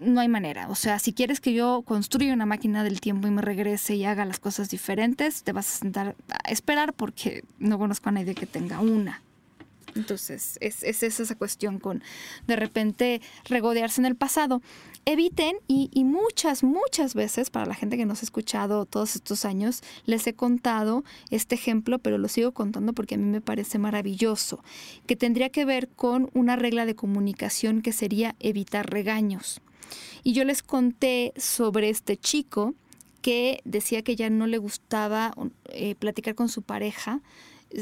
no 0.00 0.20
hay 0.20 0.28
manera. 0.28 0.68
O 0.68 0.74
sea, 0.74 0.98
si 0.98 1.12
quieres 1.12 1.40
que 1.40 1.52
yo 1.52 1.82
construya 1.82 2.34
una 2.34 2.46
máquina 2.46 2.82
del 2.82 3.00
tiempo 3.00 3.28
y 3.28 3.30
me 3.30 3.42
regrese 3.42 3.94
y 3.94 4.04
haga 4.04 4.24
las 4.24 4.40
cosas 4.40 4.70
diferentes, 4.70 5.42
te 5.42 5.52
vas 5.52 5.68
a 5.68 5.78
sentar 5.78 6.16
a 6.28 6.50
esperar 6.50 6.94
porque 6.94 7.44
no 7.58 7.78
conozco 7.78 8.08
a 8.08 8.12
nadie 8.12 8.34
que 8.34 8.46
tenga 8.46 8.80
una. 8.80 9.22
Entonces, 9.96 10.56
es, 10.60 10.82
es 10.84 11.02
esa 11.02 11.34
cuestión 11.34 11.78
con 11.78 12.02
de 12.46 12.56
repente 12.56 13.20
regodearse 13.44 14.00
en 14.00 14.06
el 14.06 14.16
pasado. 14.16 14.62
Eviten, 15.04 15.56
y, 15.66 15.90
y, 15.92 16.04
muchas, 16.04 16.62
muchas 16.62 17.14
veces, 17.14 17.50
para 17.50 17.66
la 17.66 17.74
gente 17.74 17.96
que 17.96 18.06
nos 18.06 18.22
ha 18.22 18.26
escuchado 18.26 18.84
todos 18.84 19.16
estos 19.16 19.44
años, 19.44 19.82
les 20.04 20.26
he 20.26 20.34
contado 20.34 21.04
este 21.30 21.54
ejemplo, 21.54 21.98
pero 21.98 22.18
lo 22.18 22.28
sigo 22.28 22.52
contando 22.52 22.92
porque 22.92 23.14
a 23.16 23.18
mí 23.18 23.24
me 23.24 23.40
parece 23.40 23.78
maravilloso, 23.78 24.62
que 25.06 25.16
tendría 25.16 25.48
que 25.48 25.64
ver 25.64 25.88
con 25.88 26.30
una 26.34 26.54
regla 26.54 26.84
de 26.86 26.94
comunicación 26.94 27.80
que 27.82 27.92
sería 27.92 28.36
evitar 28.38 28.90
regaños. 28.90 29.60
Y 30.22 30.32
yo 30.32 30.44
les 30.44 30.62
conté 30.62 31.32
sobre 31.36 31.90
este 31.90 32.16
chico 32.16 32.74
que 33.22 33.60
decía 33.64 34.02
que 34.02 34.16
ya 34.16 34.30
no 34.30 34.46
le 34.46 34.58
gustaba 34.58 35.32
eh, 35.66 35.94
platicar 35.94 36.34
con 36.34 36.48
su 36.48 36.62
pareja 36.62 37.20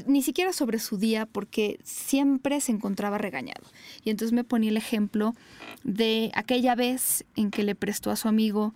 ni 0.06 0.22
siquiera 0.22 0.52
sobre 0.52 0.78
su 0.78 0.98
día 0.98 1.26
porque 1.26 1.78
siempre 1.82 2.60
se 2.60 2.72
encontraba 2.72 3.18
regañado. 3.18 3.62
Y 4.04 4.10
entonces 4.10 4.32
me 4.32 4.44
ponía 4.44 4.70
el 4.70 4.76
ejemplo 4.76 5.34
de 5.82 6.30
aquella 6.34 6.74
vez 6.74 7.24
en 7.36 7.50
que 7.50 7.62
le 7.62 7.74
prestó 7.74 8.10
a 8.10 8.16
su 8.16 8.28
amigo 8.28 8.74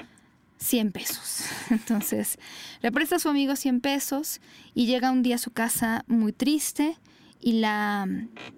100 0.58 0.92
pesos. 0.92 1.44
Entonces, 1.70 2.38
le 2.80 2.92
presta 2.92 3.16
a 3.16 3.18
su 3.18 3.28
amigo 3.28 3.56
100 3.56 3.80
pesos 3.80 4.40
y 4.74 4.86
llega 4.86 5.10
un 5.10 5.22
día 5.22 5.34
a 5.34 5.38
su 5.38 5.50
casa 5.50 6.04
muy 6.06 6.32
triste 6.32 6.96
y 7.42 7.54
la 7.54 8.06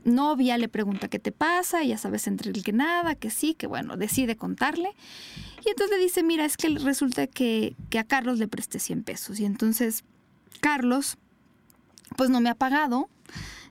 novia 0.04 0.58
le 0.58 0.68
pregunta 0.68 1.08
qué 1.08 1.18
te 1.18 1.32
pasa, 1.32 1.82
y 1.82 1.88
ya 1.88 1.98
sabes 1.98 2.26
entre 2.26 2.50
el 2.50 2.62
que 2.62 2.72
nada, 2.72 3.14
que 3.14 3.30
sí, 3.30 3.54
que 3.54 3.66
bueno, 3.66 3.96
decide 3.96 4.36
contarle. 4.36 4.90
Y 5.64 5.70
entonces 5.70 5.96
le 5.96 6.02
dice, 6.02 6.22
mira, 6.22 6.44
es 6.44 6.58
que 6.58 6.68
resulta 6.68 7.26
que, 7.26 7.74
que 7.88 7.98
a 7.98 8.04
Carlos 8.04 8.38
le 8.38 8.46
presté 8.46 8.78
100 8.78 9.02
pesos. 9.02 9.40
Y 9.40 9.46
entonces 9.46 10.04
Carlos 10.60 11.16
pues 12.16 12.28
no 12.30 12.40
me 12.40 12.50
ha 12.50 12.54
pagado. 12.54 13.08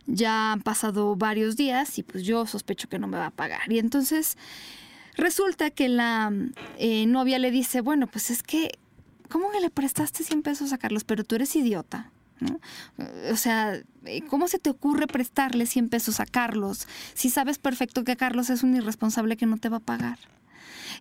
Ya 0.06 0.52
han 0.52 0.62
pasado 0.62 1.16
varios 1.16 1.56
días 1.56 1.98
y 1.98 2.04
pues 2.04 2.24
yo 2.24 2.46
sospecho 2.46 2.90
que 2.90 3.00
no 3.00 3.08
me 3.08 3.18
va 3.18 3.28
a 3.28 3.32
pagar. 3.32 3.72
Y 3.72 3.80
entonces 3.80 4.38
resulta 5.16 5.70
que 5.70 5.88
la 5.90 6.34
eh, 6.78 7.06
novia 7.06 7.40
le 7.40 7.52
dice, 7.52 7.82
bueno, 7.82 8.08
pues 8.08 8.30
es 8.32 8.44
que, 8.44 8.72
¿cómo 9.30 9.52
que 9.52 9.62
le 9.62 9.70
prestaste 9.70 10.24
100 10.24 10.42
pesos 10.42 10.74
a 10.74 10.78
Carlos? 10.78 11.04
Pero 11.04 11.24
tú 11.24 11.36
eres 11.36 11.56
idiota. 11.56 12.12
O 13.32 13.36
sea, 13.36 13.82
¿cómo 14.30 14.48
se 14.48 14.60
te 14.60 14.70
ocurre 14.70 15.08
prestarle 15.08 15.66
100 15.66 15.90
pesos 15.90 16.20
a 16.20 16.26
Carlos 16.26 16.88
si 17.14 17.30
sabes 17.30 17.58
perfecto 17.58 18.04
que 18.04 18.16
Carlos 18.16 18.50
es 18.50 18.64
un 18.64 18.76
irresponsable 18.76 19.38
que 19.38 19.46
no 19.46 19.58
te 19.58 19.70
va 19.70 19.78
a 19.78 19.82
pagar? 19.82 20.20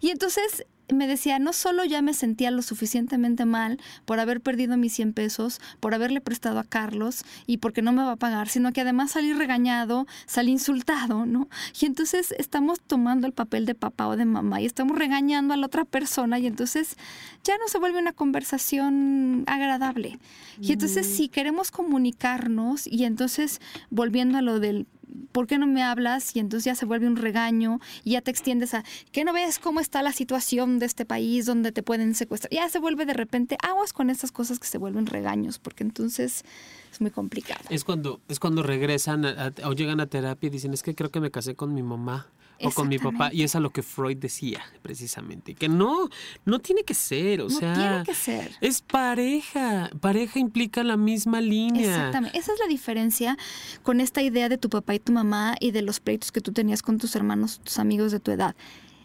Y 0.01 0.11
entonces 0.11 0.67
me 0.93 1.07
decía, 1.07 1.39
no 1.39 1.53
solo 1.53 1.85
ya 1.85 2.03
me 2.03 2.15
sentía 2.15 2.51
lo 2.51 2.63
suficientemente 2.63 3.45
mal 3.45 3.79
por 4.05 4.21
haber 4.21 4.41
perdido 4.41 4.77
mis 4.77 4.93
100 4.95 5.13
pesos, 5.13 5.61
por 5.81 5.95
haberle 5.95 6.21
prestado 6.21 6.59
a 6.59 6.65
Carlos 6.65 7.25
y 7.47 7.59
porque 7.59 7.83
no 7.83 7.93
me 7.93 8.03
va 8.03 8.13
a 8.13 8.17
pagar, 8.17 8.49
sino 8.49 8.73
que 8.73 8.81
además 8.81 9.13
salí 9.13 9.33
regañado, 9.33 10.07
salí 10.27 10.53
insultado, 10.53 11.27
¿no? 11.27 11.49
Y 11.81 11.87
entonces 11.87 12.35
estamos 12.39 12.81
tomando 12.81 13.27
el 13.27 13.33
papel 13.33 13.67
de 13.67 13.75
papá 13.75 14.09
o 14.09 14.17
de 14.17 14.25
mamá 14.25 14.61
y 14.61 14.67
estamos 14.67 14.99
regañando 14.99 15.55
a 15.55 15.57
la 15.57 15.67
otra 15.67 15.85
persona 15.85 16.39
y 16.39 16.47
entonces 16.47 16.97
ya 17.45 17.57
no 17.59 17.69
se 17.69 17.79
vuelve 17.79 17.99
una 17.99 18.13
conversación 18.13 19.45
agradable. 19.47 20.19
Y 20.61 20.73
entonces 20.73 21.07
si 21.07 21.29
queremos 21.29 21.71
comunicarnos 21.71 22.87
y 22.87 23.05
entonces 23.05 23.61
volviendo 23.91 24.39
a 24.39 24.43
lo 24.43 24.61
del 24.61 24.87
¿por 25.33 25.47
qué 25.47 25.59
no 25.59 25.67
me 25.67 25.83
hablas? 25.83 26.35
Y 26.37 26.41
entonces 26.41 26.65
ya 26.65 26.75
se 26.75 26.87
vuelve 26.87 27.07
un 27.07 27.17
regaño 27.17 27.81
y 28.05 28.13
ya 28.13 28.21
te 28.21 28.31
extiendes 28.31 28.75
a, 28.75 28.85
¿qué 29.13 29.25
no 29.25 29.33
ves 29.33 29.59
cómo 29.59 29.81
está 29.81 30.03
la 30.03 30.13
situación 30.13 30.79
de 30.83 30.87
este 30.87 31.05
país 31.05 31.47
donde 31.47 31.73
te 31.73 31.83
pueden 31.83 32.15
secuestrar? 32.15 32.53
Ya 32.53 32.69
se 32.69 32.79
vuelve 32.79 33.07
de 33.07 33.15
repente 33.15 33.57
aguas 33.63 33.93
con 33.93 34.11
estas 34.11 34.33
cosas 34.33 34.59
que 34.59 34.67
se 34.67 34.79
vuelven 34.79 35.07
regaños, 35.07 35.59
porque 35.59 35.85
entonces 35.85 36.45
es 36.91 37.01
muy 37.01 37.11
complicado. 37.11 37.63
Es 37.71 37.85
cuando, 37.85 38.21
es 38.29 38.39
cuando 38.39 38.63
regresan 38.63 39.25
o 39.65 39.73
llegan 39.73 40.01
a 40.01 40.07
terapia 40.07 40.49
y 40.49 40.51
dicen, 40.51 40.75
es 40.75 40.83
que 40.83 40.95
creo 40.95 41.11
que 41.11 41.21
me 41.21 41.31
casé 41.31 41.55
con 41.55 41.73
mi 41.73 41.83
mamá 41.83 42.27
o 42.63 42.71
con 42.71 42.89
mi 42.89 42.99
papá. 42.99 43.31
Y 43.33 43.43
es 43.43 43.55
a 43.55 43.61
lo 43.61 43.71
que 43.71 43.83
Freud 43.83 44.17
decía, 44.17 44.63
precisamente. 44.83 45.55
Que 45.55 45.69
no, 45.69 46.09
no 46.45 46.59
tiene 46.59 46.83
que 46.85 46.95
ser, 46.95 47.41
o 47.41 47.51
sea. 47.51 47.75
tiene 47.75 48.03
que 48.05 48.15
ser. 48.15 48.53
Es 48.61 48.83
pareja. 48.83 49.91
Pareja 50.01 50.39
implica 50.39 50.85
la 50.85 50.97
misma 50.97 51.41
línea. 51.41 51.89
Exactamente. 51.89 52.39
Esa 52.39 52.53
es 52.53 52.59
la 52.61 52.67
diferencia 52.67 53.37
con 53.83 54.01
esta 54.01 54.23
idea 54.23 54.49
de 54.49 54.59
tu 54.59 54.69
papá 54.69 54.95
y 54.95 54.99
tu 54.99 55.13
mamá 55.13 55.55
y 55.61 55.71
de 55.71 55.83
los 55.83 56.01
pleitos 56.01 56.33
que 56.33 56.41
tú 56.41 56.53
tenías 56.53 56.83
con 56.83 56.99
tus 56.99 57.17
hermanos, 57.17 57.61
tus 57.65 57.79
amigos 57.79 58.13
de 58.13 58.21
tu 58.21 58.31
edad. 58.31 58.55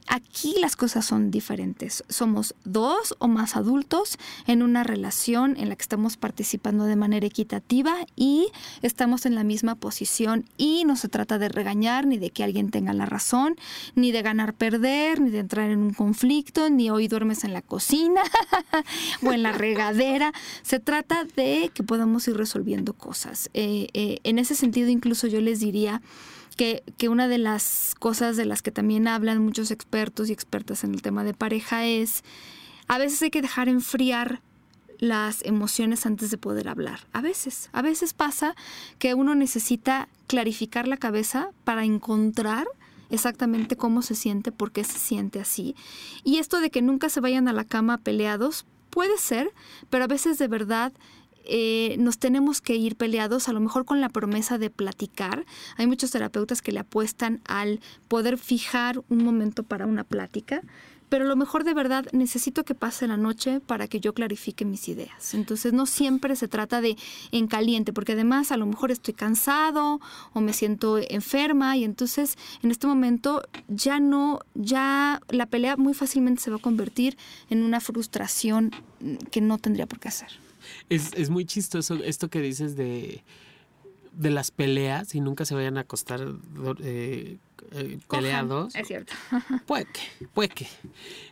Aquí 0.08 0.56
las 0.60 0.78
cosas 0.78 1.06
son 1.06 1.32
diferentes. 1.32 2.04
Somos 2.08 2.56
dos 2.64 3.16
o 3.20 3.28
más 3.28 3.58
adultos 3.58 4.18
en 4.48 4.64
una 4.64 4.84
relación 4.84 5.58
en 5.58 5.68
la 5.68 5.76
que 5.76 5.82
estamos 5.82 6.16
participando 6.16 6.86
de 6.86 6.96
manera 6.96 7.28
equitativa 7.28 7.94
y 8.16 8.48
estamos 8.82 9.26
en 9.26 9.36
la 9.36 9.44
misma 9.44 9.76
posición 9.76 10.46
y 10.58 10.86
no 10.86 10.96
se 10.96 11.10
trata 11.10 11.38
de 11.38 11.50
regañar 11.50 12.08
ni 12.08 12.18
de 12.18 12.30
que 12.30 12.46
alguien 12.46 12.72
tenga 12.72 12.94
la 12.94 13.06
razón, 13.06 13.58
ni 13.96 14.14
de 14.14 14.22
ganar 14.22 14.54
perder, 14.54 15.20
ni 15.20 15.30
de 15.30 15.40
entrar 15.40 15.70
en 15.70 15.80
un 15.80 15.94
conflicto, 15.94 16.70
ni 16.70 16.90
hoy 16.90 17.10
duermes 17.10 17.44
en 17.44 17.52
la 17.52 17.62
cocina 17.62 18.22
o 19.24 19.34
en 19.34 19.44
la 19.44 19.52
regadera. 19.52 20.32
Se 20.62 20.80
trata 20.80 21.26
de 21.36 21.70
que 21.74 21.84
podamos 21.84 22.28
ir 22.30 22.38
resolviendo 22.38 22.94
cosas. 22.94 23.50
Eh, 23.54 23.90
eh, 23.94 24.20
en 24.24 24.40
ese 24.40 24.56
sentido 24.56 24.90
incluso 24.90 25.28
yo 25.28 25.42
les 25.42 25.60
diría 25.60 26.02
que, 26.58 26.84
una 27.08 27.28
de 27.28 27.38
las 27.38 27.96
cosas 28.00 28.36
de 28.36 28.46
las 28.46 28.62
que 28.62 28.72
también 28.72 29.08
hablan 29.08 29.42
muchos 29.42 29.72
expertos 29.72 30.30
y 30.30 30.34
expertas 30.34 30.84
en 30.84 30.94
el 30.94 31.02
tema 31.02 31.24
de 31.24 31.34
pareja 31.34 31.86
es, 31.86 32.24
a 32.88 32.98
veces 32.98 33.22
hay 33.22 33.30
que 33.30 33.42
dejar 33.42 33.70
enfriar 33.70 34.42
las 35.00 35.46
emociones 35.46 36.06
antes 36.06 36.32
de 36.32 36.38
poder 36.38 36.68
hablar. 36.68 37.02
A 37.14 37.22
veces, 37.22 37.70
a 37.72 37.82
veces 37.82 38.14
pasa 38.14 38.56
que 38.98 39.14
uno 39.14 39.36
necesita 39.36 40.10
clarificar 40.26 40.88
la 40.88 40.98
cabeza 40.98 41.52
para 41.64 41.86
encontrar 41.86 42.68
exactamente 43.10 43.78
cómo 43.78 44.02
se 44.02 44.16
siente, 44.16 44.52
por 44.52 44.72
qué 44.72 44.84
se 44.84 45.00
siente 45.00 45.40
así. 45.40 45.76
Y 46.24 46.40
esto 46.40 46.60
de 46.60 46.72
que 46.72 46.82
nunca 46.82 47.10
se 47.10 47.22
vayan 47.22 47.48
a 47.48 47.54
la 47.54 47.64
cama 47.64 48.00
peleados, 48.00 48.66
puede 48.90 49.18
ser, 49.18 49.54
pero 49.90 50.06
a 50.06 50.08
veces 50.08 50.40
de 50.40 50.48
verdad 50.48 50.92
eh, 51.48 51.96
nos 51.98 52.18
tenemos 52.18 52.62
que 52.62 52.76
ir 52.76 52.96
peleados, 52.96 53.48
a 53.48 53.54
lo 53.54 53.60
mejor 53.60 53.86
con 53.86 54.02
la 54.02 54.10
promesa 54.10 54.58
de 54.58 54.70
platicar. 54.70 55.46
Hay 55.78 55.88
muchos 55.88 56.12
terapeutas 56.12 56.62
que 56.62 56.72
le 56.72 56.80
apuestan 56.80 57.42
al 57.46 57.80
poder 58.08 58.38
fijar 58.38 59.02
un 59.10 59.24
momento 59.24 59.64
para 59.64 59.86
una 59.86 60.04
plática, 60.04 60.62
pero 61.10 61.24
a 61.24 61.28
lo 61.28 61.36
mejor 61.36 61.64
de 61.64 61.74
verdad 61.74 62.06
necesito 62.12 62.66
que 62.66 62.76
pase 62.76 63.08
la 63.08 63.18
noche 63.18 63.62
para 63.62 63.88
que 63.88 64.00
yo 64.00 64.14
clarifique 64.14 64.66
mis 64.66 64.90
ideas. 64.90 65.34
Entonces 65.34 65.72
no 65.72 65.86
siempre 65.86 66.36
se 66.36 66.48
trata 66.48 66.82
de 66.82 66.98
en 67.32 67.48
caliente, 67.48 67.94
porque 67.94 68.12
además 68.12 68.52
a 68.52 68.58
lo 68.58 68.66
mejor 68.66 68.92
estoy 68.92 69.14
cansado 69.14 70.02
o 70.34 70.42
me 70.42 70.54
siento 70.54 70.98
enferma 70.98 71.78
y 71.78 71.86
entonces 71.86 72.38
en 72.62 72.72
este 72.72 72.88
momento 72.88 73.44
ya 73.70 74.00
no, 74.00 74.40
ya 74.54 75.22
la 75.30 75.46
pelea 75.46 75.78
muy 75.78 75.94
fácilmente 75.94 76.42
se 76.42 76.52
va 76.52 76.58
a 76.58 76.60
convertir 76.62 77.18
en 77.50 77.64
una 77.64 77.80
frustración 77.80 78.72
que 79.32 79.42
no 79.42 79.58
tendría 79.58 79.86
por 79.86 80.00
qué 80.00 80.10
hacer. 80.10 80.47
Es, 80.90 81.14
es 81.14 81.30
muy 81.30 81.46
chistoso 81.46 81.96
esto 82.04 82.30
que 82.30 82.42
dices 82.42 82.76
de, 82.76 83.24
de 84.18 84.30
las 84.32 84.52
peleas 84.52 85.14
y 85.16 85.22
nunca 85.22 85.46
se 85.46 85.56
vayan 85.56 85.78
a 85.78 85.82
acostar 85.82 86.22
eh, 86.84 87.38
eh, 87.72 88.00
peleados. 88.10 88.76
Es 88.76 88.88
cierto. 88.88 89.14
Puede 89.68 89.86
que, 89.86 90.28
puede 90.34 90.50
que. 90.50 90.68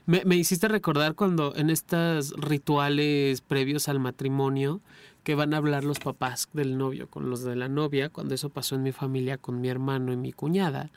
Me, 0.05 0.23
me, 0.25 0.35
hiciste 0.35 0.67
recordar 0.67 1.15
cuando 1.15 1.55
en 1.55 1.69
estos 1.69 2.31
rituales 2.37 3.41
previos 3.41 3.87
al 3.87 3.99
matrimonio 3.99 4.81
que 5.23 5.35
van 5.35 5.53
a 5.53 5.57
hablar 5.57 5.83
los 5.83 5.99
papás 5.99 6.49
del 6.53 6.77
novio 6.77 7.09
con 7.09 7.29
los 7.29 7.43
de 7.43 7.55
la 7.55 7.67
novia, 7.67 8.09
cuando 8.09 8.35
eso 8.35 8.49
pasó 8.49 8.75
en 8.75 8.83
mi 8.83 8.91
familia 8.91 9.37
con 9.37 9.59
mi 9.59 9.69
hermano 9.69 10.13
y 10.13 10.17
mi 10.17 10.31
cuñada. 10.31 10.91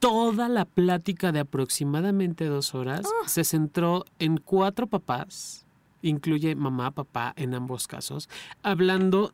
Toda 0.00 0.48
la 0.48 0.64
plática 0.64 1.30
de 1.30 1.38
aproximadamente 1.38 2.46
dos 2.46 2.74
horas 2.74 3.06
ah. 3.06 3.28
se 3.28 3.44
centró 3.44 4.04
en 4.18 4.38
cuatro 4.38 4.88
papás 4.88 5.64
incluye 6.02 6.54
mamá, 6.54 6.90
papá 6.90 7.32
en 7.36 7.54
ambos 7.54 7.86
casos, 7.86 8.28
hablando 8.62 9.32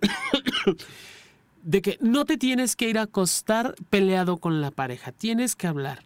de 1.63 1.83
que 1.83 1.99
no 2.01 2.25
te 2.25 2.37
tienes 2.37 2.77
que 2.77 2.89
ir 2.89 2.99
a 2.99 3.03
acostar 3.03 3.75
peleado 3.91 4.37
con 4.37 4.61
la 4.61 4.71
pareja, 4.71 5.13
tienes 5.13 5.57
que 5.57 5.67
hablar. 5.67 6.05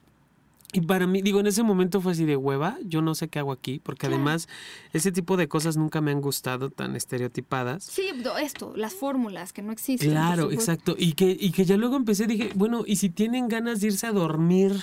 Y 0.74 0.80
para 0.80 1.06
mí, 1.06 1.20
digo, 1.20 1.38
en 1.38 1.46
ese 1.46 1.62
momento 1.62 2.00
fue 2.00 2.12
así 2.12 2.24
de 2.24 2.34
hueva, 2.34 2.78
yo 2.82 3.02
no 3.02 3.14
sé 3.14 3.28
qué 3.28 3.38
hago 3.38 3.52
aquí, 3.52 3.78
porque 3.78 4.06
además 4.06 4.48
ese 4.94 5.12
tipo 5.12 5.36
de 5.36 5.46
cosas 5.46 5.76
nunca 5.76 6.00
me 6.00 6.12
han 6.12 6.22
gustado 6.22 6.70
tan 6.70 6.96
estereotipadas. 6.96 7.84
Sí, 7.84 8.04
esto, 8.40 8.72
las 8.74 8.94
fórmulas 8.94 9.52
que 9.52 9.60
no 9.60 9.70
existen. 9.70 10.10
Claro, 10.10 10.50
exacto. 10.50 10.96
Y 10.98 11.12
que, 11.12 11.36
y 11.38 11.52
que 11.52 11.66
ya 11.66 11.76
luego 11.76 11.96
empecé, 11.96 12.26
dije, 12.26 12.52
bueno, 12.54 12.84
y 12.86 12.96
si 12.96 13.10
tienen 13.10 13.48
ganas 13.48 13.82
de 13.82 13.88
irse 13.88 14.06
a 14.06 14.12
dormir, 14.12 14.74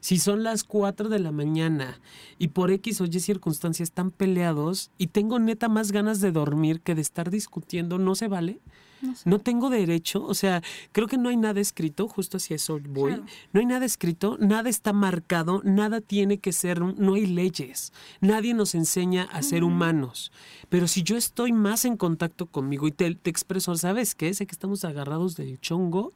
si 0.00 0.18
son 0.18 0.42
las 0.42 0.64
4 0.64 1.08
de 1.08 1.18
la 1.18 1.32
mañana 1.32 1.98
y 2.38 2.48
por 2.48 2.70
X 2.70 3.00
o 3.00 3.06
Y 3.06 3.18
circunstancias 3.18 3.88
están 3.88 4.10
peleados 4.10 4.90
y 4.98 5.06
tengo 5.06 5.38
neta 5.38 5.70
más 5.70 5.92
ganas 5.92 6.20
de 6.20 6.30
dormir 6.30 6.82
que 6.82 6.94
de 6.94 7.00
estar 7.00 7.30
discutiendo, 7.30 7.96
¿no 7.96 8.14
se 8.14 8.28
vale? 8.28 8.60
No, 9.24 9.38
tengo 9.38 9.70
derecho, 9.70 10.24
o 10.24 10.34
sea, 10.34 10.62
creo 10.92 11.06
que 11.06 11.18
no 11.18 11.28
hay 11.28 11.36
nada 11.36 11.60
escrito, 11.60 12.08
justo 12.08 12.36
hacia 12.36 12.56
eso 12.56 12.78
voy. 12.88 13.22
No 13.52 13.60
hay 13.60 13.66
nada 13.66 13.84
escrito, 13.84 14.36
nada 14.40 14.68
está 14.68 14.92
marcado, 14.92 15.62
nada 15.64 16.00
tiene 16.00 16.38
que 16.38 16.52
ser, 16.52 16.80
no 16.80 17.14
hay 17.14 17.26
leyes. 17.26 17.92
Nadie 18.20 18.54
nos 18.54 18.74
enseña 18.74 19.24
a 19.24 19.42
ser 19.42 19.64
humanos. 19.64 20.32
Pero 20.68 20.88
si 20.88 21.02
yo 21.02 21.16
estoy 21.16 21.52
más 21.52 21.84
en 21.84 21.96
contacto 21.96 22.46
conmigo 22.46 22.88
y 22.88 22.92
te, 22.92 23.14
te 23.14 23.30
expreso, 23.30 23.74
¿sabes 23.76 24.14
qué? 24.14 24.34
Sé 24.34 24.46
que 24.46 24.52
estamos 24.52 24.84
agarrados 24.84 25.36
del 25.36 25.60
chongo 25.60 26.12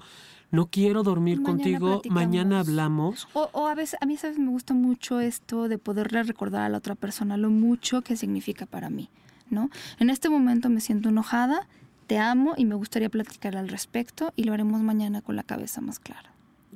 no 0.52 0.66
quiero 0.66 1.02
dormir 1.02 1.40
Mañana 1.40 1.50
contigo, 1.56 1.86
platicamos. 1.92 2.14
mañana 2.14 2.60
hablamos. 2.60 3.26
O, 3.32 3.48
o 3.52 3.66
a 3.68 3.74
veces, 3.74 3.98
a 4.02 4.06
mí, 4.06 4.18
¿sabes? 4.18 4.38
Me 4.38 4.50
gusta 4.50 4.74
mucho 4.74 5.18
esto 5.18 5.66
de 5.66 5.78
poderle 5.78 6.22
recordar 6.22 6.62
a 6.62 6.68
la 6.68 6.76
otra 6.76 6.94
persona 6.94 7.38
lo 7.38 7.48
mucho 7.48 8.02
que 8.02 8.16
significa 8.18 8.66
para 8.66 8.90
mí, 8.90 9.08
¿no? 9.48 9.70
En 9.98 10.10
este 10.10 10.28
momento 10.28 10.68
me 10.68 10.82
siento 10.82 11.08
enojada, 11.08 11.66
te 12.12 12.18
amo 12.18 12.52
y 12.58 12.66
me 12.66 12.74
gustaría 12.74 13.08
platicar 13.08 13.56
al 13.56 13.70
respecto 13.70 14.34
y 14.36 14.44
lo 14.44 14.52
haremos 14.52 14.82
mañana 14.82 15.22
con 15.22 15.34
la 15.34 15.44
cabeza 15.44 15.80
más 15.80 15.98
clara. 15.98 16.30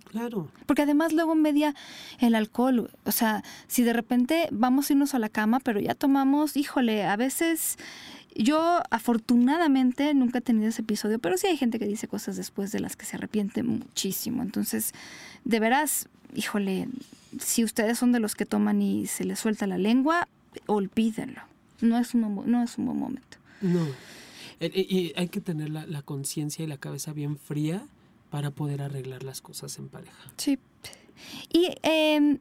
Claro. 0.09 0.49
Porque 0.65 0.81
además 0.81 1.13
luego 1.13 1.35
media 1.35 1.75
el 2.21 2.35
alcohol, 2.35 2.91
o 3.05 3.13
sea, 3.13 3.45
si 3.67 3.83
de 3.83 3.93
repente 3.93 4.49
vamos 4.51 4.89
a 4.89 4.95
irnos 4.95 5.15
a 5.15 5.19
la 5.19 5.29
cama, 5.29 5.61
pero 5.61 5.79
ya 5.79 5.95
tomamos, 5.95 6.57
híjole, 6.57 7.05
a 7.05 7.17
veces 7.17 7.77
yo 8.35 8.81
afortunadamente 8.89 10.15
nunca 10.15 10.39
he 10.39 10.41
tenido 10.41 10.71
ese 10.71 10.81
episodio, 10.81 11.19
pero 11.19 11.37
sí 11.37 11.49
hay 11.49 11.59
gente 11.59 11.79
que 11.79 11.87
dice 11.87 12.09
cosas 12.09 12.37
después 12.37 12.73
de 12.73 12.81
las 12.81 12.97
que 12.97 13.05
se 13.05 13.17
arrepiente 13.17 13.63
muchísimo. 13.63 14.43
Entonces, 14.43 14.95
de 15.45 15.61
veras, 15.61 16.09
híjole, 16.35 16.89
si 17.39 17.63
ustedes 17.63 17.99
son 17.99 18.11
de 18.11 18.21
los 18.21 18.35
que 18.37 18.47
toman 18.47 18.81
y 18.81 19.07
se 19.07 19.25
les 19.25 19.39
suelta 19.39 19.67
la 19.67 19.77
lengua, 19.77 20.29
olvídenlo. 20.65 21.43
No 21.83 21.99
es 21.99 22.15
un, 22.15 22.43
no 22.47 22.63
es 22.63 22.79
un 22.79 22.87
buen 22.87 22.99
momento. 22.99 23.37
No. 23.61 23.87
Eh, 24.61 24.71
eh, 24.75 24.87
Y 24.89 25.13
hay 25.17 25.29
que 25.29 25.41
tener 25.41 25.71
la, 25.71 26.03
conciencia 26.03 26.65
y 26.65 26.69
la 26.69 26.79
cabeza 26.79 27.13
bien 27.13 27.37
fría 27.37 27.87
para 28.31 28.51
poder 28.51 28.83
arreglar 28.83 29.23
las 29.23 29.41
cosas 29.41 29.79
en 29.79 29.89
pareja. 29.89 30.31
Sí. 30.37 30.59
Y 31.53 31.71
eh, 31.83 32.39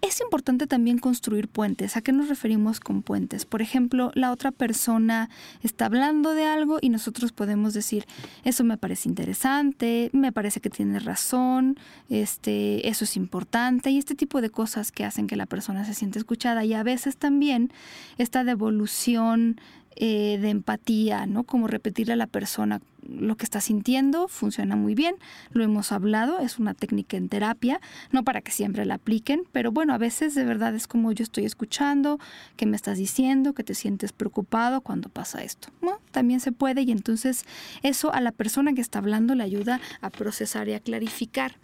es 0.00 0.20
importante 0.20 0.66
también 0.66 0.98
construir 0.98 1.48
puentes. 1.48 1.96
¿A 1.96 2.00
qué 2.00 2.12
nos 2.12 2.28
referimos 2.28 2.80
con 2.80 3.02
puentes? 3.02 3.44
Por 3.44 3.62
ejemplo, 3.62 4.10
la 4.14 4.32
otra 4.32 4.50
persona 4.50 5.30
está 5.62 5.86
hablando 5.86 6.32
de 6.34 6.44
algo 6.44 6.78
y 6.80 6.88
nosotros 6.88 7.32
podemos 7.32 7.74
decir, 7.74 8.06
eso 8.44 8.64
me 8.64 8.78
parece 8.78 9.08
interesante, 9.08 10.10
me 10.12 10.32
parece 10.32 10.60
que 10.60 10.70
tiene 10.70 10.98
razón, 10.98 11.78
este, 12.08 12.88
eso 12.88 13.04
es 13.04 13.16
importante, 13.16 13.90
y 13.90 13.98
este 13.98 14.14
tipo 14.14 14.40
de 14.40 14.50
cosas 14.50 14.92
que 14.92 15.04
hacen 15.04 15.26
que 15.26 15.36
la 15.36 15.46
persona 15.46 15.84
se 15.84 15.94
siente 15.94 16.18
escuchada. 16.18 16.64
Y 16.64 16.74
a 16.74 16.82
veces 16.82 17.16
también 17.16 17.72
esta 18.18 18.44
devolución 18.44 19.60
eh, 19.96 20.38
de 20.40 20.50
empatía, 20.50 21.26
¿no? 21.26 21.44
Como 21.44 21.68
repetirle 21.68 22.12
a 22.12 22.16
la 22.16 22.26
persona 22.26 22.80
lo 23.08 23.36
que 23.36 23.44
está 23.44 23.60
sintiendo, 23.60 24.28
funciona 24.28 24.76
muy 24.76 24.94
bien, 24.94 25.16
lo 25.52 25.64
hemos 25.64 25.92
hablado, 25.92 26.40
es 26.40 26.58
una 26.58 26.74
técnica 26.74 27.16
en 27.16 27.28
terapia, 27.28 27.80
no 28.10 28.24
para 28.24 28.40
que 28.40 28.52
siempre 28.52 28.84
la 28.84 28.94
apliquen, 28.94 29.44
pero 29.52 29.72
bueno, 29.72 29.94
a 29.94 29.98
veces 29.98 30.34
de 30.34 30.44
verdad 30.44 30.74
es 30.74 30.86
como 30.86 31.12
yo 31.12 31.22
estoy 31.22 31.44
escuchando, 31.44 32.18
que 32.56 32.66
me 32.66 32.76
estás 32.76 32.98
diciendo, 32.98 33.54
que 33.54 33.64
te 33.64 33.74
sientes 33.74 34.12
preocupado 34.12 34.80
cuando 34.80 35.08
pasa 35.08 35.42
esto. 35.42 35.68
También 36.10 36.40
se 36.40 36.52
puede 36.52 36.82
y 36.82 36.90
entonces 36.90 37.44
eso 37.82 38.12
a 38.12 38.20
la 38.20 38.32
persona 38.32 38.74
que 38.74 38.80
está 38.80 38.98
hablando 38.98 39.34
le 39.34 39.44
ayuda 39.44 39.80
a 40.00 40.10
procesar 40.10 40.68
y 40.68 40.74
a 40.74 40.80
clarificar. 40.80 41.56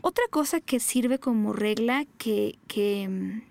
Otra 0.00 0.24
cosa 0.30 0.60
que 0.60 0.80
sirve 0.80 1.18
como 1.18 1.52
regla, 1.52 2.06
que, 2.18 2.58
que 2.66 3.08
mm, 3.08 3.42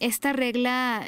esta 0.00 0.32
regla 0.32 1.06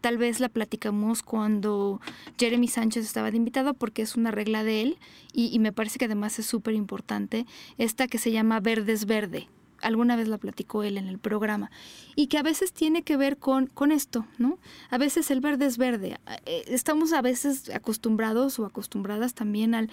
tal 0.00 0.18
vez 0.18 0.40
la 0.40 0.48
platicamos 0.48 1.22
cuando 1.22 2.00
Jeremy 2.38 2.68
Sánchez 2.68 3.04
estaba 3.04 3.30
de 3.30 3.36
invitado 3.36 3.74
porque 3.74 4.02
es 4.02 4.16
una 4.16 4.30
regla 4.30 4.64
de 4.64 4.82
él 4.82 4.98
y, 5.32 5.58
me 5.58 5.72
parece 5.72 5.98
que 5.98 6.06
además 6.06 6.38
es 6.38 6.46
súper 6.46 6.74
importante, 6.74 7.46
esta 7.78 8.06
que 8.06 8.18
se 8.18 8.32
llama 8.32 8.60
verde 8.60 8.92
es 8.92 9.06
verde. 9.06 9.48
Alguna 9.82 10.16
vez 10.16 10.28
la 10.28 10.38
platicó 10.38 10.82
él 10.82 10.96
en 10.96 11.06
el 11.06 11.18
programa 11.18 11.70
y 12.14 12.28
que 12.28 12.38
a 12.38 12.42
veces 12.42 12.72
tiene 12.72 13.02
que 13.02 13.18
ver 13.18 13.36
con, 13.36 13.66
con 13.66 13.92
esto, 13.92 14.26
¿no? 14.38 14.58
A 14.88 14.96
veces 14.96 15.30
el 15.30 15.40
verde 15.40 15.66
es 15.66 15.76
verde. 15.76 16.18
Eh, 16.46 16.64
Estamos 16.68 17.12
a 17.12 17.20
veces 17.20 17.68
acostumbrados 17.70 18.58
o 18.58 18.64
acostumbradas 18.64 19.34
también 19.34 19.74
al 19.74 19.90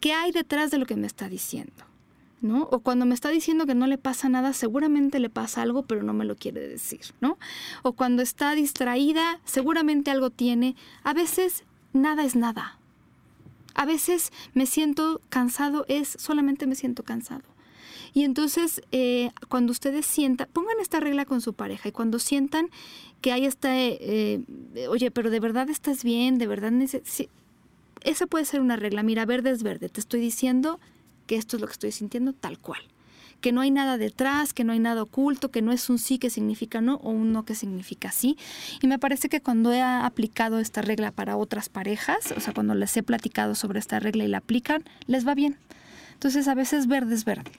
qué 0.00 0.14
hay 0.14 0.32
detrás 0.32 0.72
de 0.72 0.78
lo 0.78 0.86
que 0.86 0.96
me 0.96 1.06
está 1.06 1.28
diciendo. 1.28 1.89
¿No? 2.40 2.68
O 2.70 2.80
cuando 2.80 3.06
me 3.06 3.14
está 3.14 3.28
diciendo 3.28 3.66
que 3.66 3.74
no 3.74 3.86
le 3.86 3.98
pasa 3.98 4.28
nada, 4.28 4.52
seguramente 4.52 5.18
le 5.18 5.30
pasa 5.30 5.62
algo, 5.62 5.82
pero 5.82 6.02
no 6.02 6.12
me 6.12 6.24
lo 6.24 6.36
quiere 6.36 6.66
decir, 6.66 7.00
¿no? 7.20 7.38
O 7.82 7.92
cuando 7.92 8.22
está 8.22 8.54
distraída, 8.54 9.40
seguramente 9.44 10.10
algo 10.10 10.30
tiene. 10.30 10.76
A 11.02 11.12
veces 11.12 11.64
nada 11.92 12.24
es 12.24 12.36
nada. 12.36 12.78
A 13.74 13.84
veces 13.86 14.32
me 14.54 14.66
siento 14.66 15.20
cansado, 15.28 15.84
es 15.88 16.08
solamente 16.18 16.66
me 16.66 16.74
siento 16.74 17.02
cansado. 17.02 17.42
Y 18.12 18.24
entonces, 18.24 18.82
eh, 18.90 19.30
cuando 19.48 19.70
ustedes 19.70 20.04
sientan, 20.04 20.48
pongan 20.52 20.80
esta 20.80 20.98
regla 21.00 21.24
con 21.24 21.40
su 21.40 21.54
pareja 21.54 21.88
y 21.88 21.92
cuando 21.92 22.18
sientan 22.18 22.68
que 23.20 23.32
hay 23.32 23.44
esta, 23.44 23.78
eh, 23.78 24.42
eh, 24.74 24.88
oye, 24.88 25.10
pero 25.10 25.30
de 25.30 25.38
verdad 25.38 25.70
estás 25.70 26.02
bien, 26.02 26.38
de 26.38 26.46
verdad, 26.46 26.72
sí, 27.04 27.28
esa 28.02 28.26
puede 28.26 28.44
ser 28.44 28.60
una 28.60 28.76
regla. 28.76 29.02
Mira, 29.02 29.26
verde 29.26 29.50
es 29.50 29.62
verde. 29.62 29.88
Te 29.88 30.00
estoy 30.00 30.20
diciendo 30.20 30.80
que 31.30 31.36
esto 31.36 31.56
es 31.56 31.60
lo 31.60 31.68
que 31.68 31.74
estoy 31.74 31.92
sintiendo 31.92 32.32
tal 32.32 32.58
cual. 32.58 32.80
Que 33.40 33.52
no 33.52 33.60
hay 33.60 33.70
nada 33.70 33.98
detrás, 33.98 34.52
que 34.52 34.64
no 34.64 34.72
hay 34.72 34.80
nada 34.80 35.04
oculto, 35.04 35.52
que 35.52 35.62
no 35.62 35.70
es 35.70 35.88
un 35.88 36.00
sí 36.00 36.18
que 36.18 36.28
significa 36.28 36.80
no 36.80 36.96
o 36.96 37.10
un 37.10 37.32
no 37.32 37.44
que 37.44 37.54
significa 37.54 38.10
sí. 38.10 38.36
Y 38.82 38.88
me 38.88 38.98
parece 38.98 39.28
que 39.28 39.40
cuando 39.40 39.72
he 39.72 39.80
aplicado 39.80 40.58
esta 40.58 40.82
regla 40.82 41.12
para 41.12 41.36
otras 41.36 41.68
parejas, 41.68 42.34
o 42.36 42.40
sea, 42.40 42.52
cuando 42.52 42.74
les 42.74 42.96
he 42.96 43.04
platicado 43.04 43.54
sobre 43.54 43.78
esta 43.78 44.00
regla 44.00 44.24
y 44.24 44.26
la 44.26 44.38
aplican, 44.38 44.82
les 45.06 45.24
va 45.24 45.36
bien. 45.36 45.56
Entonces, 46.14 46.48
a 46.48 46.56
veces 46.56 46.88
verde 46.88 47.14
es 47.14 47.24
verde. 47.24 47.52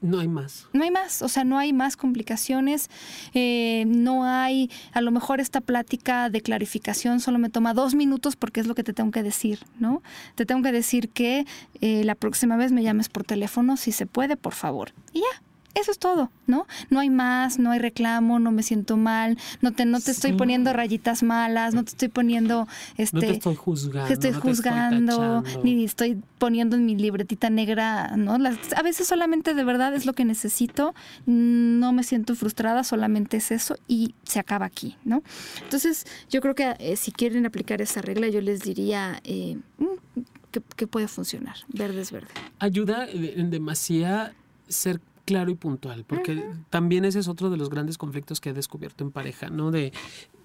No 0.00 0.20
hay 0.20 0.28
más. 0.28 0.66
No 0.72 0.84
hay 0.84 0.90
más, 0.90 1.22
o 1.22 1.28
sea, 1.28 1.44
no 1.44 1.58
hay 1.58 1.72
más 1.72 1.96
complicaciones, 1.96 2.88
eh, 3.34 3.84
no 3.86 4.24
hay, 4.24 4.70
a 4.92 5.00
lo 5.00 5.10
mejor 5.10 5.40
esta 5.40 5.60
plática 5.60 6.30
de 6.30 6.40
clarificación 6.40 7.20
solo 7.20 7.38
me 7.38 7.50
toma 7.50 7.74
dos 7.74 7.94
minutos 7.94 8.36
porque 8.36 8.60
es 8.60 8.66
lo 8.66 8.74
que 8.74 8.84
te 8.84 8.92
tengo 8.92 9.10
que 9.10 9.22
decir, 9.22 9.60
¿no? 9.78 10.02
Te 10.34 10.46
tengo 10.46 10.62
que 10.62 10.72
decir 10.72 11.08
que 11.08 11.46
eh, 11.80 12.04
la 12.04 12.14
próxima 12.14 12.56
vez 12.56 12.72
me 12.72 12.82
llames 12.82 13.08
por 13.08 13.24
teléfono, 13.24 13.76
si 13.76 13.92
se 13.92 14.06
puede, 14.06 14.36
por 14.36 14.54
favor. 14.54 14.92
Y 15.12 15.20
ya. 15.20 15.47
Eso 15.80 15.90
es 15.92 15.98
todo, 15.98 16.30
¿no? 16.46 16.66
No 16.90 16.98
hay 17.00 17.10
más, 17.10 17.58
no 17.58 17.70
hay 17.70 17.78
reclamo, 17.78 18.38
no 18.38 18.50
me 18.50 18.62
siento 18.62 18.96
mal, 18.96 19.38
no 19.62 19.72
te, 19.72 19.84
no 19.84 20.00
te 20.00 20.10
estoy 20.10 20.32
Sí. 20.32 20.36
poniendo 20.36 20.72
rayitas 20.72 21.22
malas, 21.22 21.74
no 21.74 21.84
te 21.84 21.90
estoy 21.90 22.08
poniendo 22.08 22.66
este 22.96 23.14
No 23.16 23.20
te 23.20 23.30
estoy 23.32 23.54
juzgando. 23.54 24.12
estoy 24.12 24.30
no 24.32 24.40
te 24.40 24.48
juzgando, 24.48 25.42
tachando. 25.42 25.62
ni 25.62 25.84
estoy 25.84 26.20
poniendo 26.38 26.76
en 26.76 26.86
mi 26.86 26.96
libretita 26.96 27.50
negra, 27.50 28.16
¿no? 28.16 28.38
Las- 28.38 28.58
a 28.76 28.82
veces 28.82 29.06
solamente 29.06 29.54
de 29.54 29.64
verdad 29.64 29.94
es 29.94 30.04
lo 30.06 30.14
que 30.14 30.24
necesito, 30.24 30.94
no 31.26 31.92
me 31.92 32.02
siento 32.02 32.34
frustrada, 32.34 32.82
solamente 32.84 33.36
es 33.36 33.50
eso 33.50 33.76
y 33.86 34.14
se 34.24 34.38
acaba 34.40 34.66
aquí, 34.66 34.96
¿no? 35.04 35.22
Entonces, 35.62 36.06
yo 36.30 36.40
creo 36.40 36.54
que 36.54 36.74
eh, 36.78 36.96
si 36.96 37.12
quieren 37.12 37.46
aplicar 37.46 37.80
esa 37.82 38.00
regla, 38.02 38.28
yo 38.28 38.40
les 38.40 38.60
diría 38.62 39.20
eh, 39.24 39.58
mm, 39.78 40.20
que, 40.50 40.62
que 40.76 40.86
puede 40.86 41.06
funcionar. 41.08 41.56
Verde 41.68 42.00
es 42.00 42.10
verde. 42.10 42.28
Ayuda 42.58 43.06
en 43.08 43.50
demasía 43.50 44.34
ser 44.68 45.00
claro 45.28 45.50
y 45.50 45.54
puntual, 45.54 46.04
porque 46.06 46.42
también 46.70 47.04
ese 47.04 47.18
es 47.18 47.28
otro 47.28 47.50
de 47.50 47.58
los 47.58 47.68
grandes 47.68 47.98
conflictos 47.98 48.40
que 48.40 48.48
he 48.48 48.52
descubierto 48.54 49.04
en 49.04 49.10
pareja, 49.10 49.50
¿no? 49.50 49.70
De 49.70 49.92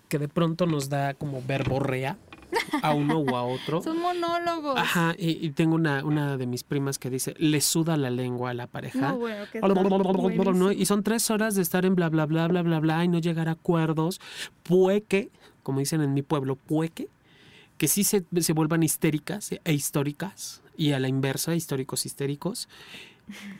que 0.10 0.20
de 0.20 0.28
pronto 0.28 0.66
nos 0.66 0.90
da 0.90 1.14
como 1.14 1.42
verborrea 1.42 2.18
a 2.82 2.94
uno 2.94 3.20
o 3.20 3.38
a 3.38 3.44
otro. 3.44 3.82
Son 3.84 3.98
monólogos. 3.98 4.78
Ajá, 4.78 5.16
y, 5.18 5.46
y 5.46 5.52
tengo 5.52 5.76
una, 5.76 6.04
una 6.04 6.36
de 6.36 6.46
mis 6.48 6.64
primas 6.64 7.00
que 7.00 7.10
dice, 7.10 7.34
le 7.38 7.62
suda 7.62 7.96
la 7.96 8.10
lengua 8.10 8.50
a 8.50 8.54
la 8.54 8.68
pareja. 8.68 9.14
No, 9.14 9.20
bueno, 9.20 9.46
que 9.50 9.62
¿no? 10.54 10.72
Y 10.74 10.86
son 10.86 11.02
tres 11.02 11.32
horas 11.32 11.56
de 11.56 11.62
estar 11.62 11.86
en 11.86 11.96
bla, 11.96 12.10
bla, 12.10 12.26
bla, 12.26 12.50
bla, 12.50 12.62
bla, 12.62 12.80
bla, 12.82 13.06
y 13.06 13.08
no 13.08 13.20
llegar 13.20 13.48
a 13.48 13.54
acuerdos. 13.54 14.20
Pueque, 14.64 15.32
como 15.64 15.80
dicen 15.80 16.02
en 16.02 16.14
mi 16.14 16.24
pueblo, 16.24 16.58
pueque, 16.58 17.08
que 17.78 17.88
sí 17.88 18.04
se, 18.04 18.26
se 18.42 18.52
vuelvan 18.52 18.84
histéricas 18.84 19.52
e 19.64 19.74
históricas, 19.74 20.62
y 20.76 20.92
a 20.92 21.00
la 21.00 21.08
inversa, 21.08 21.56
históricos 21.56 22.06
histéricos. 22.06 22.68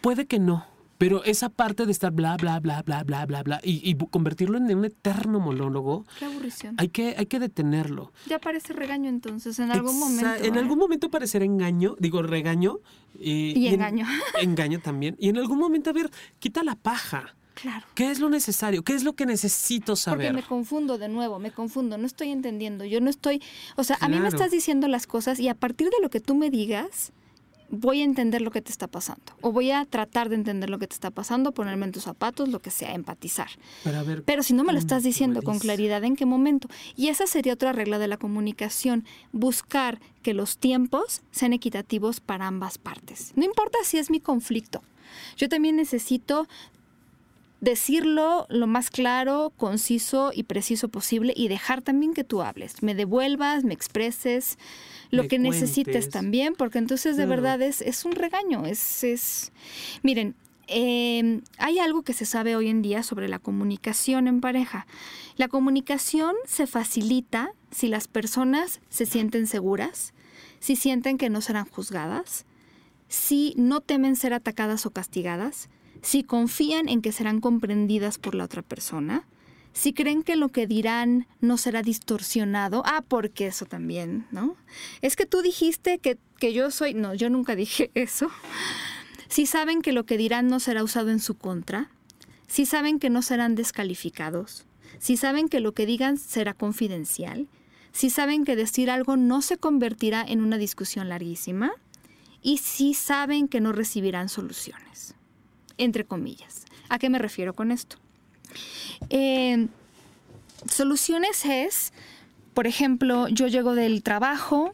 Puede 0.02 0.26
que 0.26 0.40
no. 0.40 0.73
Pero 1.04 1.22
esa 1.26 1.50
parte 1.50 1.86
de 1.86 1.92
estar 1.92 2.14
bla, 2.14 2.38
bla, 2.38 2.62
bla, 2.62 2.82
bla, 2.82 3.04
bla, 3.04 3.26
bla, 3.26 3.44
bla, 3.44 3.60
y, 3.62 3.82
y 3.84 3.94
convertirlo 4.10 4.58
en 4.58 4.74
un 4.74 4.86
eterno 4.86 5.42
monólogo, 5.42 6.06
Qué 6.18 6.24
aburrición. 6.24 6.76
hay 6.78 6.88
que, 6.88 7.16
hay 7.18 7.26
que 7.26 7.40
detenerlo. 7.40 8.14
Ya 8.30 8.40
parece 8.40 8.72
regaño 8.72 9.10
entonces, 9.10 9.60
en 9.60 9.70
algún 9.70 9.96
Exa- 9.98 10.00
momento. 10.00 10.46
En 10.46 10.56
¿eh? 10.56 10.60
algún 10.60 10.78
momento 10.78 11.10
parecerá 11.10 11.44
engaño, 11.44 11.98
digo 12.00 12.22
regaño. 12.22 12.78
Y 13.20 13.68
en- 13.68 13.74
engaño. 13.74 14.06
engaño 14.42 14.80
también. 14.80 15.18
Y 15.20 15.28
en 15.28 15.38
algún 15.40 15.60
momento, 15.60 15.90
a 15.90 15.94
ver, 15.94 16.10
quita 16.40 16.64
la 16.64 16.76
paja. 16.76 17.36
Claro. 17.56 17.86
¿Qué 17.96 18.10
es 18.10 18.22
lo 18.22 18.30
necesario? 18.30 18.84
¿Qué 18.86 18.94
es 18.94 19.04
lo 19.04 19.12
que 19.12 19.26
necesito 19.26 19.88
Porque 19.96 20.02
saber? 20.02 20.34
me 20.34 20.44
confundo 20.44 20.98
de 20.98 21.10
nuevo, 21.10 21.38
me 21.38 21.52
confundo, 21.52 21.98
no 21.98 22.08
estoy 22.08 22.30
entendiendo. 22.30 22.86
Yo 22.86 23.02
no 23.02 23.10
estoy, 23.10 23.42
o 23.76 23.84
sea, 23.84 23.98
a 24.00 24.08
mí 24.08 24.20
me 24.22 24.30
estás 24.30 24.52
diciendo 24.52 24.88
las 24.88 25.06
cosas 25.06 25.38
y 25.42 25.50
a 25.50 25.54
partir 25.56 25.90
de 25.90 25.98
lo 26.02 26.10
que 26.10 26.22
tú 26.22 26.34
me 26.34 26.50
digas, 26.50 27.12
voy 27.70 28.02
a 28.02 28.04
entender 28.04 28.42
lo 28.42 28.52
que 28.52 28.62
te 28.62 28.72
está 28.72 28.88
pasando. 28.88 29.24
O 29.42 29.52
voy 29.52 29.72
a 29.72 29.86
tratar 29.86 30.30
de 30.30 30.36
entender 30.36 30.70
lo 30.70 30.80
que 30.80 30.88
te 30.88 30.94
está 30.94 31.12
pasando, 31.12 31.52
ponerme 31.52 31.86
en 31.86 31.92
tus 31.92 32.04
zapatos, 32.04 32.50
lo 32.50 32.60
que 32.60 32.72
sea, 32.72 32.94
empatizar. 32.94 33.50
Pero, 33.84 34.06
ver, 34.06 34.24
Pero 34.24 34.44
si 34.44 34.54
no 34.54 34.64
me 34.64 34.74
lo 34.74 34.80
estás 34.80 35.04
diciendo 35.04 35.42
con 35.42 35.60
claridad, 35.60 36.04
¿en 36.04 36.16
qué 36.16 36.26
momento? 36.26 36.68
Y 36.96 37.08
esa 37.08 37.28
sería 37.28 37.54
otra 37.54 37.74
regla 37.74 38.00
de 38.00 38.08
la 38.08 38.18
comunicación, 38.18 39.06
buscar 39.32 40.00
que 40.22 40.34
los 40.34 40.58
tiempos 40.58 41.22
sean 41.32 41.54
equitativos 41.54 42.20
para 42.20 42.48
ambas 42.48 42.78
partes. 42.78 43.34
No 43.36 43.44
importa 43.44 43.78
si 43.84 43.98
es 43.98 44.10
mi 44.10 44.20
conflicto. 44.20 44.82
Yo 45.38 45.50
también 45.50 45.76
necesito 45.76 46.48
decirlo 47.64 48.46
lo 48.50 48.68
más 48.68 48.90
claro, 48.90 49.54
conciso 49.56 50.32
y 50.34 50.44
preciso 50.44 50.90
posible 50.90 51.34
y 51.36 51.48
dejar 51.48 51.82
también 51.82 52.14
que 52.14 52.26
tú 52.26 52.42
hables, 52.42 52.84
me 52.84 52.94
devuelvas, 52.94 53.64
me 53.64 53.74
expreses 53.74 54.58
lo 55.12 55.24
Me 55.24 55.30
que 55.30 55.40
necesites 55.40 56.10
también, 56.10 56.56
porque 56.56 56.78
entonces 56.80 57.16
de 57.16 57.24
Claro. 57.24 57.42
verdad 57.42 57.62
es, 57.62 57.82
es 57.82 58.04
un 58.04 58.14
regaño, 58.14 58.66
es, 58.66 59.04
es... 59.06 59.52
Miren, 60.02 60.36
eh, 60.68 61.42
hay 61.58 61.80
algo 61.80 62.02
que 62.04 62.14
se 62.14 62.26
sabe 62.26 62.56
hoy 62.58 62.68
en 62.68 62.82
día 62.82 63.02
sobre 63.02 63.30
la 63.30 63.40
comunicación 63.40 64.28
en 64.28 64.42
pareja. 64.42 64.86
La 65.38 65.48
comunicación 65.48 66.36
se 66.46 66.68
facilita 66.68 67.54
si 67.72 67.88
las 67.88 68.08
personas 68.10 68.82
se 68.90 69.06
sienten 69.06 69.48
seguras, 69.48 70.14
si 70.60 70.76
sienten 70.76 71.18
que 71.18 71.30
no 71.30 71.40
serán 71.40 71.66
juzgadas, 71.66 72.46
si 73.08 73.54
no 73.56 73.80
temen 73.80 74.16
ser 74.16 74.34
atacadas 74.34 74.86
o 74.86 74.90
castigadas, 74.92 75.70
si 76.04 76.24
confían 76.24 76.90
en 76.90 77.02
que 77.02 77.12
serán 77.12 77.40
comprendidas 77.40 78.20
por 78.20 78.36
la 78.36 78.44
otra 78.44 78.62
persona, 78.62 79.26
si 79.72 79.94
creen 79.94 80.22
que 80.22 80.36
lo 80.36 80.50
que 80.50 80.68
dirán 80.68 81.26
no 81.42 81.58
será 81.58 81.82
distorsionado, 81.82 82.84
ah, 82.86 83.04
porque 83.08 83.48
eso 83.48 83.66
también, 83.66 84.28
¿no? 84.30 84.56
Es 85.02 85.16
que 85.16 85.26
tú 85.26 85.42
dijiste 85.42 85.98
que, 85.98 86.20
que 86.38 86.54
yo 86.54 86.70
soy, 86.70 86.94
no, 86.94 87.16
yo 87.16 87.30
nunca 87.30 87.56
dije 87.56 87.90
eso. 87.96 88.30
Si 89.30 89.48
saben 89.48 89.82
que 89.82 89.94
lo 89.94 90.06
que 90.06 90.18
dirán 90.18 90.48
no 90.48 90.60
será 90.60 90.84
usado 90.84 91.10
en 91.10 91.20
su 91.20 91.36
contra, 91.36 91.90
si 92.48 92.68
saben 92.68 93.00
que 93.00 93.10
no 93.10 93.24
serán 93.24 93.56
descalificados, 93.56 94.66
si 95.00 95.18
saben 95.18 95.48
que 95.48 95.62
lo 95.62 95.72
que 95.72 95.88
digan 95.88 96.18
será 96.18 96.54
confidencial, 96.54 97.48
si 97.94 98.10
saben 98.10 98.44
que 98.44 98.56
decir 98.56 98.92
algo 98.92 99.18
no 99.18 99.42
se 99.42 99.58
convertirá 99.58 100.24
en 100.28 100.42
una 100.42 100.58
discusión 100.58 101.10
larguísima, 101.10 101.72
y 102.42 102.58
si 102.58 102.94
saben 102.94 103.48
que 103.48 103.62
no 103.62 103.72
recibirán 103.72 104.30
soluciones, 104.30 105.16
entre 105.78 106.06
comillas. 106.06 106.66
¿A 106.90 107.00
qué 107.00 107.10
me 107.10 107.20
refiero 107.20 107.54
con 107.54 107.72
esto? 107.72 107.98
Eh, 109.10 109.68
soluciones 110.70 111.46
es, 111.46 111.94
por 112.54 112.68
ejemplo, 112.68 113.28
yo 113.28 113.48
llego 113.48 113.76
del 113.76 114.04
trabajo 114.04 114.74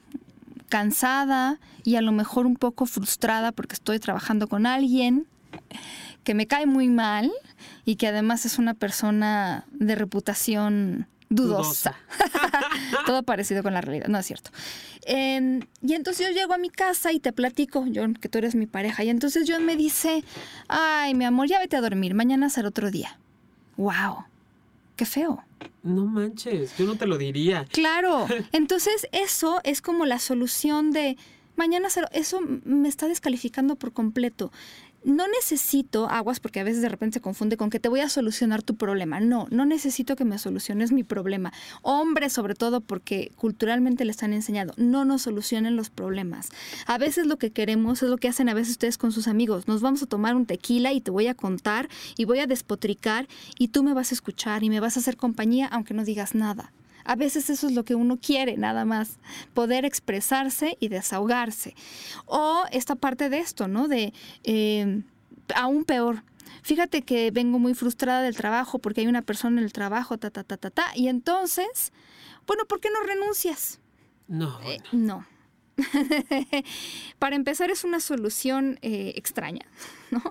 cansada 0.70 1.60
y 1.84 1.96
a 1.96 2.02
lo 2.02 2.12
mejor 2.12 2.46
un 2.46 2.56
poco 2.56 2.86
frustrada 2.86 3.52
porque 3.52 3.74
estoy 3.74 4.00
trabajando 4.00 4.48
con 4.48 4.66
alguien 4.66 5.26
que 6.24 6.34
me 6.34 6.48
cae 6.48 6.66
muy 6.66 6.90
mal 6.90 7.32
y 7.86 7.96
que 7.96 8.08
además 8.08 8.46
es 8.46 8.60
una 8.60 8.74
persona 8.74 9.66
de 9.72 9.96
reputación 9.96 11.08
dudosa. 11.30 11.96
Todo 13.06 13.24
parecido 13.24 13.64
con 13.64 13.74
la 13.74 13.82
realidad, 13.82 14.08
no 14.08 14.18
es 14.18 14.26
cierto. 14.26 14.52
Eh, 15.06 15.60
y 15.82 15.94
entonces 15.94 16.28
yo 16.28 16.34
llego 16.34 16.54
a 16.54 16.58
mi 16.58 16.70
casa 16.70 17.12
y 17.12 17.20
te 17.20 17.32
platico, 17.32 17.86
John, 17.94 18.16
que 18.16 18.30
tú 18.30 18.40
eres 18.40 18.56
mi 18.56 18.66
pareja. 18.66 19.04
Y 19.04 19.10
entonces 19.10 19.46
John 19.48 19.66
me 19.66 19.76
dice, 19.76 20.24
ay, 20.68 21.14
mi 21.14 21.26
amor, 21.26 21.48
ya 21.48 21.60
vete 21.60 21.78
a 21.78 21.82
dormir, 21.82 22.14
mañana 22.14 22.50
será 22.50 22.68
otro 22.68 22.92
día. 22.92 23.18
¡Wow! 23.78 24.26
¡Qué 24.96 25.06
feo! 25.06 25.44
No 25.84 26.06
manches, 26.06 26.76
yo 26.78 26.86
no 26.86 26.96
te 26.96 27.06
lo 27.06 27.18
diría. 27.18 27.66
Claro, 27.72 28.28
entonces 28.52 29.08
eso 29.12 29.62
es 29.64 29.82
como 29.82 30.06
la 30.06 30.20
solución 30.20 30.92
de 30.92 31.18
mañana 31.56 31.90
será, 31.90 32.10
eso 32.12 32.42
me 32.64 32.90
está 32.90 33.08
descalificando 33.08 33.76
por 33.76 33.94
completo. 33.94 34.52
No 35.04 35.28
necesito 35.28 36.10
aguas 36.10 36.40
porque 36.40 36.60
a 36.60 36.64
veces 36.64 36.82
de 36.82 36.90
repente 36.90 37.16
se 37.16 37.22
confunde 37.22 37.58
con 37.58 37.70
que 37.70 37.80
te 37.80 37.90
voy 37.90 38.02
a 38.02 38.10
solucionar 38.10 38.64
tu 38.64 38.76
problema. 38.76 39.20
No, 39.20 39.48
no 39.50 39.66
necesito 39.66 40.16
que 40.16 40.26
me 40.26 40.38
soluciones 40.38 40.92
mi 40.92 41.04
problema. 41.04 41.54
Hombres 41.82 42.34
sobre 42.34 42.54
todo 42.56 42.82
porque 42.82 43.32
culturalmente 43.36 44.06
les 44.06 44.22
han 44.24 44.34
enseñado, 44.34 44.74
no 44.78 45.06
nos 45.06 45.22
solucionen 45.22 45.76
los 45.76 45.90
problemas. 45.90 46.50
A 46.86 46.98
veces 46.98 47.28
lo 47.28 47.38
que 47.38 47.52
queremos 47.52 48.04
es 48.04 48.10
lo 48.10 48.18
que 48.18 48.28
hacen 48.28 48.50
a 48.50 48.54
veces 48.54 48.72
ustedes 48.72 48.98
con 48.98 49.12
sus 49.12 49.28
amigos. 49.28 49.68
Nos 49.68 49.82
vamos 49.82 50.04
a 50.04 50.06
tomar 50.06 50.36
un 50.36 50.46
tequila 50.46 50.92
y 50.94 51.02
te 51.02 51.12
voy 51.12 51.28
a 51.28 51.34
contar 51.34 51.90
y 52.18 52.26
voy 52.26 52.40
a 52.40 52.48
despotricar 52.48 53.28
y 53.58 53.70
tú 53.70 53.84
me 53.84 53.94
vas 53.94 54.12
a 54.12 54.16
escuchar 54.16 54.64
y 54.64 54.70
me 54.70 54.80
vas 54.80 54.98
a 54.98 55.00
hacer 55.00 55.18
compañía 55.18 55.68
aunque 55.68 55.94
no 55.94 56.04
digas 56.04 56.36
nada. 56.36 56.72
A 57.04 57.16
veces 57.16 57.50
eso 57.50 57.68
es 57.68 57.74
lo 57.74 57.84
que 57.86 57.96
uno 57.96 58.18
quiere, 58.22 58.58
nada 58.58 58.86
más, 58.86 59.20
poder 59.54 59.86
expresarse 59.86 60.78
y 60.80 60.90
desahogarse. 60.90 61.76
O 62.26 62.64
esta 62.72 62.96
parte 62.96 63.30
de 63.30 63.40
esto, 63.40 63.68
¿no? 63.68 63.88
De 63.88 64.14
eh, 64.44 65.02
aún 65.56 65.84
peor. 65.84 66.24
Fíjate 66.62 67.02
que 67.04 67.32
vengo 67.32 67.58
muy 67.60 67.74
frustrada 67.74 68.22
del 68.22 68.36
trabajo 68.36 68.80
porque 68.80 69.02
hay 69.02 69.08
una 69.08 69.22
persona 69.22 69.60
en 69.60 69.66
el 69.66 69.74
trabajo, 69.74 70.18
ta, 70.18 70.30
ta, 70.30 70.44
ta, 70.44 70.58
ta, 70.58 70.70
ta. 70.70 70.86
Y 70.96 71.08
entonces, 71.08 71.94
bueno, 72.46 72.66
¿por 72.66 72.80
qué 72.80 72.90
no 72.90 73.02
renuncias? 73.06 73.80
No, 74.28 74.60
Eh, 74.64 74.80
no. 74.92 75.26
Para 77.20 77.36
empezar 77.36 77.72
es 77.72 77.84
una 77.84 78.00
solución 78.00 78.80
eh, 78.82 79.14
extraña, 79.16 79.66
¿no? 80.12 80.22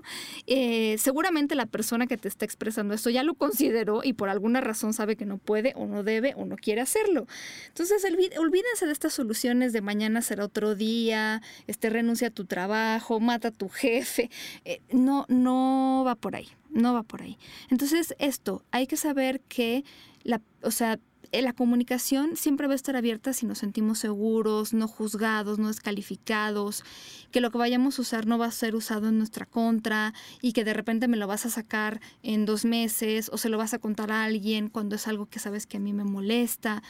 Eh, 0.47 0.97
seguramente 0.97 1.55
la 1.55 1.65
persona 1.65 2.07
que 2.07 2.17
te 2.17 2.27
está 2.27 2.45
expresando 2.45 2.93
esto 2.93 3.09
ya 3.09 3.23
lo 3.23 3.33
consideró 3.35 4.01
y 4.03 4.13
por 4.13 4.29
alguna 4.29 4.61
razón 4.61 4.93
sabe 4.93 5.15
que 5.15 5.25
no 5.25 5.37
puede 5.37 5.73
o 5.75 5.85
no 5.85 6.03
debe 6.03 6.33
o 6.35 6.45
no 6.45 6.55
quiere 6.55 6.81
hacerlo. 6.81 7.27
Entonces 7.67 8.03
olví- 8.05 8.37
olvídense 8.37 8.85
de 8.85 8.91
estas 8.91 9.13
soluciones 9.13 9.73
de 9.73 9.81
mañana 9.81 10.21
será 10.21 10.45
otro 10.45 10.75
día, 10.75 11.41
este 11.67 11.89
renuncia 11.89 12.29
a 12.29 12.31
tu 12.31 12.45
trabajo, 12.45 13.19
mata 13.19 13.49
a 13.49 13.51
tu 13.51 13.69
jefe. 13.69 14.29
Eh, 14.65 14.81
no, 14.91 15.25
no 15.29 16.03
va 16.05 16.15
por 16.15 16.35
ahí, 16.35 16.47
no 16.69 16.93
va 16.93 17.03
por 17.03 17.21
ahí. 17.21 17.37
Entonces 17.69 18.15
esto, 18.19 18.63
hay 18.71 18.87
que 18.87 18.97
saber 18.97 19.41
que 19.41 19.83
la, 20.23 20.41
o 20.61 20.71
sea, 20.71 20.99
la 21.31 21.53
comunicación 21.53 22.35
siempre 22.35 22.67
va 22.67 22.73
a 22.73 22.75
estar 22.75 22.95
abierta 22.95 23.33
si 23.33 23.45
nos 23.45 23.59
sentimos 23.59 23.99
seguros, 23.99 24.73
no 24.73 24.87
juzgados, 24.87 25.59
no 25.59 25.67
descalificados, 25.67 26.83
que 27.31 27.41
lo 27.41 27.51
que 27.51 27.57
vayamos 27.57 27.99
a 27.99 28.01
usar 28.01 28.25
no 28.25 28.37
va 28.37 28.47
a 28.47 28.51
ser 28.51 28.75
usado 28.75 29.09
en 29.09 29.17
nuestra 29.17 29.45
contra 29.45 30.13
y 30.41 30.53
que 30.53 30.63
de 30.63 30.73
repente 30.73 31.07
me 31.07 31.17
lo 31.17 31.27
vas 31.27 31.45
a 31.45 31.49
sacar 31.49 32.01
en 32.23 32.45
dos 32.45 32.65
meses 32.65 33.29
o 33.31 33.37
se 33.37 33.49
lo 33.49 33.57
vas 33.57 33.73
a 33.73 33.79
contar 33.79 34.11
a 34.11 34.23
alguien 34.23 34.69
cuando 34.69 34.95
es 34.95 35.07
algo 35.07 35.27
que 35.27 35.39
sabes 35.39 35.65
que 35.65 35.77
a 35.77 35.79
mí 35.79 35.93
me 35.93 36.03
molesta. 36.03 36.81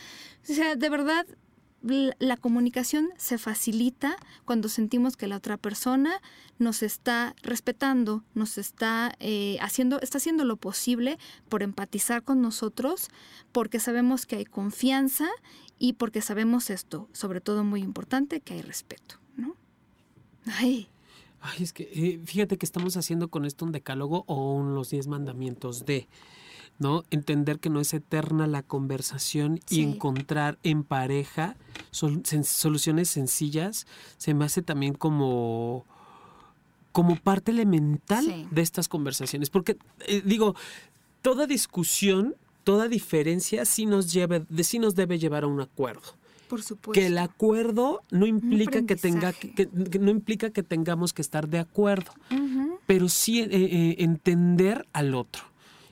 O 0.50 0.54
sea, 0.54 0.76
de 0.76 0.90
verdad, 0.90 1.26
la, 1.82 2.38
comunicación 2.38 3.10
se 3.18 3.38
facilita 3.38 4.18
cuando 4.46 4.70
sentimos 4.70 5.16
que 5.16 5.28
la 5.28 5.38
otra 5.38 5.58
persona 5.58 6.22
nos 6.58 6.84
está 6.84 7.36
respetando, 7.42 8.24
nos 8.34 8.58
está 8.58 9.16
eh, 9.20 9.58
haciendo, 9.62 10.00
está 10.02 10.18
haciendo 10.18 10.44
lo 10.46 10.58
posible 10.58 11.18
por 11.48 11.64
empatizar 11.64 12.24
con 12.24 12.42
nosotros, 12.42 13.10
porque 13.52 13.80
sabemos 13.80 14.26
que 14.26 14.38
hay 14.38 14.46
confianza 14.46 15.30
y 15.78 15.94
porque 15.94 16.22
sabemos 16.22 16.70
esto, 16.70 17.08
sobre 17.14 17.40
todo 17.40 17.64
muy 17.64 17.82
importante, 17.82 18.42
que 18.42 18.56
hay 18.56 18.62
respeto, 18.62 19.16
¿no? 19.38 19.56
Ay, 20.46 20.90
Ay, 21.42 21.64
es 21.64 21.72
que 21.74 21.84
eh, 21.94 22.20
fíjate 22.26 22.58
que 22.58 22.66
estamos 22.66 22.98
haciendo 22.98 23.30
con 23.30 23.46
esto 23.46 23.64
un 23.64 23.72
decálogo 23.72 24.26
o 24.28 24.54
un 24.54 24.76
los 24.76 24.90
diez 24.90 25.08
mandamientos 25.08 25.86
de, 25.86 26.10
¿no? 26.80 27.04
Entender 27.12 27.60
que 27.60 27.70
no 27.70 27.80
es 27.80 27.94
eterna 27.94 28.46
la 28.46 28.62
conversación 28.62 29.62
Sí. 29.66 29.80
y 29.80 29.84
encontrar 29.84 30.60
en 30.64 30.84
pareja 30.84 31.56
sol- 31.92 32.24
sen- 32.24 32.44
soluciones 32.44 33.10
sencillas 33.10 33.88
se 34.18 34.34
me 34.34 34.46
hace 34.46 34.62
también 34.62 34.94
como 34.94 35.86
como 36.92 37.16
parte 37.18 37.52
elemental 37.52 38.26
Sí. 38.26 38.48
de 38.50 38.62
estas 38.64 38.88
conversaciones. 38.88 39.50
Porque, 39.52 39.78
eh, 40.08 40.22
digo, 40.26 40.56
toda 41.22 41.46
discusión, 41.46 42.36
toda 42.64 42.88
diferencia 42.88 43.64
sí 43.66 43.86
nos, 43.86 44.12
lleve, 44.12 44.44
de, 44.50 44.64
sí 44.64 44.80
nos 44.80 44.96
debe 44.96 45.20
llevar 45.20 45.44
a 45.44 45.48
un 45.48 45.62
acuerdo. 45.62 46.02
por 46.50 46.64
supuesto. 46.64 46.94
Que 47.00 47.06
el 47.06 47.20
acuerdo 47.20 48.02
no 48.10 48.26
implica 48.26 48.84
que, 48.84 48.96
tenga, 48.96 49.34
que, 49.34 49.54
que 49.54 50.00
no 50.00 50.10
implica 50.10 50.50
que 50.50 50.64
tengamos 50.64 51.14
que 51.14 51.22
estar 51.22 51.48
de 51.48 51.60
acuerdo, 51.60 52.12
pero 52.88 53.08
sí 53.08 53.42
eh, 53.42 53.48
eh, 53.52 53.96
entender 54.00 54.88
al 54.92 55.14
otro. 55.14 55.44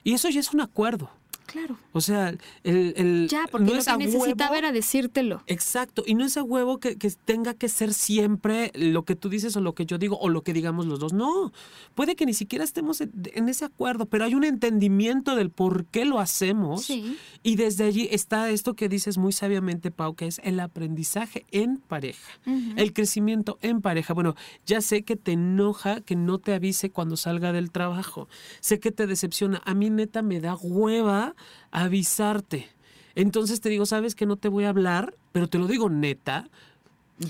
Y 0.02 0.14
eso 0.14 0.28
ya 0.30 0.40
es 0.40 0.52
un 0.52 0.60
acuerdo. 0.60 1.10
Claro. 1.50 1.76
O 1.92 2.00
sea, 2.00 2.28
el, 2.62 2.94
el- 2.96 3.26
Ya, 3.28 3.46
porque 3.50 3.66
no 3.66 3.72
lo 3.72 3.78
es 3.80 3.86
que 3.86 3.96
necesitaba 3.96 4.50
huevo- 4.52 4.58
era 4.58 4.72
decírtelo. 4.72 5.42
Exacto, 5.46 6.04
y 6.06 6.14
no 6.14 6.24
es 6.24 6.36
a 6.36 6.42
huevo 6.42 6.78
que, 6.78 6.96
que 6.98 7.10
tenga 7.10 7.54
que 7.54 7.68
ser 7.68 7.92
siempre 7.94 8.70
lo 8.74 9.04
que 9.04 9.16
tú 9.16 9.28
dices 9.28 9.56
o 9.56 9.60
lo 9.60 9.74
que 9.74 9.86
yo 9.86 9.98
digo 9.98 10.18
o 10.18 10.28
lo 10.28 10.42
que 10.42 10.52
digamos 10.52 10.86
los 10.86 11.00
dos. 11.00 11.12
No, 11.12 11.52
puede 11.94 12.14
que 12.16 12.26
ni 12.26 12.34
siquiera 12.34 12.64
estemos 12.64 13.00
en, 13.00 13.10
en 13.34 13.48
ese 13.48 13.64
acuerdo, 13.64 14.06
pero 14.06 14.24
hay 14.24 14.34
un 14.34 14.44
entendimiento 14.44 15.34
del 15.34 15.50
por 15.50 15.86
qué 15.86 16.04
lo 16.04 16.20
hacemos. 16.20 16.84
Sí. 16.84 17.16
Y 17.42 17.56
desde 17.56 17.84
allí 17.84 18.08
está 18.10 18.50
esto 18.50 18.74
que 18.74 18.88
dices 18.88 19.16
muy 19.18 19.32
sabiamente, 19.32 19.90
Pau, 19.90 20.14
que 20.14 20.26
es 20.26 20.40
el 20.44 20.60
aprendizaje 20.60 21.46
en 21.50 21.78
pareja, 21.78 22.38
el 22.76 22.92
crecimiento 22.92 23.58
en 23.62 23.80
pareja. 23.80 24.12
Bueno, 24.14 24.34
ya 24.66 24.80
sé 24.82 25.02
que 25.02 25.16
te 25.16 25.32
enoja 25.32 26.02
que 26.02 26.14
no 26.16 26.38
te 26.38 26.52
avise 26.54 26.90
cuando 26.90 27.16
salga 27.16 27.52
del 27.52 27.70
trabajo, 27.70 28.28
sé 28.60 28.78
que 28.80 28.92
te 28.92 29.06
decepciona. 29.06 29.62
A 29.64 29.74
mí 29.74 29.88
neta 29.90 30.20
me 30.22 30.40
da 30.40 30.54
hueva 30.56 31.34
avisarte. 31.70 32.68
Entonces 33.14 33.60
te 33.60 33.68
digo, 33.68 33.86
sabes 33.86 34.14
que 34.14 34.26
no 34.26 34.36
te 34.36 34.48
voy 34.48 34.64
a 34.64 34.68
hablar, 34.68 35.14
pero 35.32 35.48
te 35.48 35.58
lo 35.58 35.66
digo 35.66 35.90
neta, 35.90 36.48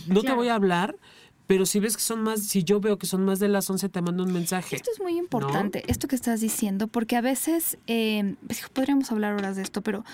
no 0.07 0.23
te 0.23 0.33
voy 0.33 0.49
a 0.49 0.55
hablar. 0.55 0.97
Pero 1.47 1.65
si 1.65 1.81
ves 1.81 1.97
que 1.97 2.03
son 2.03 2.23
más, 2.23 2.43
si 2.43 2.63
yo 2.63 2.79
veo 2.79 2.99
que 2.99 3.07
son 3.07 3.25
más 3.25 3.39
de 3.39 3.49
las 3.49 3.71
11, 3.71 3.89
te 3.89 4.03
mando 4.03 4.23
un 4.23 4.35
mensaje. 4.35 4.77
Esto 4.77 4.91
es 4.93 5.01
muy 5.01 5.17
importante, 5.17 5.83
esto 5.87 6.07
que 6.07 6.15
estás 6.15 6.43
diciendo, 6.43 6.89
porque 6.89 7.17
a 7.17 7.23
veces, 7.23 7.79
eh, 7.87 8.35
pues, 8.47 8.69
podríamos 8.71 9.11
hablar 9.11 9.33
horas 9.33 9.57
de 9.57 9.63
esto, 9.63 9.81
pero 9.81 10.05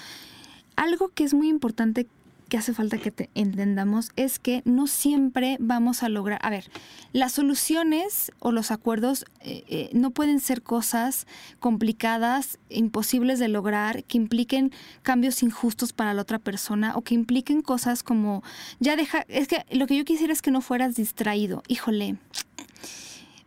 algo 0.77 1.09
que 1.09 1.25
es 1.25 1.35
muy 1.35 1.49
importante 1.49 2.07
que 2.49 2.57
hace 2.57 2.75
falta 2.75 2.99
que 2.99 3.11
te 3.11 3.31
entendamos 3.35 4.11
es 4.17 4.39
que 4.39 4.63
no 4.65 4.87
siempre 4.87 5.57
vamos 5.61 6.03
a 6.03 6.09
lograr, 6.09 6.39
a 6.43 6.51
ver, 6.51 6.71
las 7.13 7.33
soluciones 7.33 8.33
o 8.39 8.53
los 8.53 8.71
acuerdos 8.71 9.25
eh, 9.41 9.65
eh, 9.69 9.91
no 9.93 10.11
pueden 10.11 10.41
ser 10.41 10.63
cosas 10.63 11.27
complicadas, 11.61 12.59
imposibles 12.69 13.39
de 13.39 13.49
lograr, 13.49 14.05
que 14.05 14.19
impliquen 14.19 14.73
cambios 15.03 15.43
injustos 15.43 15.93
para 15.93 16.15
la 16.15 16.23
otra 16.23 16.39
persona 16.39 16.97
o 16.97 17.03
que 17.03 17.15
impliquen 17.15 17.63
cosas 17.63 18.03
como, 18.03 18.43
ya 18.81 18.97
deja, 18.97 19.25
es 19.29 19.49
que 19.49 19.65
lo 19.71 19.87
que 19.87 19.97
yo 19.97 20.05
quisiera 20.05 20.33
es 20.33 20.43
que 20.43 20.51
no 20.51 20.61
fueras 20.61 20.95
distraído, 20.97 21.63
híjole, 21.69 22.17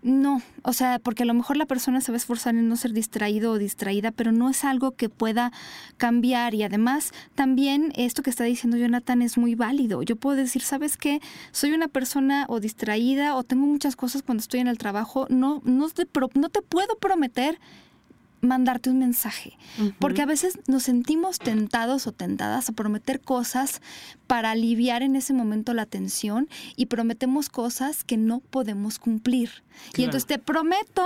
no, 0.07 0.41
o 0.63 0.73
sea, 0.73 0.99
porque 0.99 1.23
a 1.23 1.25
lo 1.25 1.33
mejor 1.33 1.57
la 1.57 1.65
persona 1.65 2.01
se 2.01 2.11
va 2.11 2.15
a 2.15 2.17
esforzar 2.17 2.55
en 2.55 2.67
no 2.67 2.77
ser 2.77 2.93
distraído 2.93 3.51
o 3.51 3.57
distraída, 3.57 4.11
pero 4.11 4.31
no 4.31 4.49
es 4.49 4.63
algo 4.63 4.91
que 4.91 5.09
pueda 5.09 5.51
cambiar. 5.97 6.55
Y 6.55 6.63
además, 6.63 7.11
también 7.35 7.91
esto 7.95 8.23
que 8.23 8.29
está 8.29 8.43
diciendo 8.45 8.77
Jonathan 8.77 9.21
es 9.21 9.37
muy 9.37 9.55
válido. 9.55 10.01
Yo 10.01 10.15
puedo 10.15 10.37
decir, 10.37 10.61
¿sabes 10.61 10.97
qué? 10.97 11.19
Soy 11.51 11.73
una 11.73 11.87
persona 11.87 12.45
o 12.47 12.59
distraída 12.59 13.35
o 13.35 13.43
tengo 13.43 13.65
muchas 13.65 13.95
cosas 13.95 14.23
cuando 14.23 14.41
estoy 14.41 14.61
en 14.61 14.67
el 14.67 14.77
trabajo. 14.77 15.27
No, 15.29 15.61
no, 15.65 15.89
te, 15.89 16.07
no 16.35 16.49
te 16.49 16.61
puedo 16.61 16.95
prometer 16.97 17.59
mandarte 18.41 18.89
un 18.89 18.99
mensaje, 18.99 19.57
porque 19.99 20.21
a 20.21 20.25
veces 20.25 20.59
nos 20.67 20.83
sentimos 20.83 21.39
tentados 21.39 22.05
o 22.05 22.11
tentadas 22.11 22.69
a 22.69 22.71
prometer 22.71 23.19
cosas 23.19 23.81
para 24.27 24.51
aliviar 24.51 25.01
en 25.01 25.15
ese 25.15 25.33
momento 25.33 25.73
la 25.73 25.85
tensión 25.85 26.47
y 26.75 26.87
prometemos 26.87 27.49
cosas 27.49 28.03
que 28.03 28.17
no 28.17 28.39
podemos 28.39 28.99
cumplir. 28.99 29.63
Y 29.95 30.03
entonces 30.03 30.25
te 30.27 30.39
prometo 30.39 31.05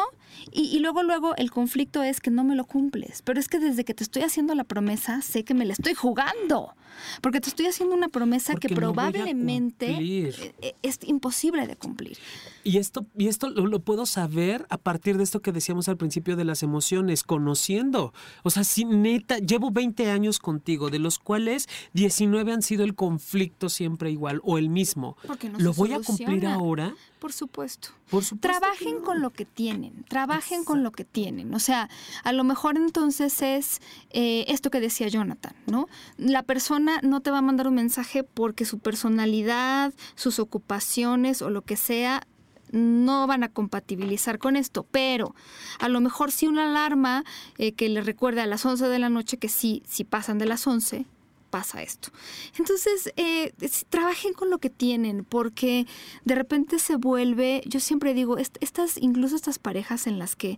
y, 0.51 0.79
luego 0.79 1.03
luego 1.03 1.35
el 1.35 1.51
conflicto 1.51 2.03
es 2.03 2.19
que 2.19 2.31
no 2.31 2.43
me 2.43 2.55
lo 2.55 2.65
cumples, 2.65 3.21
pero 3.21 3.39
es 3.39 3.47
que 3.47 3.59
desde 3.59 3.83
que 3.83 3.93
te 3.93 4.03
estoy 4.03 4.23
haciendo 4.23 4.55
la 4.55 4.63
promesa 4.63 5.21
sé 5.21 5.43
que 5.43 5.53
me 5.53 5.65
la 5.65 5.73
estoy 5.73 5.93
jugando, 5.93 6.73
porque 7.21 7.41
te 7.41 7.49
estoy 7.49 7.67
haciendo 7.67 7.95
una 7.95 8.07
promesa 8.07 8.55
que 8.55 8.69
probablemente 8.69 9.91
e, 9.91 10.55
e, 10.61 10.75
es 10.81 10.99
imposible 11.05 11.67
de 11.67 11.75
cumplir. 11.75 12.17
Y 12.63 12.77
esto, 12.77 13.05
y 13.17 13.27
esto 13.27 13.49
lo, 13.49 13.79
puedo 13.81 14.05
saber 14.05 14.65
a 14.69 14.77
partir 14.77 15.17
de 15.17 15.23
esto 15.23 15.41
que 15.41 15.51
decíamos 15.51 15.89
al 15.89 15.97
principio 15.97 16.35
de 16.35 16.45
las 16.45 16.63
emociones, 16.63 17.23
conociendo. 17.23 18.13
O 18.43 18.49
sea, 18.49 18.63
si 18.63 18.85
neta, 18.85 19.37
llevo 19.37 19.71
20 19.71 20.09
años 20.09 20.39
contigo, 20.39 20.89
de 20.89 20.99
los 20.99 21.19
cuales 21.19 21.67
19 21.93 22.53
han 22.53 22.61
sido 22.61 22.83
el 22.83 22.95
conflicto 22.95 23.10
siempre 23.19 24.11
igual 24.11 24.41
o 24.43 24.57
el 24.57 24.69
mismo. 24.69 25.17
¿Lo 25.57 25.73
voy 25.73 25.93
a 25.93 25.99
cumplir 25.99 26.45
ahora? 26.45 26.95
Por 27.19 27.33
supuesto. 27.33 27.89
Por 28.09 28.23
supuesto 28.23 28.59
trabajen 28.59 29.01
con 29.01 29.21
lo 29.21 29.29
que 29.29 29.45
tienen, 29.45 30.03
trabajen 30.09 30.63
con 30.63 30.83
lo 30.83 30.91
que 30.91 31.05
tienen. 31.05 31.53
O 31.53 31.59
sea, 31.59 31.89
a 32.23 32.33
lo 32.33 32.43
mejor 32.43 32.77
entonces 32.77 33.41
es 33.41 33.81
eh, 34.09 34.45
esto 34.47 34.69
que 34.69 34.79
decía 34.79 35.07
Jonathan, 35.07 35.53
¿no? 35.67 35.87
La 36.17 36.43
persona 36.43 36.99
no 37.03 37.21
te 37.21 37.31
va 37.31 37.39
a 37.39 37.41
mandar 37.41 37.67
un 37.67 37.75
mensaje 37.75 38.23
porque 38.23 38.65
su 38.65 38.79
personalidad, 38.79 39.93
sus 40.15 40.39
ocupaciones 40.39 41.41
o 41.41 41.49
lo 41.49 41.61
que 41.61 41.77
sea 41.77 42.27
no 42.71 43.27
van 43.27 43.43
a 43.43 43.49
compatibilizar 43.49 44.39
con 44.39 44.55
esto, 44.55 44.85
pero 44.89 45.35
a 45.79 45.89
lo 45.89 45.99
mejor 46.01 46.31
sí 46.31 46.47
una 46.47 46.69
alarma 46.69 47.23
eh, 47.57 47.73
que 47.73 47.89
le 47.89 48.01
recuerde 48.01 48.41
a 48.41 48.45
las 48.45 48.65
11 48.65 48.87
de 48.87 48.99
la 48.99 49.09
noche 49.09 49.37
que 49.37 49.49
sí, 49.49 49.83
si 49.87 50.03
pasan 50.03 50.37
de 50.37 50.45
las 50.45 50.65
11, 50.65 51.05
pasa 51.51 51.83
esto. 51.83 52.09
Entonces, 52.57 53.13
eh, 53.17 53.53
trabajen 53.89 54.33
con 54.33 54.49
lo 54.49 54.57
que 54.57 54.71
tienen, 54.71 55.23
porque 55.23 55.85
de 56.25 56.33
repente 56.35 56.79
se 56.79 56.95
vuelve, 56.95 57.61
yo 57.67 57.79
siempre 57.79 58.15
digo, 58.15 58.37
estas, 58.37 58.97
incluso 58.97 59.35
estas 59.35 59.59
parejas 59.59 60.07
en 60.07 60.17
las 60.17 60.35
que 60.35 60.57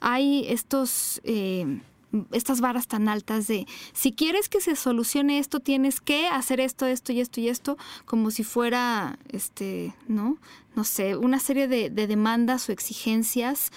hay 0.00 0.44
estos... 0.48 1.20
Eh, 1.24 1.80
estas 2.32 2.60
varas 2.60 2.88
tan 2.88 3.08
altas 3.08 3.46
de 3.46 3.66
si 3.94 4.12
quieres 4.12 4.50
que 4.50 4.60
se 4.60 4.76
solucione 4.76 5.38
esto 5.38 5.60
tienes 5.60 6.02
que 6.02 6.26
hacer 6.26 6.60
esto 6.60 6.84
esto 6.84 7.10
y 7.10 7.20
esto 7.20 7.40
y 7.40 7.48
esto 7.48 7.78
como 8.04 8.30
si 8.30 8.44
fuera 8.44 9.18
este 9.30 9.94
no 10.08 10.36
no 10.76 10.84
sé 10.84 11.16
una 11.16 11.40
serie 11.40 11.68
de 11.68 11.88
demandas 11.88 12.68
o 12.68 12.72
exigencias 12.72 13.70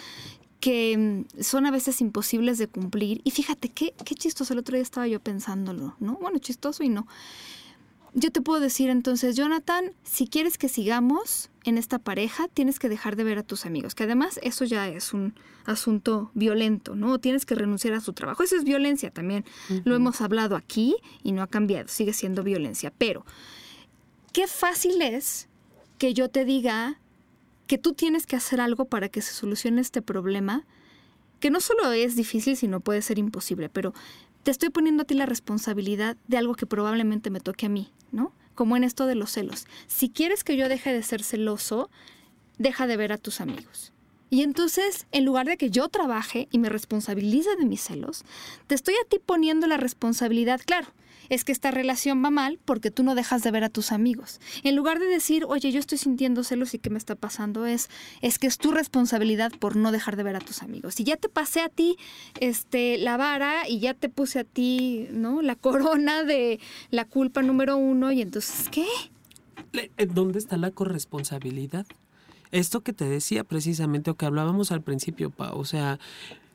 que 0.60 0.98
mm, 0.98 1.42
son 1.42 1.66
a 1.66 1.72
veces 1.72 2.02
imposibles 2.02 2.58
de 2.58 2.68
cumplir. 2.68 3.22
Y 3.24 3.32
fíjate, 3.32 3.70
qué, 3.70 3.94
qué 4.06 4.16
chistoso, 4.16 4.54
el 4.54 4.60
otro 4.60 4.76
día 4.76 4.84
estaba 4.84 5.08
yo 5.08 5.20
pensándolo, 5.20 5.96
¿no? 6.00 6.16
Bueno, 6.16 6.40
chistoso 6.40 6.84
y 6.84 6.90
no. 6.90 7.08
Yo 8.18 8.32
te 8.32 8.40
puedo 8.40 8.62
decir 8.62 8.90
entonces, 8.90 9.36
Jonathan, 9.36 9.92
si 10.04 10.28
quieres 10.28 10.58
que 10.58 10.70
sigamos 10.70 11.50
en 11.66 11.78
esta 11.78 12.00
pareja, 12.00 12.48
tienes 12.48 12.80
que 12.80 12.88
dejar 12.88 13.18
de 13.18 13.26
ver 13.26 13.38
a 13.38 13.44
tus 13.44 13.66
amigos, 13.66 13.94
que 13.94 14.06
además 14.06 14.40
eso 14.42 14.64
ya 14.64 14.88
es 14.88 15.14
un 15.14 15.34
asunto 15.66 16.32
violento, 16.34 16.96
¿no? 16.96 17.20
Tienes 17.20 17.46
que 17.46 17.56
renunciar 17.56 17.94
a 17.94 18.00
su 18.00 18.14
trabajo. 18.14 18.42
Eso 18.42 18.56
es 18.56 18.64
violencia 18.64 19.12
también. 19.12 19.44
Lo 19.84 19.96
hemos 19.96 20.22
hablado 20.22 20.56
aquí 20.56 20.96
y 21.24 21.34
no 21.34 21.42
ha 21.42 21.48
cambiado, 21.48 21.90
sigue 21.90 22.14
siendo 22.14 22.42
violencia. 22.42 22.94
Pero, 22.98 23.26
qué 24.32 24.48
fácil 24.48 25.02
es 25.02 25.50
que 25.98 26.14
yo 26.14 26.30
te 26.30 26.46
diga, 26.46 27.00
que 27.68 27.78
tú 27.78 27.94
tienes 27.94 28.26
que 28.26 28.36
hacer 28.36 28.62
algo 28.62 28.86
para 28.86 29.10
que 29.10 29.22
se 29.22 29.34
solucione 29.34 29.82
este 29.82 30.02
problema, 30.02 30.66
que 31.40 31.50
no 31.50 31.60
solo 31.60 31.92
es 31.92 32.16
difícil, 32.16 32.56
sino 32.56 32.80
puede 32.80 33.02
ser 33.02 33.20
imposible, 33.20 33.70
pero 33.70 33.94
te 34.44 34.52
estoy 34.52 34.70
poniendo 34.70 35.04
a 35.04 35.06
ti 35.06 35.16
la 35.16 35.26
responsabilidad 35.26 36.18
de 36.28 36.38
algo 36.38 36.56
que 36.56 36.68
probablemente 36.68 37.30
me 37.30 37.40
toque 37.40 37.66
a 37.66 37.70
mí, 37.70 37.92
¿no? 38.12 38.32
Como 38.54 38.78
en 38.78 38.84
esto 38.84 39.06
de 39.06 39.16
los 39.16 39.32
celos. 39.32 39.66
Si 39.88 40.10
quieres 40.10 40.44
que 40.44 40.56
yo 40.56 40.70
deje 40.70 40.94
de 40.94 41.04
ser 41.04 41.24
celoso, 41.24 41.90
deja 42.58 42.88
de 42.88 42.98
ver 42.98 43.12
a 43.12 43.18
tus 43.18 43.42
amigos. 43.42 43.92
Y 44.36 44.42
entonces, 44.42 45.08
en 45.14 45.24
lugar 45.24 45.48
de 45.48 45.56
que 45.56 45.70
yo 45.70 45.88
trabaje 45.88 46.50
y 46.52 46.60
me 46.60 46.68
responsabilice 46.68 47.56
de 47.56 47.64
mis 47.64 47.80
celos, 47.80 48.26
te 48.68 48.76
estoy 48.76 48.96
a 48.96 49.08
ti 49.08 49.18
poniendo 49.26 49.66
la 49.66 49.78
responsabilidad, 49.78 50.60
claro, 50.66 50.88
es 51.30 51.46
que 51.46 51.54
esta 51.54 51.72
relación 51.72 52.22
va 52.22 52.32
mal 52.32 52.60
porque 52.66 52.92
tú 52.92 53.02
no 53.02 53.16
dejas 53.16 53.44
de 53.44 53.52
ver 53.52 53.64
a 53.64 53.70
tus 53.70 53.94
amigos. 53.94 54.42
En 54.64 54.76
lugar 54.76 55.00
de 55.00 55.06
decir, 55.06 55.46
oye, 55.48 55.72
yo 55.72 55.80
estoy 55.80 55.98
sintiendo 55.98 56.44
celos 56.44 56.74
y 56.74 56.80
qué 56.80 56.90
me 56.90 56.98
está 56.98 57.16
pasando, 57.16 57.66
es, 57.66 57.90
es 58.22 58.38
que 58.38 58.48
es 58.48 58.58
tu 58.58 58.74
responsabilidad 58.74 59.54
por 59.58 59.78
no 59.78 59.94
dejar 59.94 60.18
de 60.18 60.24
ver 60.24 60.36
a 60.36 60.42
tus 60.42 60.64
amigos. 60.64 61.00
Y 61.00 61.06
ya 61.06 61.16
te 61.16 61.30
pasé 61.30 61.62
a 61.62 61.70
ti 61.70 61.96
este, 62.42 62.98
la 62.98 63.16
vara 63.16 63.70
y 63.70 63.80
ya 63.80 63.94
te 63.94 64.10
puse 64.10 64.40
a 64.40 64.44
ti, 64.44 65.08
¿no? 65.12 65.42
La 65.44 65.56
corona 65.56 66.26
de 66.26 66.60
la 66.90 67.06
culpa 67.06 67.42
número 67.42 67.78
uno 67.78 68.12
y 68.12 68.22
entonces, 68.22 68.68
¿qué? 68.68 68.86
Eh, 69.72 70.08
¿Dónde 70.08 70.40
está 70.40 70.58
la 70.58 70.72
corresponsabilidad? 70.72 71.86
Esto 72.56 72.80
que 72.80 72.94
te 72.94 73.04
decía 73.04 73.44
precisamente 73.44 74.10
o 74.10 74.16
que 74.16 74.26
hablábamos 74.26 74.72
al 74.72 74.82
principio, 74.82 75.30
Pa, 75.30 75.52
o 75.52 75.66
sea, 75.66 76.00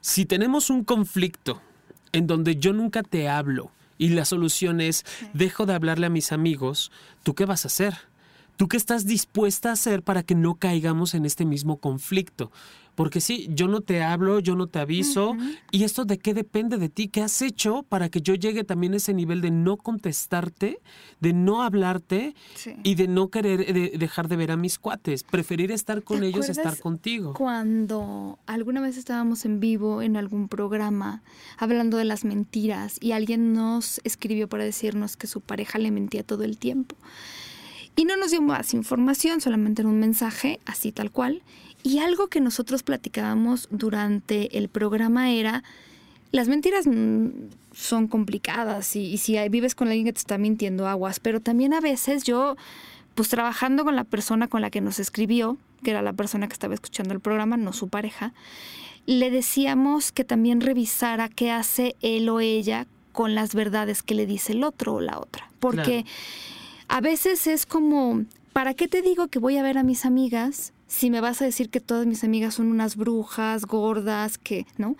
si 0.01 0.25
tenemos 0.25 0.71
un 0.71 0.83
conflicto 0.83 1.61
en 2.13 2.27
donde 2.27 2.57
yo 2.57 2.73
nunca 2.73 3.03
te 3.03 3.29
hablo, 3.29 3.71
y 3.99 4.09
la 4.09 4.25
solución 4.25 4.81
es, 4.81 5.05
dejo 5.35 5.67
de 5.67 5.75
hablarle 5.75 6.07
a 6.07 6.09
mis 6.09 6.33
amigos, 6.33 6.91
¿tú 7.23 7.35
qué 7.35 7.45
vas 7.45 7.67
a 7.67 7.69
hacer? 7.69 7.99
¿Tú 8.57 8.67
qué 8.67 8.79
estás 8.79 9.05
dispuesta 9.05 9.69
a 9.69 9.73
hacer 9.73 10.03
para 10.03 10.23
que 10.23 10.35
no 10.35 10.55
caigamos 10.55 11.13
en 11.13 11.27
este 11.27 11.45
mismo 11.45 11.77
conflicto? 11.77 12.51
Porque 12.95 13.20
sí, 13.20 13.49
yo 13.51 13.68
no 13.68 13.80
te 13.80 14.03
hablo, 14.03 14.41
yo 14.41 14.57
no 14.57 14.66
te 14.66 14.78
aviso. 14.78 15.36
¿Y 15.70 15.84
esto 15.84 16.05
de 16.05 16.18
qué 16.18 16.34
depende 16.34 16.76
de 16.76 16.88
ti? 16.88 17.09
¿Qué 17.09 17.22
has 17.22 17.41
hecho 17.43 17.84
para 17.88 18.09
que 18.09 18.20
yo 18.20 18.34
llegue 18.34 18.64
también 18.64 18.95
a 18.95 18.97
ese 18.97 19.14
nivel 19.14 19.41
de 19.41 19.51
no 19.51 19.76
contestarte, 19.76 20.80
de 21.20 21.32
no 21.32 21.62
hablarte 21.62 22.34
y 22.82 22.95
de 22.95 23.09
no 23.09 23.28
querer 23.28 23.99
dejar 23.99 24.28
de 24.28 24.36
ver 24.36 24.51
a 24.51 24.57
mis 24.57 24.78
cuates? 24.78 25.22
Preferir 25.22 25.72
estar 25.72 26.03
con 26.03 26.22
ellos, 26.22 26.49
estar 26.49 26.78
contigo. 26.78 27.34
Cuando 27.34 28.38
alguna 28.47 28.80
vez 28.80 28.97
estábamos 28.97 29.45
en 29.45 29.61
vivo 29.61 30.03
en 30.03 30.16
algún 30.16 30.49
programa 30.49 31.22
hablando 31.57 31.97
de 31.97 32.05
las 32.05 32.24
mentiras 32.24 32.99
y 33.01 33.12
alguien 33.12 33.53
nos 33.53 34.01
escribió 34.05 34.49
para 34.49 34.64
decirnos 34.64 35.16
que 35.16 35.26
su 35.26 35.41
pareja 35.41 35.78
le 35.78 35.91
mentía 35.91 36.22
todo 36.22 36.45
el 36.45 36.59
tiempo. 36.59 36.97
Y 37.97 38.05
no 38.05 38.16
nos 38.16 38.30
dio 38.30 38.41
más 38.41 38.72
información, 38.72 39.41
solamente 39.41 39.82
en 39.82 39.88
un 39.88 39.99
mensaje, 39.99 40.61
así 40.64 40.93
tal 40.93 41.11
cual. 41.11 41.43
Y 41.83 41.99
algo 41.99 42.28
que 42.28 42.41
nosotros 42.41 42.83
platicábamos 42.83 43.68
durante 43.70 44.59
el 44.59 44.68
programa 44.68 45.31
era, 45.31 45.62
las 46.33 46.49
mentiras 46.49 46.85
son 47.72 48.09
complicadas 48.09 48.95
y, 48.97 49.16
si 49.18 49.37
vives 49.49 49.74
con 49.74 49.89
alguien 49.89 50.07
que 50.07 50.12
te 50.12 50.18
está 50.18 50.39
mintiendo 50.39 50.87
aguas, 50.87 51.20
pero 51.20 51.41
también 51.41 51.72
a 51.72 51.81
veces 51.81 52.24
yo, 52.24 52.57
pues 53.14 53.28
trabajando 53.28 53.85
con 53.85 53.97
la 53.97 54.05
persona 54.05 54.49
con 54.49 54.61
la 54.61 54.70
que 54.70 54.81
nos 54.81 54.99
escribió, 54.99 55.57
que 55.83 55.91
era 55.91 56.03
la 56.03 56.12
persona 56.12 56.49
que 56.49 56.53
estaba 56.53 56.74
escuchando 56.74 57.14
el 57.14 57.20
programa, 57.20 57.57
no 57.57 57.72
su 57.72 57.89
pareja, 57.89 58.35
le 59.07 59.31
decíamos 59.31 60.12
que 60.12 60.24
también 60.24 60.61
revisara 60.61 61.28
qué 61.28 61.51
hace 61.51 61.97
él 62.03 62.28
o 62.28 62.41
ella 62.41 62.87
con 63.12 63.35
las 63.35 63.55
verdades 63.55 64.03
que 64.03 64.14
le 64.14 64.26
dice 64.26 64.53
el 64.53 64.62
otro 64.62 64.95
o 64.95 65.01
la 65.01 65.18
otra. 65.18 65.51
Porque 65.59 66.05
a 66.89 67.01
veces 67.01 67.47
es 67.47 67.66
como, 67.66 68.24
¿para 68.53 68.74
qué 68.74 68.89
te 68.89 69.03
digo 69.03 69.28
que 69.28 69.39
voy 69.39 69.57
a 69.57 69.62
ver 69.62 69.78
a 69.78 69.83
mis 69.83 70.05
amigas 70.05 70.72
si 70.91 71.09
me 71.09 71.20
vas 71.20 71.41
a 71.41 71.45
decir 71.45 71.70
que 71.70 71.78
todas 71.78 72.05
mis 72.05 72.24
amigas 72.24 72.55
son 72.55 72.66
unas 72.66 72.97
brujas, 72.97 73.64
gordas, 73.64 74.38
que, 74.38 74.66
¿no? 74.76 74.97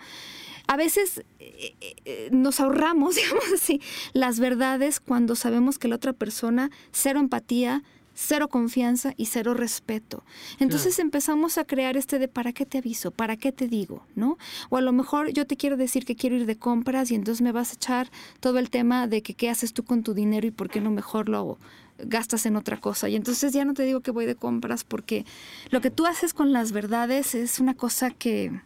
A 0.67 0.77
veces 0.77 1.25
eh, 1.39 1.75
eh, 2.05 2.29
nos 2.31 2.61
ahorramos, 2.61 3.15
digamos 3.17 3.43
así, 3.53 3.81
las 4.13 4.39
verdades 4.39 5.01
cuando 5.01 5.35
sabemos 5.35 5.77
que 5.77 5.89
la 5.89 5.97
otra 5.97 6.13
persona, 6.13 6.71
cero 6.93 7.19
empatía, 7.19 7.83
cero 8.21 8.49
confianza 8.49 9.13
y 9.17 9.25
cero 9.25 9.55
respeto. 9.55 10.23
Entonces 10.59 10.99
empezamos 10.99 11.57
a 11.57 11.65
crear 11.65 11.97
este 11.97 12.19
de 12.19 12.27
¿para 12.27 12.53
qué 12.53 12.67
te 12.67 12.77
aviso? 12.77 13.09
¿Para 13.09 13.35
qué 13.35 13.51
te 13.51 13.67
digo? 13.67 14.05
¿No? 14.15 14.37
O 14.69 14.77
a 14.77 14.81
lo 14.81 14.91
mejor 14.91 15.31
yo 15.33 15.47
te 15.47 15.57
quiero 15.57 15.75
decir 15.75 16.05
que 16.05 16.15
quiero 16.15 16.35
ir 16.35 16.45
de 16.45 16.55
compras 16.55 17.09
y 17.09 17.15
entonces 17.15 17.41
me 17.41 17.51
vas 17.51 17.71
a 17.71 17.73
echar 17.73 18.11
todo 18.39 18.59
el 18.59 18.69
tema 18.69 19.07
de 19.07 19.23
que 19.23 19.33
qué 19.33 19.49
haces 19.49 19.73
tú 19.73 19.83
con 19.83 20.03
tu 20.03 20.13
dinero 20.13 20.45
y 20.45 20.51
por 20.51 20.69
qué 20.69 20.81
no 20.81 20.91
mejor 20.91 21.29
lo 21.29 21.57
gastas 21.97 22.45
en 22.45 22.55
otra 22.55 22.79
cosa. 22.79 23.09
Y 23.09 23.15
entonces 23.15 23.53
ya 23.53 23.65
no 23.65 23.73
te 23.73 23.83
digo 23.83 24.01
que 24.01 24.11
voy 24.11 24.27
de 24.27 24.35
compras 24.35 24.83
porque 24.83 25.25
lo 25.71 25.81
que 25.81 25.89
tú 25.89 26.05
haces 26.05 26.33
con 26.33 26.53
las 26.53 26.71
verdades 26.71 27.33
es 27.33 27.59
una 27.59 27.73
cosa 27.73 28.11
que 28.11 28.61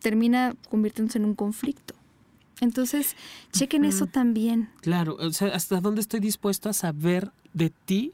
termina 0.00 0.54
convirtiéndose 0.68 1.18
en 1.18 1.24
un 1.24 1.34
conflicto. 1.34 1.94
Entonces, 2.60 3.16
chequen 3.52 3.84
eso 3.84 4.06
también. 4.06 4.68
Claro, 4.82 5.16
o 5.18 5.32
sea, 5.32 5.48
hasta 5.48 5.80
dónde 5.80 6.00
estoy 6.00 6.20
dispuesto 6.20 6.68
a 6.68 6.72
saber 6.72 7.32
de 7.54 7.70
ti 7.70 8.12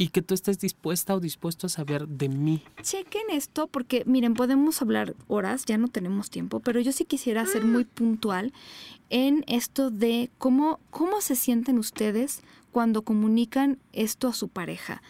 y 0.00 0.08
que 0.08 0.22
tú 0.22 0.32
estés 0.32 0.58
dispuesta 0.58 1.14
o 1.14 1.20
dispuesto 1.20 1.66
a 1.66 1.70
saber 1.70 2.08
de 2.08 2.30
mí. 2.30 2.62
Chequen 2.80 3.28
esto 3.30 3.66
porque, 3.66 4.02
miren, 4.06 4.32
podemos 4.32 4.80
hablar 4.80 5.14
horas, 5.28 5.66
ya 5.66 5.76
no 5.76 5.88
tenemos 5.88 6.30
tiempo, 6.30 6.60
pero 6.60 6.80
yo 6.80 6.90
sí 6.90 7.04
quisiera 7.04 7.44
ser 7.44 7.66
muy 7.66 7.84
puntual 7.84 8.54
en 9.10 9.44
esto 9.46 9.90
de 9.90 10.30
cómo, 10.38 10.80
cómo 10.88 11.20
se 11.20 11.36
sienten 11.36 11.78
ustedes 11.78 12.40
cuando 12.72 13.02
comunican 13.02 13.78
esto 13.92 14.28
a 14.28 14.32
su 14.32 14.48
pareja, 14.48 15.02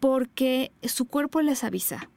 porque 0.00 0.70
su 0.82 1.06
cuerpo 1.06 1.40
les 1.40 1.64
avisa. 1.64 2.10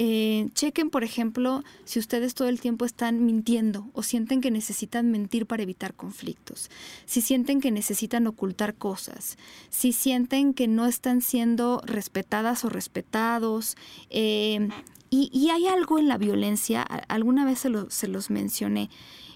Eh, 0.00 0.48
chequen, 0.54 0.90
por 0.90 1.02
ejemplo, 1.02 1.64
si 1.84 1.98
ustedes 1.98 2.34
todo 2.34 2.48
el 2.48 2.60
tiempo 2.60 2.84
están 2.84 3.26
mintiendo 3.26 3.88
o 3.94 4.04
sienten 4.04 4.40
que 4.40 4.52
necesitan 4.52 5.10
mentir 5.10 5.44
para 5.44 5.64
evitar 5.64 5.92
conflictos, 5.92 6.70
si 7.04 7.20
sienten 7.20 7.60
que 7.60 7.72
necesitan 7.72 8.28
ocultar 8.28 8.76
cosas, 8.76 9.38
si 9.70 9.92
sienten 9.92 10.54
que 10.54 10.68
no 10.68 10.86
están 10.86 11.20
siendo 11.20 11.82
respetadas 11.84 12.64
o 12.64 12.68
respetados. 12.68 13.76
Eh, 14.10 14.68
y, 15.10 15.48
hay 15.50 15.66
algo 15.66 15.98
en 15.98 16.06
la 16.06 16.18
violencia, 16.18 16.82
alguna 16.82 17.44
vez 17.44 17.66
se 17.88 18.08
los 18.08 18.30
mencioné, 18.30 18.90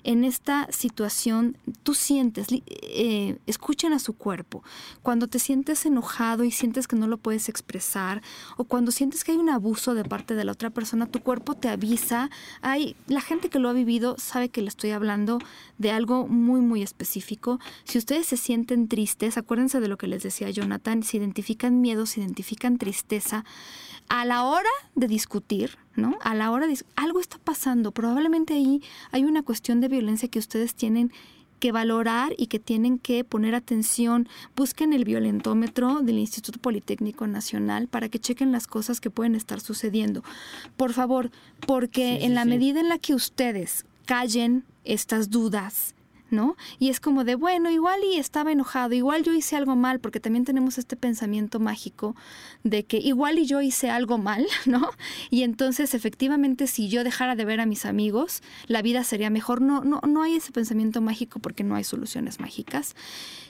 en 0.04 0.24
esta 0.24 0.68
situación 0.70 1.56
tú 1.82 1.94
sientes, 1.94 2.48
eh, 2.50 3.38
escuchen 3.46 3.92
a 3.92 3.98
su 3.98 4.14
cuerpo, 4.14 4.62
cuando 5.02 5.26
te 5.26 5.38
sientes 5.38 5.86
enojado 5.86 6.44
y 6.44 6.50
sientes 6.50 6.88
que 6.88 6.96
no 6.96 7.06
lo 7.06 7.18
puedes 7.18 7.48
expresar, 7.48 8.22
o 8.56 8.64
cuando 8.64 8.92
sientes 8.92 9.24
que 9.24 9.32
hay 9.32 9.38
un 9.38 9.50
abuso 9.50 9.94
de 9.94 10.04
parte 10.04 10.34
de 10.34 10.44
la 10.44 10.52
otra 10.52 10.70
persona, 10.70 11.06
tu 11.06 11.20
cuerpo 11.20 11.54
te 11.54 11.68
avisa. 11.68 12.30
Hay, 12.60 12.96
la 13.06 13.20
gente 13.20 13.48
que 13.48 13.58
lo 13.58 13.68
ha 13.68 13.72
vivido 13.72 14.16
sabe 14.18 14.48
que 14.48 14.62
le 14.62 14.68
estoy 14.68 14.90
hablando 14.90 15.38
de 15.78 15.90
algo 15.90 16.26
muy, 16.26 16.60
muy 16.60 16.82
específico. 16.82 17.58
Si 17.84 17.98
ustedes 17.98 18.26
se 18.26 18.36
sienten 18.36 18.88
tristes, 18.88 19.36
acuérdense 19.36 19.80
de 19.80 19.88
lo 19.88 19.98
que 19.98 20.06
les 20.06 20.22
decía 20.22 20.50
Jonathan, 20.50 21.02
si 21.02 21.16
identifican 21.18 21.80
miedo, 21.80 22.06
si 22.06 22.20
identifican 22.20 22.78
tristeza, 22.78 23.44
a 24.08 24.24
la 24.24 24.44
hora 24.44 24.68
de 24.94 25.08
discutir, 25.08 25.78
¿no? 25.96 26.18
A 26.22 26.34
la 26.34 26.50
hora 26.50 26.66
de 26.66 26.78
algo 26.96 27.20
está 27.20 27.38
pasando, 27.38 27.92
probablemente 27.92 28.54
ahí 28.54 28.82
hay 29.10 29.24
una 29.24 29.42
cuestión 29.42 29.80
de 29.80 29.88
violencia 29.88 30.28
que 30.28 30.38
ustedes 30.38 30.74
tienen 30.74 31.12
que 31.62 31.70
valorar 31.70 32.34
y 32.36 32.48
que 32.48 32.58
tienen 32.58 32.98
que 32.98 33.22
poner 33.22 33.54
atención. 33.54 34.28
Busquen 34.56 34.92
el 34.92 35.04
violentómetro 35.04 36.00
del 36.00 36.18
Instituto 36.18 36.58
Politécnico 36.58 37.28
Nacional 37.28 37.86
para 37.86 38.08
que 38.08 38.18
chequen 38.18 38.50
las 38.50 38.66
cosas 38.66 39.00
que 39.00 39.10
pueden 39.10 39.36
estar 39.36 39.60
sucediendo. 39.60 40.24
Por 40.76 40.92
favor, 40.92 41.30
porque 41.64 42.24
en 42.24 42.34
la 42.34 42.44
medida 42.44 42.80
en 42.80 42.88
la 42.88 42.98
que 42.98 43.14
ustedes 43.14 43.86
callen 44.06 44.64
estas 44.82 45.30
dudas, 45.30 45.94
¿no? 46.32 46.56
Y 46.78 46.88
es 46.88 46.98
como 46.98 47.24
de, 47.24 47.34
bueno, 47.34 47.70
igual 47.70 48.00
y 48.04 48.16
estaba 48.16 48.50
enojado, 48.50 48.94
igual 48.94 49.22
yo 49.22 49.32
hice 49.32 49.54
algo 49.54 49.76
mal, 49.76 50.00
porque 50.00 50.18
también 50.18 50.44
tenemos 50.44 50.78
este 50.78 50.96
pensamiento 50.96 51.60
mágico 51.60 52.16
de 52.64 52.84
que 52.84 52.96
igual 52.96 53.38
y 53.38 53.46
yo 53.46 53.60
hice 53.60 53.90
algo 53.90 54.18
mal, 54.18 54.46
¿no? 54.66 54.90
Y 55.30 55.42
entonces 55.42 55.94
efectivamente 55.94 56.66
si 56.66 56.88
yo 56.88 57.04
dejara 57.04 57.36
de 57.36 57.44
ver 57.44 57.60
a 57.60 57.66
mis 57.66 57.84
amigos, 57.84 58.42
la 58.66 58.82
vida 58.82 59.04
sería 59.04 59.30
mejor. 59.30 59.60
No, 59.60 59.84
no, 59.84 60.00
no 60.08 60.22
hay 60.22 60.36
ese 60.36 60.52
pensamiento 60.52 61.00
mágico 61.00 61.38
porque 61.38 61.64
no 61.64 61.74
hay 61.74 61.84
soluciones 61.84 62.40
mágicas. 62.40 62.96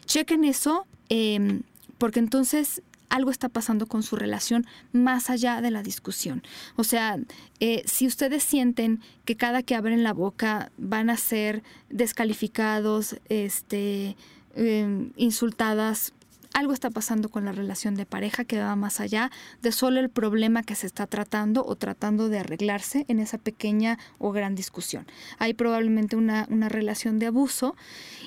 Chequen 0.05 0.45
eso, 0.45 0.87
em, 1.09 1.63
porque 1.99 2.19
entonces 2.19 2.83
algo 3.13 3.31
está 3.31 3.51
pasando 3.51 3.87
con 3.87 4.03
su 4.03 4.17
relación 4.17 4.67
más 4.93 5.29
allá 5.29 5.61
de 5.61 5.71
la 5.71 5.83
discusión. 5.83 6.43
O 6.77 6.83
sea, 6.83 7.19
eh, 7.61 7.83
si 7.85 8.07
ustedes 8.07 8.43
sienten 8.43 9.01
que 9.27 9.37
cada 9.37 9.63
que 9.63 9.75
abren 9.75 10.03
la 10.03 10.15
boca 10.15 10.73
van 10.79 11.11
a 11.11 11.19
ser 11.19 11.63
descalificados, 11.91 13.17
este, 13.29 14.17
em, 14.55 15.13
insultadas, 15.17 16.15
algo 16.55 16.73
está 16.73 16.91
pasando 16.91 17.29
con 17.29 17.45
la 17.45 17.53
relación 17.53 17.95
de 17.97 18.07
pareja 18.07 18.45
que 18.45 18.59
va 18.59 18.77
más 18.77 18.99
allá 19.01 19.31
de 19.61 19.73
solo 19.73 20.01
el 20.01 20.09
problema 20.09 20.63
que 20.63 20.75
se 20.75 20.87
está 20.87 21.07
tratando 21.07 21.65
o 21.67 21.77
tratando 21.77 22.31
de 22.31 22.39
arreglarse 22.39 23.05
en 23.09 23.21
esa 23.21 23.37
pequeña 23.37 23.99
o 24.19 24.33
gran 24.33 24.55
discusión. 24.55 25.07
Hay 25.39 25.53
probablemente 25.53 26.17
una, 26.17 26.47
una 26.49 26.71
relación 26.71 27.19
de 27.19 27.27
abuso. 27.27 27.77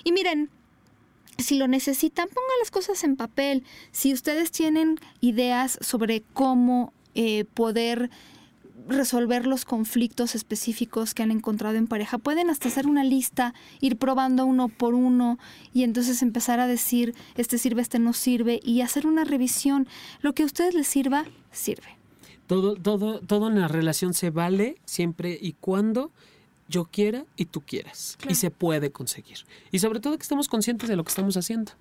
Y 0.03 0.11
miren, 0.11 0.49
si 1.37 1.57
lo 1.57 1.67
necesitan, 1.67 2.27
pongan 2.27 2.59
las 2.59 2.71
cosas 2.71 3.03
en 3.03 3.15
papel. 3.15 3.63
Si 3.91 4.13
ustedes 4.13 4.51
tienen 4.51 4.99
ideas 5.21 5.77
sobre 5.81 6.23
cómo 6.33 6.93
eh, 7.13 7.45
poder 7.53 8.09
resolver 8.87 9.47
los 9.47 9.65
conflictos 9.65 10.35
específicos 10.35 11.13
que 11.13 11.23
han 11.23 11.31
encontrado 11.31 11.75
en 11.75 11.87
pareja. 11.87 12.17
Pueden 12.17 12.49
hasta 12.49 12.67
hacer 12.67 12.87
una 12.87 13.03
lista, 13.03 13.53
ir 13.81 13.97
probando 13.97 14.45
uno 14.45 14.69
por 14.69 14.93
uno 14.93 15.39
y 15.73 15.83
entonces 15.83 16.21
empezar 16.21 16.59
a 16.59 16.67
decir, 16.67 17.15
este 17.35 17.57
sirve, 17.57 17.81
este 17.81 17.99
no 17.99 18.13
sirve 18.13 18.59
y 18.63 18.81
hacer 18.81 19.07
una 19.07 19.23
revisión. 19.23 19.87
Lo 20.21 20.33
que 20.33 20.43
a 20.43 20.45
ustedes 20.45 20.73
les 20.73 20.87
sirva, 20.87 21.25
sirve. 21.51 21.97
Todo, 22.47 22.75
todo, 22.75 23.21
todo 23.21 23.47
en 23.47 23.59
la 23.59 23.67
relación 23.67 24.13
se 24.13 24.29
vale 24.29 24.77
siempre 24.85 25.37
y 25.41 25.53
cuando 25.53 26.11
yo 26.67 26.85
quiera 26.85 27.25
y 27.35 27.45
tú 27.45 27.61
quieras. 27.61 28.17
Y 28.27 28.35
se 28.35 28.49
puede 28.49 28.91
conseguir. 28.91 29.37
Y 29.71 29.79
sobre 29.79 29.99
todo 29.99 30.17
que 30.17 30.23
estemos 30.23 30.47
conscientes 30.47 30.89
de 30.89 30.95
lo 30.95 31.03
que 31.03 31.09
estamos 31.09 31.37
haciendo. 31.37 31.71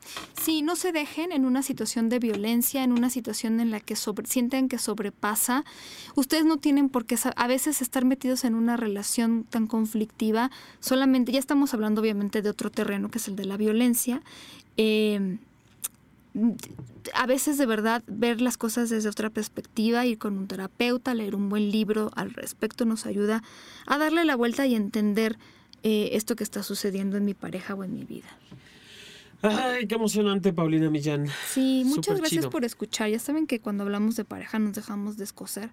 Sí, 0.40 0.62
no 0.62 0.76
se 0.76 0.92
dejen 0.92 1.32
en 1.32 1.44
una 1.46 1.62
situación 1.62 2.08
de 2.08 2.18
violencia, 2.18 2.84
en 2.84 2.92
una 2.92 3.08
situación 3.10 3.60
en 3.60 3.70
la 3.70 3.80
que 3.80 3.96
sienten 4.24 4.68
que 4.68 4.78
sobrepasa. 4.78 5.64
Ustedes 6.14 6.44
no 6.44 6.58
tienen 6.58 6.88
por 6.88 7.06
qué 7.06 7.16
a 7.36 7.46
veces 7.46 7.80
estar 7.80 8.04
metidos 8.04 8.44
en 8.44 8.54
una 8.54 8.76
relación 8.76 9.44
tan 9.44 9.66
conflictiva. 9.66 10.50
Solamente, 10.80 11.32
ya 11.32 11.38
estamos 11.38 11.72
hablando 11.72 12.00
obviamente 12.00 12.42
de 12.42 12.50
otro 12.50 12.70
terreno 12.70 13.10
que 13.10 13.18
es 13.18 13.28
el 13.28 13.36
de 13.36 13.46
la 13.46 13.56
violencia. 13.56 14.22
Eh, 14.76 15.38
a 17.14 17.26
veces 17.26 17.58
de 17.58 17.66
verdad 17.66 18.02
ver 18.06 18.40
las 18.40 18.56
cosas 18.56 18.90
desde 18.90 19.08
otra 19.08 19.30
perspectiva, 19.30 20.04
ir 20.04 20.18
con 20.18 20.36
un 20.36 20.48
terapeuta, 20.48 21.14
leer 21.14 21.34
un 21.34 21.48
buen 21.48 21.70
libro 21.70 22.10
al 22.16 22.32
respecto 22.32 22.84
nos 22.84 23.06
ayuda 23.06 23.42
a 23.86 23.98
darle 23.98 24.24
la 24.24 24.36
vuelta 24.36 24.66
y 24.66 24.74
entender 24.74 25.38
eh, 25.82 26.10
esto 26.12 26.34
que 26.34 26.44
está 26.44 26.62
sucediendo 26.62 27.16
en 27.16 27.24
mi 27.24 27.34
pareja 27.34 27.74
o 27.74 27.84
en 27.84 27.92
mi 27.92 28.04
vida. 28.04 28.28
Ay, 29.42 29.86
qué 29.86 29.96
emocionante, 29.96 30.52
Paulina 30.54 30.88
Millán. 30.88 31.26
Sí, 31.46 31.82
muchas 31.84 32.18
gracias 32.18 32.46
por 32.46 32.64
escuchar. 32.64 33.10
Ya 33.10 33.18
saben 33.18 33.46
que 33.46 33.60
cuando 33.60 33.84
hablamos 33.84 34.16
de 34.16 34.24
pareja 34.24 34.58
nos 34.58 34.72
dejamos 34.72 35.18
descoser. 35.18 35.70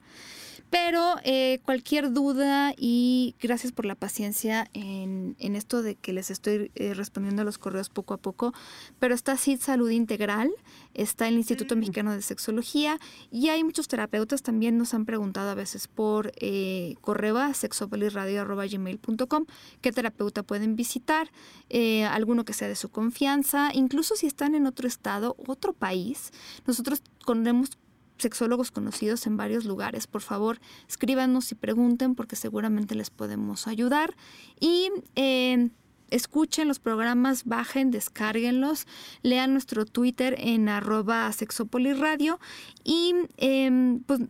Pero 0.72 1.18
eh, 1.26 1.60
cualquier 1.66 2.14
duda 2.14 2.74
y 2.78 3.36
gracias 3.42 3.74
por 3.74 3.86
la 3.86 3.96
paciencia 3.96 4.70
en, 4.74 5.36
esto 5.38 5.84
de 5.84 5.96
que 5.96 6.14
les 6.14 6.32
estoy 6.32 6.72
eh, 6.76 6.94
respondiendo 6.94 7.42
a 7.42 7.46
los 7.46 7.58
correos 7.58 7.90
poco 7.90 8.14
a 8.14 8.18
poco. 8.18 8.54
Pero 8.98 9.14
está 9.14 9.36
CID 9.36 9.60
Salud 9.60 9.90
Integral, 9.90 10.50
está 10.94 11.28
el 11.28 11.36
Instituto 11.36 11.76
Mexicano 11.76 12.14
de 12.14 12.22
Sexología 12.22 13.00
y 13.30 13.50
hay 13.50 13.66
muchos 13.66 13.90
terapeutas 13.90 14.44
también 14.44 14.78
nos 14.78 14.94
han 14.94 15.06
preguntado 15.06 15.50
a 15.50 15.56
veces 15.56 15.90
por 15.90 16.32
eh, 16.38 16.96
correo 17.02 17.38
a 17.38 17.54
sexopoliradio.gmail.com 17.54 19.46
qué 19.82 19.92
terapeuta 19.92 20.44
pueden 20.44 20.78
visitar, 20.78 21.32
eh, 21.70 22.06
alguno 22.06 22.46
que 22.46 22.54
sea 22.54 22.70
de 22.70 22.76
su 22.78 22.90
confianza, 22.90 23.72
incluso 23.74 24.16
si 24.16 24.26
están 24.26 24.56
en 24.56 24.66
otro 24.66 24.88
estado, 24.88 25.36
otro 25.46 25.74
país. 25.74 26.32
Nosotros 26.66 27.04
tenemos 27.26 27.78
sexólogos 28.22 28.72
conocidos 28.72 29.28
en 29.28 29.38
varios 29.38 29.66
lugares. 29.66 30.08
Por 30.08 30.22
favor, 30.22 30.60
escríbanos 30.88 31.52
y 31.52 31.56
pregunten 31.56 32.16
porque 32.16 32.36
seguramente 32.36 32.96
les 32.96 33.10
podemos 33.10 33.68
ayudar. 33.68 34.16
Y 34.60 34.90
eh, 35.16 35.70
escuchen 36.12 36.68
los 36.68 36.80
programas, 36.80 37.46
bajen, 37.46 37.90
descárguenlos, 37.90 38.86
lean 39.24 39.54
nuestro 39.54 39.86
Twitter 39.86 40.36
en 40.38 40.70
arroba 40.70 41.32
sexopoliradio 41.32 42.40
y 42.84 43.14
em, 43.38 44.02
pues 44.02 44.22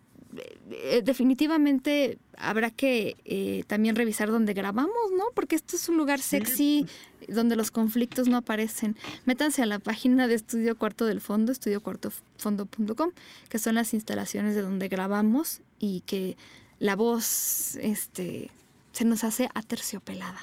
definitivamente 1.04 2.18
habrá 2.38 2.72
que 2.72 3.16
eh, 3.26 3.64
también 3.68 3.96
revisar 3.96 4.32
dónde 4.32 4.54
grabamos, 4.54 5.12
¿no? 5.18 5.26
Porque 5.34 5.56
esto 5.56 5.76
es 5.76 5.90
un 5.90 5.98
lugar 5.98 6.20
sexy 6.20 6.86
donde 7.28 7.56
los 7.56 7.72
conflictos 7.72 8.28
no 8.28 8.38
aparecen. 8.38 8.96
Métanse 9.26 9.62
a 9.62 9.66
la 9.66 9.80
página 9.80 10.28
de 10.28 10.36
Estudio 10.36 10.78
Cuarto 10.78 11.06
del 11.06 11.22
Fondo, 11.22 11.52
estudiocuartofondo.com, 11.52 13.12
que 13.50 13.60
son 13.60 13.76
las 13.76 13.94
instalaciones 13.94 14.56
de 14.56 14.62
donde 14.62 14.88
grabamos 14.88 15.62
y 15.80 16.02
que 16.02 16.38
la 16.80 16.96
voz 16.96 17.76
este, 17.76 18.50
se 18.92 19.06
nos 19.06 19.24
hace 19.24 19.50
aterciopelada. 19.54 20.40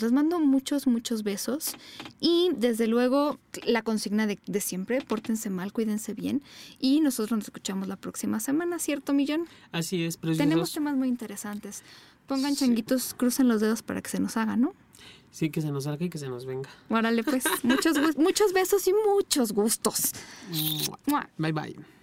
Les 0.00 0.10
mando 0.12 0.40
muchos, 0.40 0.86
muchos 0.86 1.22
besos 1.22 1.76
y 2.20 2.50
desde 2.56 2.86
luego 2.86 3.38
la 3.64 3.82
consigna 3.82 4.26
de, 4.26 4.38
de 4.46 4.60
siempre, 4.60 5.00
pórtense 5.02 5.50
mal, 5.50 5.72
cuídense 5.72 6.14
bien 6.14 6.42
y 6.78 7.00
nosotros 7.00 7.36
nos 7.38 7.44
escuchamos 7.44 7.88
la 7.88 7.96
próxima 7.96 8.40
semana, 8.40 8.78
¿cierto, 8.78 9.12
Millón? 9.12 9.46
Así 9.70 10.04
es, 10.04 10.16
preciosos. 10.16 10.48
Tenemos 10.48 10.72
temas 10.72 10.96
muy 10.96 11.08
interesantes. 11.08 11.82
Pongan 12.26 12.54
changuitos, 12.54 13.14
crucen 13.14 13.48
los 13.48 13.60
dedos 13.60 13.82
para 13.82 14.00
que 14.00 14.08
se 14.10 14.20
nos 14.20 14.36
haga, 14.36 14.56
¿no? 14.56 14.74
Sí, 15.30 15.50
que 15.50 15.60
se 15.62 15.70
nos 15.70 15.84
salga 15.84 16.04
y 16.04 16.10
que 16.10 16.18
se 16.18 16.28
nos 16.28 16.44
venga. 16.44 16.68
Órale, 16.90 17.24
pues, 17.24 17.44
muchos, 17.62 17.96
muchos 18.16 18.52
besos 18.52 18.86
y 18.86 18.92
muchos 18.92 19.52
gustos. 19.52 20.12
Mua. 21.06 21.28
Bye 21.38 21.52
bye. 21.52 22.01